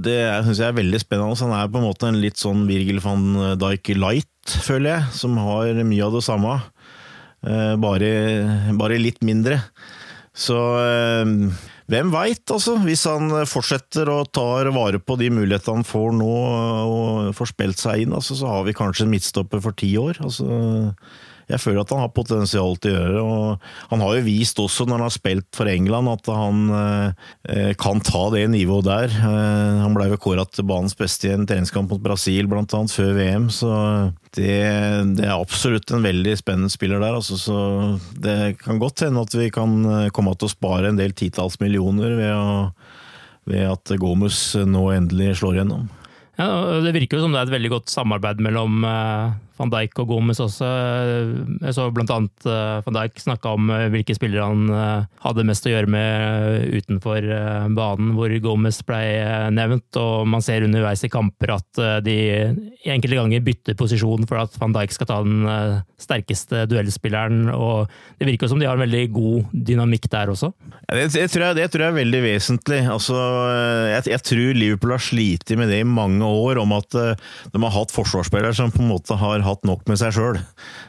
det 0.00 0.16
syns 0.46 0.62
jeg 0.62 0.70
er 0.70 0.78
veldig 0.78 1.00
spennende. 1.02 1.36
Han 1.42 1.52
er 1.52 1.68
på 1.68 1.82
en 1.82 1.84
måte 1.84 2.08
en 2.08 2.20
litt 2.22 2.40
sånn 2.40 2.62
Virgil 2.64 3.02
van 3.04 3.58
Dijk 3.60 3.90
light, 3.98 4.54
føler 4.64 4.94
jeg, 4.94 5.18
som 5.18 5.36
har 5.42 5.82
mye 5.84 6.06
av 6.06 6.16
det 6.16 6.22
samme. 6.24 6.54
Eh, 7.44 7.74
bare, 7.76 8.10
bare 8.78 9.00
litt 9.00 9.20
mindre. 9.26 9.60
Så 10.32 10.56
hvem 11.90 12.10
veit, 12.14 12.42
altså. 12.50 12.78
Hvis 12.84 13.04
han 13.10 13.32
fortsetter 13.50 14.08
og 14.12 14.30
tar 14.34 14.70
vare 14.74 15.00
på 15.02 15.18
de 15.20 15.30
mulighetene 15.34 15.82
han 15.82 15.86
får 15.88 16.16
nå, 16.16 16.32
og 16.88 17.34
får 17.36 17.52
spilt 17.52 17.82
seg 17.82 18.06
inn, 18.06 18.16
altså, 18.16 18.38
så 18.38 18.50
har 18.50 18.66
vi 18.68 18.76
kanskje 18.76 19.06
en 19.06 19.14
midtstopper 19.14 19.62
for 19.64 19.76
ti 19.76 19.92
år. 20.00 20.22
Altså, 20.24 20.48
jeg 21.50 21.60
føler 21.60 21.82
at 21.82 21.92
han 21.92 22.00
har 22.04 22.12
potensial 22.16 22.76
til 22.80 22.94
å 22.94 22.96
gjøre 22.98 23.14
det. 23.14 23.22
og 23.22 23.90
Han 23.90 24.04
har 24.04 24.16
jo 24.16 24.24
vist 24.26 24.60
også 24.62 24.86
når 24.86 24.96
han 24.96 25.06
har 25.06 25.14
spilt 25.14 25.48
for 25.56 25.70
England 25.70 26.10
at 26.12 26.30
han 26.32 26.62
eh, 26.78 27.72
kan 27.80 28.00
ta 28.04 28.26
det 28.34 28.46
nivået 28.54 28.88
der. 28.88 29.12
Eh, 29.12 29.82
han 29.82 29.96
ble 29.96 30.08
jo 30.12 30.20
kåra 30.24 30.46
til 30.48 30.66
banens 30.68 30.96
beste 30.96 31.28
i 31.28 31.34
en 31.34 31.46
treningskamp 31.48 31.92
mot 31.92 32.02
Brasil 32.04 32.48
blant 32.50 32.72
annet 32.76 32.94
før 32.94 33.12
VM. 33.18 33.50
så 33.52 33.72
det, 34.34 34.54
det 35.14 35.26
er 35.28 35.36
absolutt 35.36 35.92
en 35.94 36.04
veldig 36.04 36.34
spennende 36.40 36.72
spiller 36.72 37.02
der. 37.02 37.18
Altså, 37.20 37.38
så 37.38 37.58
Det 38.16 38.56
kan 38.62 38.80
godt 38.82 39.04
hende 39.06 39.22
at 39.22 39.36
vi 39.36 39.50
kan 39.54 39.76
eh, 39.84 40.10
komme 40.14 40.34
til 40.38 40.48
å 40.48 40.54
spare 40.54 40.90
en 40.90 41.00
del 41.00 41.12
titalls 41.16 41.60
millioner 41.62 42.16
ved, 42.18 42.32
å, 42.32 42.70
ved 43.50 43.68
at 43.68 43.94
Gomus 44.00 44.56
nå 44.64 44.88
endelig 44.96 45.36
slår 45.42 45.60
igjennom. 45.60 45.86
Ja, 46.40 46.80
Det 46.82 46.94
virker 46.96 47.18
jo 47.18 47.26
som 47.26 47.34
det 47.34 47.42
er 47.42 47.48
et 47.50 47.54
veldig 47.58 47.76
godt 47.76 47.92
samarbeid 47.92 48.40
mellom 48.42 48.82
eh, 48.88 49.34
van 49.58 49.70
Dijk 49.70 50.00
og 50.02 50.10
Gomez 50.10 50.40
også. 50.42 50.66
Jeg 51.62 51.74
så 51.76 51.86
blant 51.94 52.10
annet 52.10 52.48
eh, 52.48 52.80
van 52.84 52.96
Dijk 52.96 53.20
snakka 53.22 53.54
om 53.54 53.70
eh, 53.70 53.86
hvilke 53.92 54.16
spillere 54.16 54.48
han 54.48 54.66
eh, 54.74 55.06
hadde 55.22 55.46
mest 55.46 55.68
å 55.68 55.72
gjøre 55.72 55.90
med 55.94 56.74
utenfor 56.74 57.28
banen, 57.76 58.12
hvor 58.16 58.34
Gomez 58.42 58.80
ble 58.86 59.00
nevnt. 59.54 60.00
Og 60.00 60.26
man 60.30 60.42
ser 60.44 60.66
underveis 60.66 61.04
i 61.06 61.12
kamper 61.12 61.54
at 61.54 61.82
de 62.04 62.16
enkelte 62.90 63.18
ganger 63.18 63.44
bytter 63.44 63.78
posisjon 63.78 64.26
for 64.28 64.42
at 64.42 64.58
van 64.60 64.74
Dijk 64.74 64.94
skal 64.94 65.10
ta 65.10 65.20
den 65.24 65.46
sterkeste 66.00 66.64
duellspilleren. 66.70 67.46
Og 67.54 67.90
det 68.18 68.28
virker 68.28 68.50
som 68.50 68.60
de 68.60 68.68
har 68.68 68.78
en 68.78 68.84
veldig 68.84 69.04
god 69.14 69.54
dynamikk 69.70 70.10
der 70.12 70.34
også. 70.34 70.50
Det, 70.90 71.06
det, 71.14 71.28
tror 71.32 71.48
jeg, 71.48 71.58
det 71.60 71.70
tror 71.72 71.86
jeg 71.86 71.94
er 71.94 72.00
veldig 72.00 72.22
vesentlig. 72.26 72.80
Altså, 72.90 73.18
jeg, 73.94 74.06
jeg 74.12 74.26
tror 74.30 74.60
Liverpool 74.60 74.96
har 74.96 75.04
slitt 75.04 75.54
med 75.54 75.70
det 75.70 75.80
i 75.84 75.88
mange 75.88 76.26
år, 76.26 76.60
om 76.62 76.74
at 76.76 76.90
de 76.94 77.64
har 77.64 77.76
hatt 77.78 77.94
forsvarsspillere 77.94 78.54
som 78.56 78.74
på 78.74 78.82
en 78.82 78.90
måte 78.90 79.16
har 79.20 79.43
hatt 79.44 79.64
nok 79.68 79.84
med 79.90 80.00
seg 80.00 80.14
sjøl, 80.16 80.38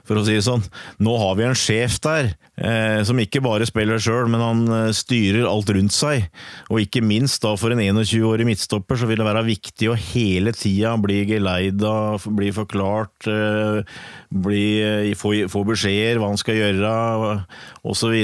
for 0.07 0.19
å 0.19 0.23
si 0.25 0.35
det 0.37 0.45
sånn. 0.45 0.63
Nå 1.03 1.15
har 1.21 1.35
vi 1.37 1.45
en 1.47 1.57
sjef 1.57 1.97
der, 2.03 2.31
eh, 2.57 3.01
som 3.07 3.19
ikke 3.21 3.43
bare 3.45 3.67
spiller 3.67 4.01
sjøl, 4.01 4.29
men 4.31 4.43
han 4.43 4.63
eh, 4.77 4.93
styrer 4.95 5.47
alt 5.49 5.71
rundt 5.75 5.95
seg. 5.95 6.29
Og 6.69 6.81
ikke 6.83 7.03
minst 7.05 7.43
da 7.45 7.53
for 7.59 7.75
en 7.75 7.83
21-årig 7.83 8.47
midtstopper 8.47 8.99
så 8.99 9.09
vil 9.09 9.21
det 9.21 9.27
være 9.27 9.45
viktig 9.47 9.91
å 9.91 9.99
hele 9.99 10.55
tida 10.55 10.95
bli 11.01 11.21
geleida, 11.29 11.93
bli 12.25 12.51
forklart, 12.55 13.29
eh, 13.31 14.01
bli, 14.45 14.65
eh, 14.81 15.13
få, 15.19 15.35
få 15.51 15.65
beskjeder 15.67 16.21
hva 16.21 16.31
han 16.33 16.41
skal 16.41 16.59
gjøre, 16.61 16.95
osv. 17.85 18.17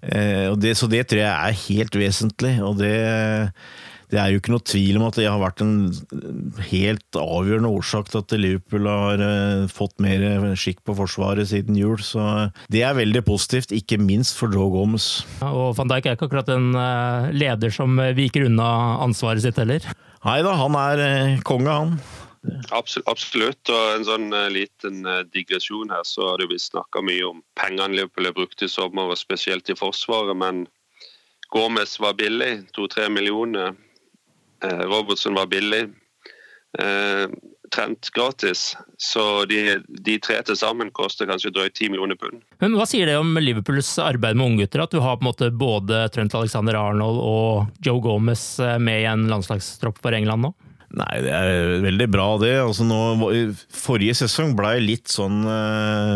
Eh, 0.00 0.46
og 0.48 0.58
det, 0.62 0.76
så 0.78 0.88
det 0.90 1.04
tror 1.10 1.24
jeg 1.24 1.30
er 1.30 1.62
helt 1.66 2.00
vesentlig, 2.00 2.56
og 2.64 2.78
det, 2.80 2.96
det 4.10 4.18
er 4.20 4.32
jo 4.32 4.40
ikke 4.40 4.52
noe 4.54 4.66
tvil 4.66 4.98
om 4.98 5.06
at 5.06 5.18
det 5.20 5.26
har 5.28 5.40
vært 5.42 5.62
en 5.64 5.74
helt 6.70 7.18
avgjørende 7.18 7.70
årsak 7.78 8.10
til 8.10 8.22
at 8.22 8.34
Liverpool 8.38 8.88
har 8.90 9.22
eh, 9.24 9.66
fått 9.70 9.96
mer 10.02 10.24
skikk 10.58 10.82
på 10.86 10.96
forsvaret 10.98 11.50
siden 11.50 11.78
jul. 11.78 12.00
Så 12.02 12.22
det 12.72 12.82
er 12.86 12.98
veldig 12.98 13.22
positivt, 13.26 13.74
ikke 13.76 14.00
minst 14.02 14.38
for 14.38 14.52
Joe 14.54 14.70
Gomez. 14.74 15.22
Ja, 15.40 15.52
Og 15.54 15.76
van 15.78 15.90
Dijk 15.92 16.10
er 16.10 16.18
ikke 16.18 16.30
akkurat 16.30 16.50
en 16.54 16.72
eh, 16.74 17.30
leder 17.38 17.74
som 17.74 17.98
eh, 18.02 18.14
viker 18.18 18.48
unna 18.50 18.70
ansvaret 19.04 19.44
sitt 19.46 19.60
heller. 19.62 19.86
Nei 20.26 20.40
da, 20.44 20.56
han 20.58 20.76
er 20.76 21.04
eh, 21.06 21.38
konge, 21.48 21.70
han. 21.70 21.94
Absolutt. 22.72 23.68
Og 23.68 23.94
en 23.94 24.06
sånn 24.08 24.32
eh, 24.36 24.48
liten 24.52 25.04
eh, 25.06 25.22
digresjon 25.32 25.92
her, 25.92 26.04
så 26.08 26.32
har 26.32 26.40
det 26.40 26.48
blitt 26.50 26.64
snakka 26.64 27.02
mye 27.04 27.26
om 27.28 27.42
pengene 27.60 27.98
Liverpool 27.98 28.30
har 28.30 28.36
brukt 28.36 28.64
i 28.64 28.68
sommer, 28.70 29.12
og 29.12 29.20
spesielt 29.20 29.70
i 29.70 29.76
Forsvaret. 29.78 30.36
Men 30.36 30.66
Gomez 31.54 31.96
var 32.00 32.16
billig, 32.18 32.66
to-tre 32.76 33.08
millioner. 33.12 33.76
Eh, 34.64 34.84
Robertson 34.86 35.34
var 35.34 35.46
billig. 35.46 35.82
Eh, 36.78 37.26
Trent 37.74 38.10
gratis. 38.10 38.76
Så 38.98 39.44
de, 39.44 39.78
de 39.88 40.16
tre 40.18 40.40
til 40.42 40.56
sammen 40.58 40.90
koster 40.90 41.28
kanskje 41.30 41.52
drøyt 41.54 41.76
ti 41.78 41.86
millioner 41.86 42.18
pund. 42.18 42.40
Men 42.58 42.74
hva 42.74 42.86
sier 42.88 43.06
det 43.06 43.14
om 43.20 43.30
Liverpools 43.38 43.92
arbeid 44.02 44.38
med 44.38 44.52
unggutter? 44.52 44.82
At 44.82 44.94
du 44.94 44.98
har 45.04 45.20
på 45.20 45.24
en 45.24 45.30
måte 45.30 45.52
både 45.54 46.08
Trent 46.10 46.34
Alexander 46.34 46.78
Arnold 46.80 47.22
og 47.22 47.84
Joe 47.86 48.02
Gomez 48.02 48.42
eh, 48.58 48.74
med 48.82 49.04
i 49.04 49.08
en 49.10 49.28
landslagstropp 49.30 50.02
for 50.02 50.18
England 50.18 50.48
nå? 50.48 50.52
Nei, 50.98 51.20
det 51.22 51.30
er 51.30 51.84
veldig 51.84 52.06
bra 52.10 52.26
det. 52.42 52.56
Altså 52.58 52.82
nå, 52.82 52.98
forrige 53.70 54.16
sesong 54.24 54.56
blei 54.58 54.80
litt 54.82 55.06
sånn 55.06 55.44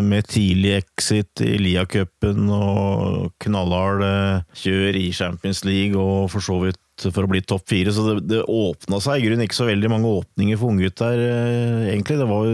med 0.03 0.27
tidlig 0.27 0.73
exit 0.81 1.45
i 1.47 1.53
Lia-cupen 1.63 2.51
og 2.51 3.29
knallhard 3.45 4.03
kjør 4.59 4.99
i 4.99 5.13
Champions 5.15 5.63
League 5.63 5.95
og 5.95 6.27
for 6.35 6.43
så 6.43 6.59
vidt 6.65 6.83
for 7.03 7.27
å 7.27 7.31
bli 7.31 7.43
topp 7.45 7.67
fire. 7.71 7.93
Så 7.95 8.07
det, 8.07 8.15
det 8.31 8.45
åpna 8.51 9.01
seg 9.03 9.21
i 9.21 9.27
grunnen 9.27 9.47
ikke 9.47 9.59
så 9.59 9.69
veldig 9.69 9.91
mange 9.93 10.13
åpninger 10.21 10.61
for 10.61 10.75
unggutter, 10.75 11.19
eh, 11.19 11.91
egentlig. 11.93 12.21
Det 12.21 12.31
var, 12.31 12.49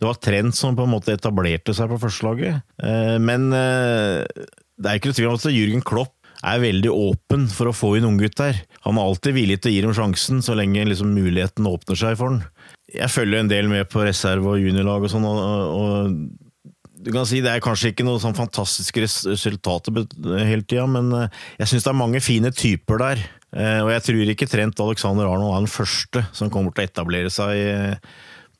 det 0.00 0.08
var 0.08 0.20
Trent 0.22 0.58
som 0.58 0.78
på 0.78 0.86
en 0.86 0.94
måte 0.94 1.14
etablerte 1.14 1.74
seg 1.76 1.92
på 1.92 2.00
førstelaget. 2.02 2.64
Eh, 2.82 3.16
men 3.22 3.50
eh, 3.56 4.22
det 4.78 4.90
er 4.90 4.98
ikke 4.98 5.12
noe 5.12 5.20
tvil 5.20 5.30
om 5.30 5.38
at 5.38 5.48
Jürgen 5.52 5.86
Klopp 5.86 6.16
er 6.42 6.62
veldig 6.62 6.90
åpen 6.90 7.46
for 7.52 7.70
å 7.70 7.76
få 7.76 7.94
inn 7.98 8.08
unggutter. 8.08 8.56
Han 8.86 8.98
er 8.98 9.06
alltid 9.06 9.36
villig 9.36 9.60
til 9.62 9.70
å 9.70 9.74
gi 9.76 9.82
dem 9.84 9.94
sjansen, 9.94 10.40
så 10.42 10.56
lenge 10.58 10.88
liksom 10.88 11.12
muligheten 11.14 11.68
åpner 11.70 11.98
seg 11.98 12.16
for 12.18 12.34
den. 12.34 12.46
Jeg 12.92 13.12
følger 13.14 13.44
en 13.44 13.52
del 13.52 13.70
med 13.70 13.86
på 13.92 14.02
reserve- 14.02 14.56
og 14.56 14.58
juniorlag 14.60 15.06
og 15.06 15.12
sånn, 15.12 15.28
og, 15.28 15.76
og 15.78 16.42
du 17.02 17.10
kan 17.10 17.26
si 17.26 17.40
Det 17.42 17.50
er 17.50 17.62
kanskje 17.62 17.90
ikke 17.90 18.04
noe 18.06 18.20
sånn 18.22 18.36
fantastiske 18.36 19.02
resultater 19.02 20.04
hele 20.46 20.62
tida, 20.62 20.84
men 20.86 21.10
jeg 21.58 21.70
syns 21.70 21.86
det 21.86 21.90
er 21.90 21.98
mange 21.98 22.20
fine 22.22 22.52
typer 22.54 23.00
der. 23.02 23.22
Eh, 23.52 23.80
og 23.84 23.90
jeg 23.92 24.04
tror 24.06 24.30
ikke 24.32 24.48
Trent 24.48 24.80
Alexander 24.80 25.28
Arnold 25.28 25.52
er 25.52 25.66
den 25.66 25.72
første 25.72 26.24
som 26.32 26.52
kommer 26.52 26.72
til 26.72 26.86
å 26.86 26.88
etablere 26.88 27.32
seg 27.32 27.58
eh, 27.60 28.14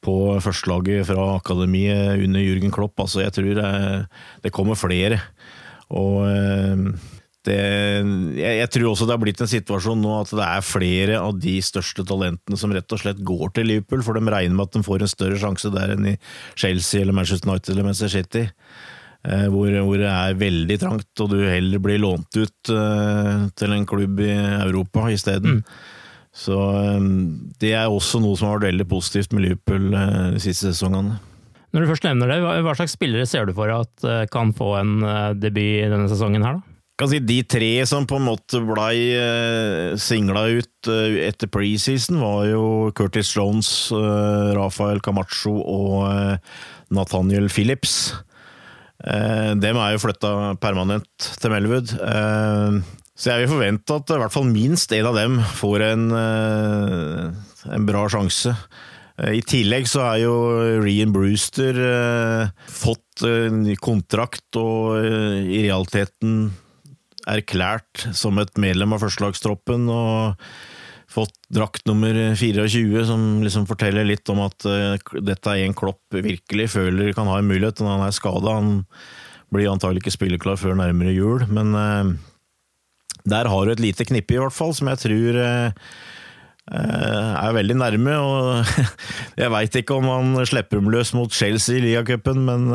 på 0.05 0.17
førstelaget 0.43 1.07
fra 1.09 1.31
akademiet 1.39 2.21
under 2.27 2.45
Jürgen 2.45 2.75
Klopp. 2.75 2.99
Altså, 3.01 3.23
jeg 3.25 3.33
tror 3.39 3.63
eh, 3.63 4.23
det 4.45 4.53
kommer 4.55 4.79
flere. 4.79 5.23
Og 5.93 6.25
det, 7.45 7.57
jeg, 8.39 8.69
tror 8.71 8.93
også 8.93 9.07
det 9.09 9.15
har 9.17 9.21
blitt 9.21 9.41
en 9.43 9.51
situasjon 9.51 9.99
nå 10.01 10.13
at 10.21 10.31
det 10.39 10.45
er 10.47 10.65
flere 10.65 11.19
av 11.19 11.41
de 11.43 11.57
største 11.65 12.05
talentene 12.07 12.59
som 12.59 12.73
rett 12.73 12.95
og 12.95 13.03
slett 13.03 13.21
går 13.27 13.53
til 13.57 13.69
Liverpool, 13.69 14.05
for 14.07 14.17
de 14.17 14.23
regner 14.31 14.55
med 14.55 14.71
at 14.71 14.79
de 14.79 14.85
får 14.87 15.05
en 15.05 15.11
større 15.11 15.41
sjanse 15.43 15.73
der 15.75 15.97
enn 15.97 16.13
i 16.13 16.17
Chelsea 16.55 17.03
eller 17.03 17.17
Manchester 17.19 17.51
United 17.51 17.75
eller 17.75 17.89
Manchester 17.89 18.15
City. 18.15 18.45
Eh, 19.23 19.47
hvor, 19.55 19.71
hvor, 19.87 20.01
det 20.01 20.11
er 20.11 20.39
veldig 20.39 20.79
trangt, 20.83 21.11
og 21.23 21.31
du 21.31 21.39
heller 21.47 21.83
blir 21.83 22.01
lånt 22.03 22.35
ut 22.35 22.71
uh, 22.75 23.47
til 23.55 23.75
en 23.75 23.85
klubb 23.87 24.19
i 24.25 24.33
Europa 24.35 25.07
isteden. 25.15 25.61
Mm. 25.61 26.09
Så 26.35 26.57
um, 26.59 27.53
det 27.63 27.75
er 27.77 27.93
også 27.93 28.19
noe 28.23 28.39
som 28.39 28.49
har 28.49 28.59
vært 28.59 28.73
veldig 28.73 28.89
positivt 28.91 29.37
med 29.37 29.47
Liverpool 29.47 29.93
de 29.93 30.43
siste 30.43 30.73
sesongene. 30.73 31.21
Når 31.73 31.85
du 31.85 31.91
først 31.93 32.05
nevner 32.09 32.33
det, 32.33 32.41
hva, 32.43 32.75
slags 32.77 32.97
spillere 32.97 33.29
ser 33.29 33.47
du 33.47 33.55
for 33.57 33.71
at 33.73 34.05
kan 34.33 34.51
få 34.57 34.75
en 34.81 35.07
debut 35.41 35.89
denne 35.89 36.09
sesongen 36.11 36.45
her, 36.45 36.59
da? 36.59 36.69
kan 37.01 37.09
si 37.09 37.19
De 37.25 37.39
tre 37.49 37.71
som 37.89 38.05
på 38.07 38.19
en 38.19 38.27
måte 38.27 38.61
blei 38.69 39.97
singla 39.99 40.45
ut 40.53 40.91
etter 41.25 41.49
preseason, 41.53 42.21
var 42.21 42.45
jo 42.51 42.67
Curtis 42.97 43.33
Jones, 43.33 43.71
Rafael 44.57 45.01
Camacho 45.05 45.57
og 45.57 46.93
Nathaniel 46.93 47.49
Phillips. 47.53 48.13
Eh, 49.03 49.53
dem 49.59 49.79
er 49.81 49.95
jo 49.95 50.03
flytta 50.05 50.33
permanent 50.63 51.31
til 51.43 51.53
Melwood. 51.53 51.95
Eh, 51.97 52.79
så 53.19 53.33
jeg 53.33 53.43
vil 53.43 53.53
forvente 53.53 53.99
at 53.99 54.15
i 54.15 54.21
hvert 54.23 54.35
fall 54.35 54.49
minst 54.49 54.95
en 54.95 55.11
av 55.11 55.19
dem 55.19 55.39
får 55.59 55.87
en, 55.91 56.07
eh, 56.17 57.73
en 57.77 57.87
bra 57.87 58.07
sjanse. 58.11 58.55
I 59.23 59.43
tillegg 59.45 59.85
så 59.87 60.01
er 60.07 60.23
jo 60.23 60.35
Rian 60.83 61.13
Brewster 61.13 61.77
fått 62.67 63.23
ny 63.53 63.77
kontrakt 63.77 64.57
og 64.57 65.05
i 65.05 65.61
realiteten 65.69 66.49
erklært 67.29 68.09
som 68.17 68.41
et 68.41 68.57
medlem 68.59 68.97
av 68.97 69.05
førstelagstroppen. 69.05 69.85
og 69.93 70.41
fått 71.13 71.35
drakt 71.53 71.87
nummer 71.89 72.17
24, 72.39 73.05
som 73.09 73.27
liksom 73.45 73.67
forteller 73.69 74.07
litt 74.09 74.29
om 74.33 74.43
at 74.47 74.67
uh, 74.69 75.21
dette 75.21 75.53
er 75.53 75.67
en 75.67 75.77
Klopp 75.77 76.01
virkelig 76.15 76.71
føler 76.75 77.13
kan 77.17 77.29
ha 77.31 77.39
en 77.41 77.51
mulighet 77.51 77.83
når 77.83 77.97
han 77.97 78.07
er 78.07 78.17
skada. 78.17 78.57
Han 78.59 78.73
blir 79.53 79.71
antagelig 79.73 80.05
ikke 80.05 80.17
spilleklar 80.17 80.61
før 80.61 80.79
nærmere 80.79 81.15
jul, 81.15 81.45
men 81.53 81.77
uh, 81.77 82.13
der 83.29 83.51
har 83.53 83.67
du 83.67 83.75
et 83.75 83.85
lite 83.85 84.07
knippe, 84.09 84.35
i 84.35 84.41
hvert 84.41 84.57
fall, 84.57 84.75
som 84.75 84.91
jeg 84.91 85.03
tror 85.05 85.41
uh, 85.43 85.71
er 86.73 87.59
veldig 87.59 87.77
nærme. 87.79 88.17
og 88.17 88.77
Jeg 89.43 89.53
veit 89.53 89.83
ikke 89.83 89.99
om 89.99 90.09
han 90.11 90.47
slipper 90.49 90.81
dem 90.81 90.91
løs 90.95 91.13
mot 91.17 91.33
Chelsea 91.35 91.79
i 91.79 91.85
ligacupen, 91.91 92.43
men 92.49 92.71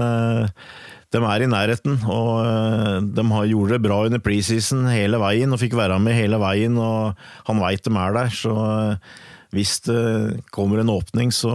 de 1.16 1.22
er 1.24 1.44
i 1.46 1.50
nærheten. 1.50 1.98
og 2.12 2.32
eh, 2.44 3.00
De 3.16 3.26
har 3.32 3.50
gjort 3.50 3.74
det 3.76 3.82
bra 3.86 4.02
under 4.06 4.22
preseason 4.24 4.88
hele 4.92 5.20
veien 5.22 5.54
og 5.56 5.62
fikk 5.62 5.78
være 5.80 6.00
med 6.04 6.18
hele 6.18 6.40
veien. 6.42 6.78
og 6.78 7.18
Han 7.48 7.62
veit 7.64 7.86
de 7.88 7.94
er 7.96 8.16
der, 8.18 8.32
så 8.34 8.56
eh, 8.68 9.12
hvis 9.56 9.80
det 9.88 10.42
kommer 10.52 10.82
en 10.82 10.92
åpning, 10.92 11.32
så, 11.32 11.52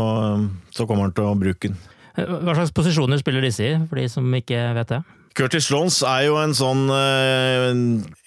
så 0.72 0.86
kommer 0.88 1.10
han 1.10 1.16
til 1.16 1.28
å 1.28 1.36
bruke 1.36 1.68
den. 1.68 1.76
Hva 2.16 2.54
slags 2.56 2.72
posisjoner 2.76 3.20
spiller 3.20 3.44
disse 3.44 3.64
i, 3.64 3.74
for 3.88 4.00
de 4.00 4.08
som 4.12 4.26
ikke 4.36 4.60
vet 4.76 4.96
det? 4.96 5.02
Curtis 5.32 5.70
Lons 5.72 5.96
er 6.04 6.26
jo 6.26 6.34
en 6.36 6.52
sånn 6.52 6.82
eh, 6.92 7.70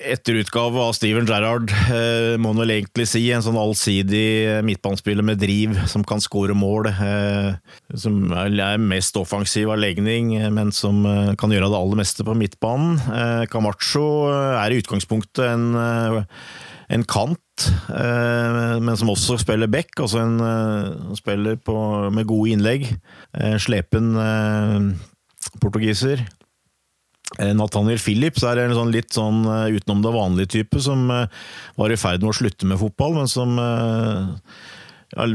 etterutgave 0.09 0.81
av 0.81 0.95
Steven 0.97 1.27
Gerrard, 1.29 1.69
eh, 1.93 2.33
må 2.41 2.49
man 2.49 2.63
vel 2.63 2.73
egentlig 2.79 3.05
si. 3.11 3.21
En 3.33 3.43
sånn 3.45 3.59
allsidig 3.61 4.63
midtbanespiller 4.65 5.25
med 5.25 5.37
driv, 5.41 5.75
som 5.91 6.05
kan 6.07 6.23
skåre 6.23 6.55
mål. 6.57 6.89
Eh, 6.89 7.51
som 8.01 8.33
er 8.33 8.81
mest 8.81 9.17
offensiv 9.21 9.69
av 9.73 9.81
legning, 9.83 10.33
men 10.53 10.73
som 10.73 11.03
kan 11.37 11.53
gjøre 11.53 11.69
det 11.69 11.79
aller 11.79 11.99
meste 12.01 12.25
på 12.25 12.35
midtbanen. 12.37 12.97
Camacho 13.53 14.05
er 14.33 14.73
i 14.73 14.79
utgangspunktet 14.81 15.43
en, 15.45 15.65
en 16.95 17.05
kant, 17.07 17.67
men 17.87 18.97
som 18.97 19.11
også 19.13 19.37
spiller 19.43 19.69
back. 19.71 19.93
Altså 20.01 20.23
en 20.23 21.13
spiller 21.19 21.59
på, 21.61 21.75
med 22.15 22.27
gode 22.29 22.55
innlegg. 22.55 22.89
Slepen 23.61 24.15
portugiser. 25.61 26.25
Eh, 27.39 27.51
Nathaniel 27.57 27.99
Phillips 27.99 28.45
er 28.45 28.61
en 28.61 28.75
sånn 28.77 28.93
litt 28.93 29.15
sånn 29.15 29.43
eh, 29.49 29.75
utenom 29.75 30.03
det 30.05 30.13
vanlige 30.15 30.53
type, 30.59 30.81
som 30.83 31.09
eh, 31.11 31.27
var 31.79 31.91
i 31.91 31.99
ferd 31.99 32.23
med 32.23 32.31
å 32.31 32.37
slutte 32.37 32.69
med 32.69 32.81
fotball, 32.81 33.17
men 33.17 33.29
som 33.31 33.57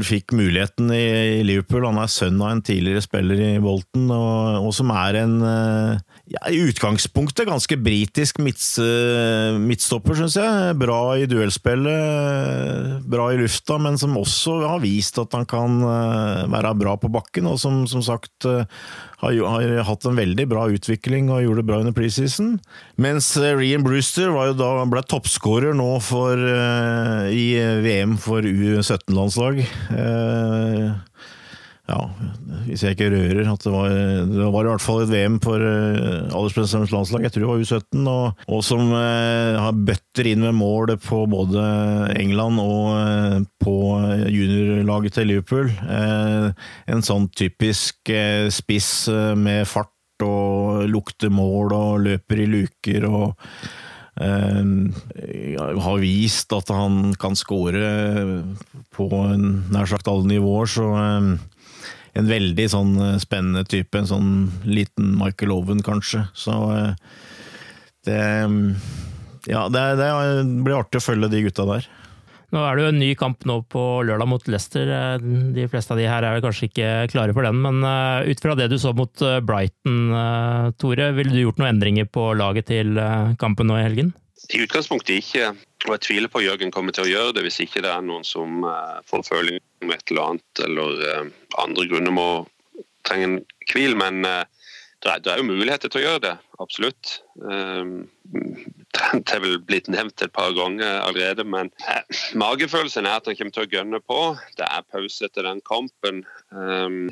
fikk 0.05 0.33
muligheten 0.37 0.91
i 0.93 1.41
Liverpool. 1.47 1.87
Han 1.87 1.97
er 2.03 2.09
sønn 2.11 2.41
av 2.43 2.51
en 2.53 2.61
tidligere 2.61 3.01
spiller 3.01 3.39
i 3.41 3.61
Bolton, 3.63 4.11
og, 4.13 4.67
og 4.67 4.73
som 4.77 4.91
er 4.93 5.17
en 5.23 5.35
ja, 5.41 6.41
i 6.51 6.59
utgangspunktet 6.67 7.49
ganske 7.49 7.77
britisk 7.81 8.37
midtstopper, 8.43 10.19
syns 10.19 10.37
jeg. 10.37 10.75
Bra 10.77 10.99
i 11.17 11.25
duellspillet, 11.31 13.01
bra 13.09 13.31
i 13.33 13.39
lufta, 13.41 13.79
men 13.81 13.97
som 13.97 14.19
også 14.21 14.59
har 14.67 14.83
vist 14.83 15.17
at 15.23 15.33
han 15.39 15.49
kan 15.49 15.81
være 16.51 16.75
bra 16.77 16.93
på 17.01 17.09
bakken, 17.15 17.49
og 17.49 17.57
som, 17.63 17.87
som 17.89 18.05
sagt 18.05 18.45
har, 19.21 19.37
har, 19.45 19.73
hatt 19.85 20.05
en 20.09 20.17
veldig 20.17 20.47
bra 20.49 20.65
utvikling 20.73 21.29
og 21.29 21.43
gjorde 21.45 21.61
det 21.61 21.67
bra 21.69 21.79
under 21.83 21.95
preseason. 21.95 22.55
Mens 23.01 23.29
eh, 23.37 23.53
Rian 23.57 23.85
Brewster 23.85 24.33
da, 24.57 24.71
ble 24.89 25.03
toppskårer 25.05 25.77
nå 25.77 25.91
for, 26.05 26.41
uh, 26.41 27.29
i 27.29 27.53
VM 27.85 28.17
for 28.21 28.45
U17-landslag. 28.45 29.61
Uh, 29.93 30.97
ja, 31.91 31.99
hvis 32.67 32.83
jeg 32.85 32.95
ikke 32.95 33.09
rører, 33.11 33.47
at 33.51 33.65
det 33.65 33.71
var, 33.73 33.91
det 34.29 34.47
var 34.53 34.65
i 34.65 34.69
hvert 34.69 34.83
fall 34.83 35.01
et 35.03 35.11
VM 35.11 35.37
for 35.43 35.59
uh, 35.59 36.29
aldersbestemmelsens 36.29 36.93
landslag, 36.95 37.25
jeg 37.25 37.33
tror 37.33 37.43
det 37.43 37.49
var 37.51 37.63
U17, 37.65 38.07
og, 38.11 38.45
og 38.47 38.63
som 38.65 38.93
uh, 38.93 39.59
har 39.59 39.81
bøtter 39.89 40.31
inn 40.31 40.45
med 40.45 40.57
mål 40.59 40.95
på 41.03 41.23
både 41.31 41.65
England 42.21 42.61
og 42.63 42.87
uh, 42.95 43.37
på 43.61 43.75
juniorlaget 44.31 45.17
til 45.17 45.31
Liverpool. 45.33 45.71
Uh, 45.83 46.51
en 46.91 47.05
sånn 47.05 47.27
typisk 47.35 48.11
spiss 48.53 48.91
med 49.37 49.67
fart 49.69 50.25
og 50.25 50.85
lukter 50.91 51.31
mål 51.33 51.73
og 51.73 52.03
løper 52.05 52.43
i 52.43 52.49
luker 52.49 53.07
og 53.09 53.47
har 54.21 56.01
vist 56.01 56.51
at 56.53 56.69
han 56.75 57.15
kan 57.17 57.33
skåre 57.39 57.87
på 58.93 59.07
nær 59.71 59.89
sagt 59.89 60.11
alle 60.11 60.29
nivåer, 60.29 60.69
så 60.69 60.89
en 62.17 62.27
veldig 62.27 62.67
sånn 62.71 62.91
eh, 62.99 63.17
spennende 63.21 63.63
type. 63.67 63.97
En 63.97 64.09
sånn 64.09 64.33
liten 64.67 65.15
Michael 65.19 65.55
Owen, 65.55 65.81
kanskje. 65.85 66.25
Så 66.37 66.57
eh, 66.75 66.93
det 68.07 68.21
Ja, 69.49 69.65
det, 69.73 69.81
det 69.97 70.11
blir 70.61 70.77
artig 70.77 71.01
å 71.01 71.05
følge 71.05 71.31
de 71.31 71.45
gutta 71.47 71.65
der. 71.69 71.87
Nå 72.51 72.61
er 72.67 72.75
det 72.75 72.83
jo 72.83 72.89
en 72.91 72.99
ny 72.99 73.09
kamp 73.15 73.45
nå 73.47 73.61
på 73.71 73.81
lørdag 74.03 74.27
mot 74.27 74.49
Leicester. 74.51 74.89
Eh, 74.91 75.23
de 75.55 75.67
fleste 75.71 75.95
av 75.95 76.01
de 76.01 76.09
her 76.09 76.27
er 76.27 76.43
kanskje 76.43 76.67
ikke 76.67 76.89
klare 77.13 77.35
for 77.37 77.47
den, 77.47 77.61
men 77.63 77.81
ut 78.27 78.43
fra 78.43 78.57
det 78.59 78.67
du 78.73 78.77
så 78.81 78.91
mot 78.97 79.23
Brighton, 79.47 80.11
Tore, 80.81 81.11
ville 81.17 81.33
du 81.33 81.45
gjort 81.45 81.61
noen 81.61 81.77
endringer 81.77 82.09
på 82.11 82.33
laget 82.37 82.69
til 82.73 82.99
kampen 83.41 83.71
nå 83.71 83.79
i 83.79 83.85
helgen? 83.87 84.13
I 84.51 84.65
utgangspunktet 84.65 85.21
ikke. 85.21 85.51
Og 85.87 85.95
jeg 85.95 86.05
tviler 86.05 86.29
på 86.29 86.41
at 86.41 86.49
Jørgen 86.49 86.73
kommer 86.75 86.93
til 86.93 87.07
å 87.07 87.09
gjøre 87.09 87.37
det 87.37 87.45
hvis 87.47 87.61
ikke 87.63 87.81
det 87.85 87.89
er 87.93 88.03
noen 88.05 88.25
som 88.27 88.65
får 89.09 89.23
føling 89.25 89.61
med 89.81 89.97
et 89.97 90.13
eller 90.13 90.33
annet, 90.33 90.63
eller 90.65 91.31
andre 91.61 91.87
grunner 91.89 92.15
må 92.15 92.27
trenge 93.07 93.27
en 93.27 93.37
hvil. 93.71 93.97
Men 93.99 94.21
det 95.01 95.09
er, 95.09 95.21
det 95.25 95.31
er 95.33 95.41
jo 95.41 95.47
muligheter 95.49 95.89
til 95.89 96.01
å 96.01 96.05
gjøre 96.05 96.25
det, 96.27 96.35
absolutt. 96.63 97.17
Um, 97.41 98.05
Trent 98.93 99.31
er 99.33 99.39
vel 99.41 99.55
blitt 99.65 99.87
nevnt 99.89 100.21
et 100.21 100.33
par 100.35 100.51
ganger 100.53 100.99
allerede, 101.01 101.45
men 101.47 101.71
eh, 101.89 102.03
magefølelsen 102.37 103.07
er 103.07 103.17
at 103.17 103.29
han 103.29 103.37
kommer 103.39 103.55
til 103.55 103.65
å 103.65 103.71
gønne 103.71 104.01
på. 104.03 104.19
Det 104.59 104.67
er 104.67 104.85
pause 104.93 105.25
etter 105.25 105.47
den 105.47 105.61
kampen. 105.65 106.21
Um, 106.51 107.07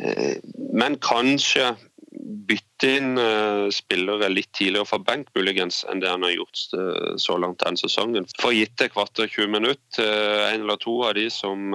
men 0.75 0.99
kanskje 1.01 1.71
bytte 2.19 2.89
inn 2.97 3.19
uh, 3.19 3.69
spillere 3.73 4.29
litt 4.31 4.51
tidligere 4.55 4.87
fra 4.87 4.99
benk 5.03 5.29
muligens 5.37 5.83
enn 5.89 6.01
det 6.03 6.09
han 6.11 6.25
har 6.25 6.33
gjort 6.35 6.63
uh, 6.75 7.15
så 7.21 7.37
langt 7.39 7.61
denne 7.63 7.79
sesongen. 7.79 8.27
For 8.41 8.55
gitt 8.55 8.81
et 8.83 8.93
kvarter 8.93 9.29
20 9.29 9.53
minutter, 9.55 10.03
uh, 10.03 10.49
en 10.51 10.65
eller 10.65 10.79
to 10.81 10.99
av 11.07 11.15
de 11.17 11.29
som 11.33 11.71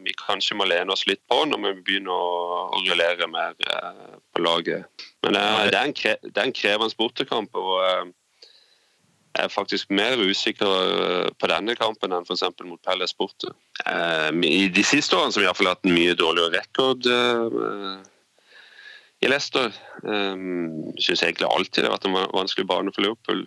vi 0.00 0.14
kanskje 0.16 0.56
må 0.56 0.64
lene 0.64 0.94
oss 0.94 1.04
litt 1.04 1.20
på 1.28 1.42
når 1.44 1.60
vi 1.60 1.72
begynner 1.84 2.14
å, 2.14 2.70
rullere 2.86 3.26
mer 3.28 3.52
på 3.60 4.40
laget. 4.40 4.88
Men 5.20 5.36
det 5.36 5.42
er, 5.42 5.76
en, 5.82 5.92
kre, 5.92 6.14
det 6.24 6.32
er 6.32 6.48
en 6.48 6.56
krevende 6.56 6.96
bortekamp. 6.96 7.52
og 7.60 8.14
jeg 9.30 9.44
er 9.44 9.52
faktisk 9.52 9.92
mer 9.94 10.16
usikker 10.18 11.28
på 11.36 11.50
denne 11.52 11.76
kampen 11.78 12.16
enn 12.16 12.24
f.eks. 12.24 12.48
mot 12.64 12.80
Pelle 12.82 13.06
borte. 13.18 13.52
I 13.84 14.64
de 14.72 14.86
siste 14.88 15.20
årene 15.20 15.36
som 15.36 15.44
vi 15.44 15.50
har 15.50 15.60
hatt 15.68 15.84
en 15.84 15.94
mye 15.94 16.16
dårligere 16.18 16.56
rekord 16.56 17.04
i 19.20 19.28
Leicester. 19.28 19.72
Um, 20.02 20.92
Syns 20.98 21.22
egentlig 21.24 21.48
alltid 21.48 21.84
det 21.84 21.90
har 21.90 21.98
vært 21.98 22.08
en 22.08 22.18
vanskelig 22.32 22.66
bane 22.68 22.92
for 22.94 23.04
Liverpool. 23.04 23.46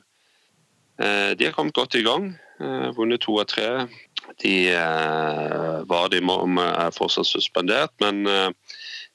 Uh, 1.01 1.33
de 1.37 1.47
har 1.47 1.55
kommet 1.55 1.75
godt 1.77 1.97
i 1.97 2.05
gang. 2.05 2.33
Uh, 2.61 2.91
vunnet 2.97 3.23
to 3.25 3.39
av 3.41 3.49
tre. 3.49 3.69
De 4.43 4.55
uh, 4.77 5.81
var 5.89 6.11
de 6.13 6.21
om 6.29 6.59
er 6.61 6.93
fortsatt 6.95 7.27
suspendert, 7.27 7.93
men 8.03 8.27
uh, 8.29 8.49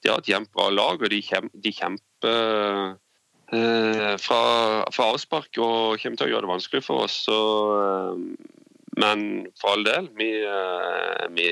de 0.02 0.10
har 0.10 0.18
et 0.18 0.32
jevnt 0.34 0.50
bra 0.54 0.68
lag, 0.74 0.98
og 0.98 1.12
de, 1.12 1.22
kjem, 1.22 1.50
de 1.54 1.74
kjemper 1.74 2.96
fra, 3.48 4.40
fra, 4.92 5.04
avspark 5.06 5.56
og 5.56 5.94
kommer 6.02 6.18
til 6.20 6.26
å 6.26 6.28
gjøre 6.28 6.44
det 6.44 6.50
vanskelig 6.50 6.82
for 6.84 7.06
oss. 7.06 7.14
Så, 7.24 7.36
men 9.00 9.22
for 9.56 9.72
all 9.72 9.86
del, 9.86 10.10
vi, 10.18 10.28
vi, 11.32 11.46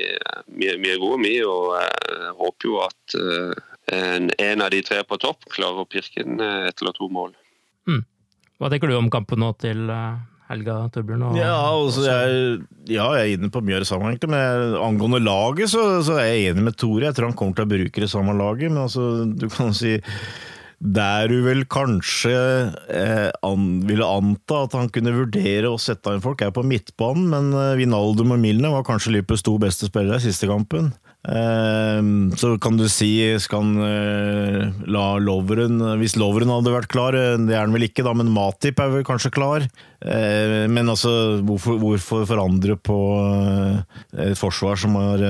vi, 0.61 0.69
vi 0.83 0.93
er 0.93 1.01
gode, 1.01 1.23
vi, 1.25 1.39
og 1.49 1.73
jeg 1.81 2.35
håper 2.37 2.69
jo 2.69 2.77
at 2.85 3.17
en 3.93 4.63
av 4.63 4.71
de 4.75 4.83
tre 4.83 5.03
på 5.07 5.19
topp 5.23 5.47
klarer 5.53 5.85
å 5.85 5.89
pirke 5.91 6.25
inn 6.25 6.41
eh, 6.43 6.67
ett 6.71 6.83
eller 6.83 6.97
to 6.97 7.11
mål. 7.13 7.35
Mm. 7.87 8.03
Hva 8.59 8.73
tenker 8.73 8.91
du 8.91 8.97
om 8.99 9.11
kampen 9.13 9.43
nå 9.43 9.53
til 9.63 9.87
eh, 9.93 10.17
helga, 10.51 10.79
Torbjørn? 10.95 11.29
Ja, 11.39 11.55
altså, 11.69 12.07
jeg, 12.07 12.59
ja, 12.91 13.07
jeg 13.19 13.23
er 13.23 13.37
inne 13.37 13.53
på 13.53 13.63
mye 13.65 13.79
av 13.79 13.85
det 13.85 13.91
samme, 13.91 14.11
egentlig. 14.11 14.33
Men 14.35 14.77
angående 14.81 15.23
laget, 15.23 15.71
så, 15.73 15.87
så, 16.07 16.19
er 16.23 16.33
jeg 16.33 16.53
enig 16.53 16.67
med 16.69 16.79
Tore. 16.81 17.09
Jeg 17.09 17.19
tror 17.19 17.31
han 17.31 17.39
kommer 17.39 17.59
til 17.59 17.69
å 17.69 17.73
bruke 17.77 18.05
det 18.05 18.11
samme 18.13 18.37
laget, 18.39 18.73
men 18.73 18.85
altså, 18.87 19.09
du 19.31 19.49
kan 19.53 19.75
si 19.77 19.97
der 20.77 21.31
du 21.33 21.39
vel 21.47 21.63
kanskje 21.73 22.35
eh, 22.93 23.31
an, 23.47 23.69
ville 23.89 24.05
anta 24.05 24.67
at 24.67 24.75
han 24.77 24.91
kunne 24.93 25.15
vurdere 25.15 25.71
å 25.73 25.81
sette 25.81 26.13
inn 26.13 26.25
folk, 26.25 26.43
er 26.45 26.53
på 26.53 26.67
midtbanen, 26.67 27.31
men 27.33 27.49
eh, 27.57 27.77
Vinaldum 27.81 28.35
og 28.37 28.43
Milne 28.43 28.73
var 28.75 28.85
kanskje 28.85 29.15
Lippes 29.15 29.45
to 29.47 29.57
beste 29.63 29.89
spillere 29.89 30.21
i 30.21 30.27
siste 30.27 30.51
kampen. 30.51 30.93
Ehm, 31.27 32.31
så 32.39 32.53
kan 32.63 32.77
du 32.79 32.85
si 32.87 33.11
han 33.51 33.71
eh, 33.83 34.69
la 34.87 35.07
Loveren 35.19 35.81
Hvis 35.99 36.15
Loveren 36.21 36.53
hadde 36.55 36.71
vært 36.71 36.93
klar, 36.93 37.17
eh, 37.19 37.35
det 37.43 37.57
er 37.57 37.65
han 37.65 37.75
vel 37.75 37.89
ikke, 37.89 38.05
da, 38.07 38.13
men 38.15 38.31
Matip 38.31 38.79
er 38.79 38.93
vel 38.93 39.07
kanskje 39.07 39.33
klar. 39.35 39.67
Ehm, 40.07 40.71
men 40.71 40.93
altså, 40.93 41.11
hvorfor, 41.47 41.81
hvorfor 41.83 42.23
forandre 42.31 42.79
på 42.79 42.99
eh, 43.25 44.29
et 44.29 44.39
forsvar 44.39 44.79
som 44.79 44.95
har 45.01 45.25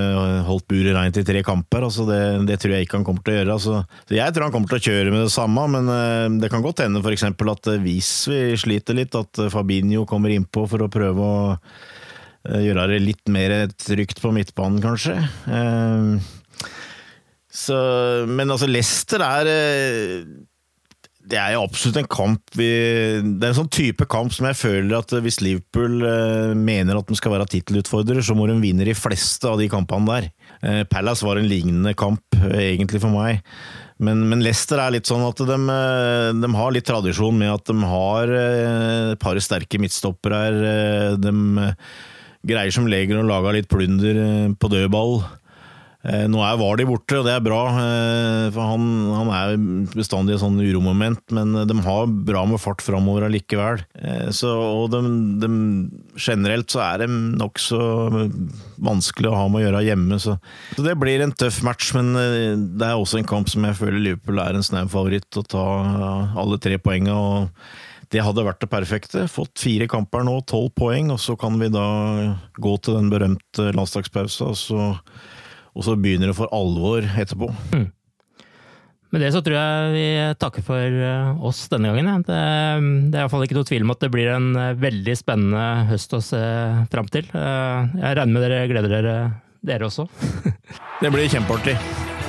holdt 0.44 0.68
buret 0.68 0.96
reint 0.98 1.16
i 1.16 1.24
tre 1.24 1.40
kamper? 1.46 1.88
Altså, 1.88 2.04
det, 2.10 2.20
det, 2.50 2.60
tror 2.60 2.76
jeg 2.76 2.86
ikke 2.86 3.00
han 3.00 3.08
kommer 3.08 3.24
til 3.24 3.36
å 3.36 3.40
gjøre. 3.40 3.56
Altså, 3.56 3.82
jeg 4.20 4.36
tror 4.36 4.48
han 4.48 4.56
kommer 4.58 4.72
til 4.72 4.82
å 4.82 4.86
kjøre 4.90 5.16
med 5.16 5.24
det 5.24 5.34
samme, 5.34 5.68
men 5.72 6.40
det 6.42 6.52
kan 6.52 6.64
godt 6.64 6.84
hende 6.84 7.00
f.eks. 7.00 7.28
at 7.32 7.72
hvis 7.80 8.14
vi 8.28 8.40
sliter 8.60 8.98
litt, 8.98 9.16
at 9.16 9.46
Fabinho 9.52 10.04
kommer 10.08 10.34
innpå 10.34 10.68
for 10.68 10.84
å 10.84 10.92
prøve 10.92 11.24
å 11.24 11.54
gjøre 12.46 12.88
det 12.92 13.04
litt 13.04 13.32
mer 13.32 13.54
trygt 13.80 14.20
på 14.22 14.32
midtbanen, 14.34 14.82
kanskje. 14.84 15.16
Eh, 15.46 16.62
så, 17.56 17.78
men 18.28 18.52
altså, 18.52 18.68
Leicester 18.68 19.22
er 19.24 19.48
eh, 19.48 20.26
Det 21.24 21.38
er 21.40 21.54
jo 21.54 21.62
absolutt 21.64 22.02
en 22.02 22.08
kamp 22.12 22.50
vi 22.58 22.66
Det 23.24 23.46
er 23.46 23.48
en 23.48 23.56
sånn 23.62 23.70
type 23.72 24.04
kamp 24.12 24.34
som 24.36 24.44
jeg 24.50 24.58
føler 24.60 24.98
at 24.98 25.14
hvis 25.24 25.40
Liverpool 25.40 26.04
mener 26.58 26.98
at 26.98 27.08
de 27.08 27.16
skal 27.16 27.32
være 27.32 27.48
tittelutfordrer, 27.54 28.20
så 28.20 28.36
må 28.36 28.48
de 28.50 28.58
vinne 28.60 28.84
de 28.86 28.94
fleste 28.96 29.48
av 29.48 29.56
de 29.60 29.70
kampene 29.72 30.06
der. 30.10 30.84
Palace 30.92 31.24
var 31.26 31.40
en 31.40 31.48
lignende 31.48 31.94
kamp, 31.98 32.22
egentlig, 32.52 33.00
for 33.02 33.12
meg. 33.12 33.40
Men, 33.98 34.26
men, 34.28 34.42
Leicester 34.44 34.80
er 34.80 34.92
litt 34.92 35.08
sånn 35.08 35.24
at 35.24 35.40
de, 35.40 35.56
de, 36.36 36.50
har 36.58 36.74
litt 36.74 36.86
tradisjon 36.88 37.36
med 37.40 37.54
at 37.54 37.72
de 37.72 37.76
har 37.88 38.32
et 38.36 39.22
par 39.22 39.40
sterke 39.42 39.80
midtstoppere 39.80 40.42
her. 40.44 40.60
De 41.20 41.32
greier 42.46 42.74
som 42.74 42.88
leger 42.90 43.20
og 43.20 43.30
laga 43.30 43.56
litt 43.56 43.70
plunder 43.70 44.22
eh, 44.22 44.54
på 44.58 44.70
dødball. 44.72 45.20
Eh, 46.06 46.26
nå 46.30 46.38
er 46.44 46.58
Vardi 46.60 46.84
borte, 46.86 47.18
og 47.18 47.26
det 47.26 47.32
er 47.34 47.42
bra, 47.42 47.60
eh, 47.82 48.44
for 48.54 48.62
han, 48.62 48.84
han 49.10 49.30
er 49.34 49.54
bestandig 49.96 50.36
et 50.36 50.42
sånn 50.42 50.60
uromoment, 50.62 51.22
men 51.34 51.56
de 51.66 51.78
har 51.82 52.12
bra 52.28 52.44
med 52.46 52.62
fart 52.62 52.84
framover 52.84 53.26
allikevel. 53.26 53.82
Så, 54.34 54.52
og 54.52 54.92
de, 54.94 55.00
de, 55.42 55.50
generelt 56.14 56.70
så 56.70 56.84
er 56.84 57.02
de 57.02 57.08
nokså 57.40 57.80
vanskelig 58.86 59.32
å 59.32 59.40
ha 59.40 59.48
med 59.50 59.64
å 59.64 59.66
gjøre 59.66 59.82
hjemme, 59.88 60.20
så, 60.22 60.36
så, 60.76 60.86
det 60.86 60.94
blir 61.00 61.24
en 61.24 61.34
tøff 61.34 61.58
match, 61.66 61.90
men 61.96 62.14
det 62.14 62.86
er 62.86 62.94
også 62.94 63.18
en 63.18 63.28
kamp 63.28 63.50
som 63.50 63.66
jeg 63.66 63.80
føler 63.80 63.98
Liverpool 63.98 64.38
er 64.44 64.58
en 64.58 64.66
snau 64.66 64.86
favoritt 64.92 65.40
å 65.40 65.46
ta 65.56 65.66
alle 66.38 66.62
tre 66.62 66.78
poengene. 66.78 67.50
Det 68.12 68.22
hadde 68.24 68.44
vært 68.46 68.62
det 68.62 68.70
perfekte. 68.70 69.26
Fått 69.30 69.62
fire 69.62 69.88
kamper 69.90 70.24
nå, 70.26 70.38
tolv 70.48 70.72
poeng, 70.78 71.10
og 71.14 71.20
så 71.22 71.36
kan 71.38 71.58
vi 71.60 71.70
da 71.72 71.86
gå 72.62 72.76
til 72.82 72.98
den 72.98 73.10
berømte 73.12 73.70
landslagspausa, 73.76 74.52
og, 74.52 75.12
og 75.76 75.86
så 75.86 75.96
begynner 75.98 76.32
det 76.32 76.38
for 76.38 76.52
alvor 76.54 77.06
etterpå. 77.06 77.50
Mm. 77.74 77.88
Med 79.14 79.22
det 79.22 79.30
så 79.32 79.40
tror 79.44 79.54
jeg 79.54 79.92
vi 79.94 80.06
takker 80.42 80.64
for 80.66 80.82
eh, 81.08 81.44
oss 81.46 81.62
denne 81.72 81.92
gangen. 81.94 82.24
Det, 82.26 82.40
det 83.12 83.16
er 83.16 83.22
iallfall 83.22 83.46
ikke 83.46 83.56
noe 83.56 83.68
tvil 83.68 83.86
om 83.86 83.94
at 83.94 84.02
det 84.02 84.10
blir 84.12 84.32
en 84.34 84.50
eh, 84.58 84.74
veldig 84.82 85.16
spennende 85.16 85.64
høst 85.92 86.16
å 86.18 86.22
se 86.24 86.42
fram 86.92 87.10
til. 87.14 87.30
Eh, 87.30 87.96
jeg 88.02 88.18
regner 88.18 88.34
med 88.34 88.46
dere 88.48 88.62
gleder 88.74 88.96
dere, 88.98 89.16
dere 89.72 89.88
også? 89.88 90.08
det 91.02 91.14
blir 91.14 91.30
kjempeartig. 91.30 91.78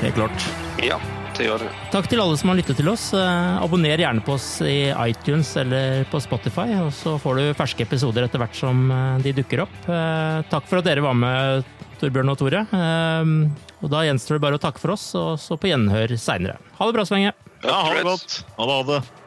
Helt 0.04 0.22
klart. 0.22 0.52
Ja 0.86 1.02
til 1.38 1.48
gjør 1.50 1.64
det. 1.66 1.70
Takk 1.94 2.10
til 2.12 2.22
alle 2.22 2.38
som 2.40 2.52
har 2.52 2.60
lyttet 2.60 2.80
til 2.80 2.90
oss. 2.92 3.10
Eh, 3.16 3.58
abonner 3.62 4.02
gjerne 4.02 4.24
på 4.26 4.36
oss 4.36 4.48
i 4.66 4.90
iTunes 4.92 5.54
eller 5.62 6.08
på 6.12 6.22
Spotify, 6.24 6.68
og 6.82 6.92
så 6.96 7.18
får 7.22 7.40
du 7.40 7.58
ferske 7.58 7.86
episoder 7.86 8.28
etter 8.28 8.42
hvert 8.42 8.58
som 8.58 8.88
eh, 8.94 9.20
de 9.26 9.36
dukker 9.38 9.66
opp. 9.68 9.78
Eh, 9.86 10.40
takk 10.52 10.68
for 10.70 10.82
at 10.82 10.90
dere 10.90 11.06
var 11.06 11.18
med, 11.18 11.68
Torbjørn 12.02 12.30
og 12.30 12.38
Tore. 12.38 12.60
Og 13.82 13.90
da 13.90 14.04
gjenstår 14.06 14.38
det 14.38 14.44
bare 14.44 14.58
å 14.60 14.62
takke 14.62 14.82
for 14.82 14.94
oss, 14.94 15.08
og 15.18 15.38
så 15.42 15.58
på 15.58 15.72
gjenhør 15.72 16.14
seinere. 16.22 16.60
Ha 16.78 16.90
det 16.90 16.98
bra 16.98 17.06
så 17.10 17.18
lenge. 17.18 17.34
Ja, 17.64 17.80
ha 17.88 17.96
det 17.96 18.06
godt. 18.06 18.44
Ha 18.58 18.68
det, 18.70 18.76
ha 18.76 18.84
det. 18.92 19.27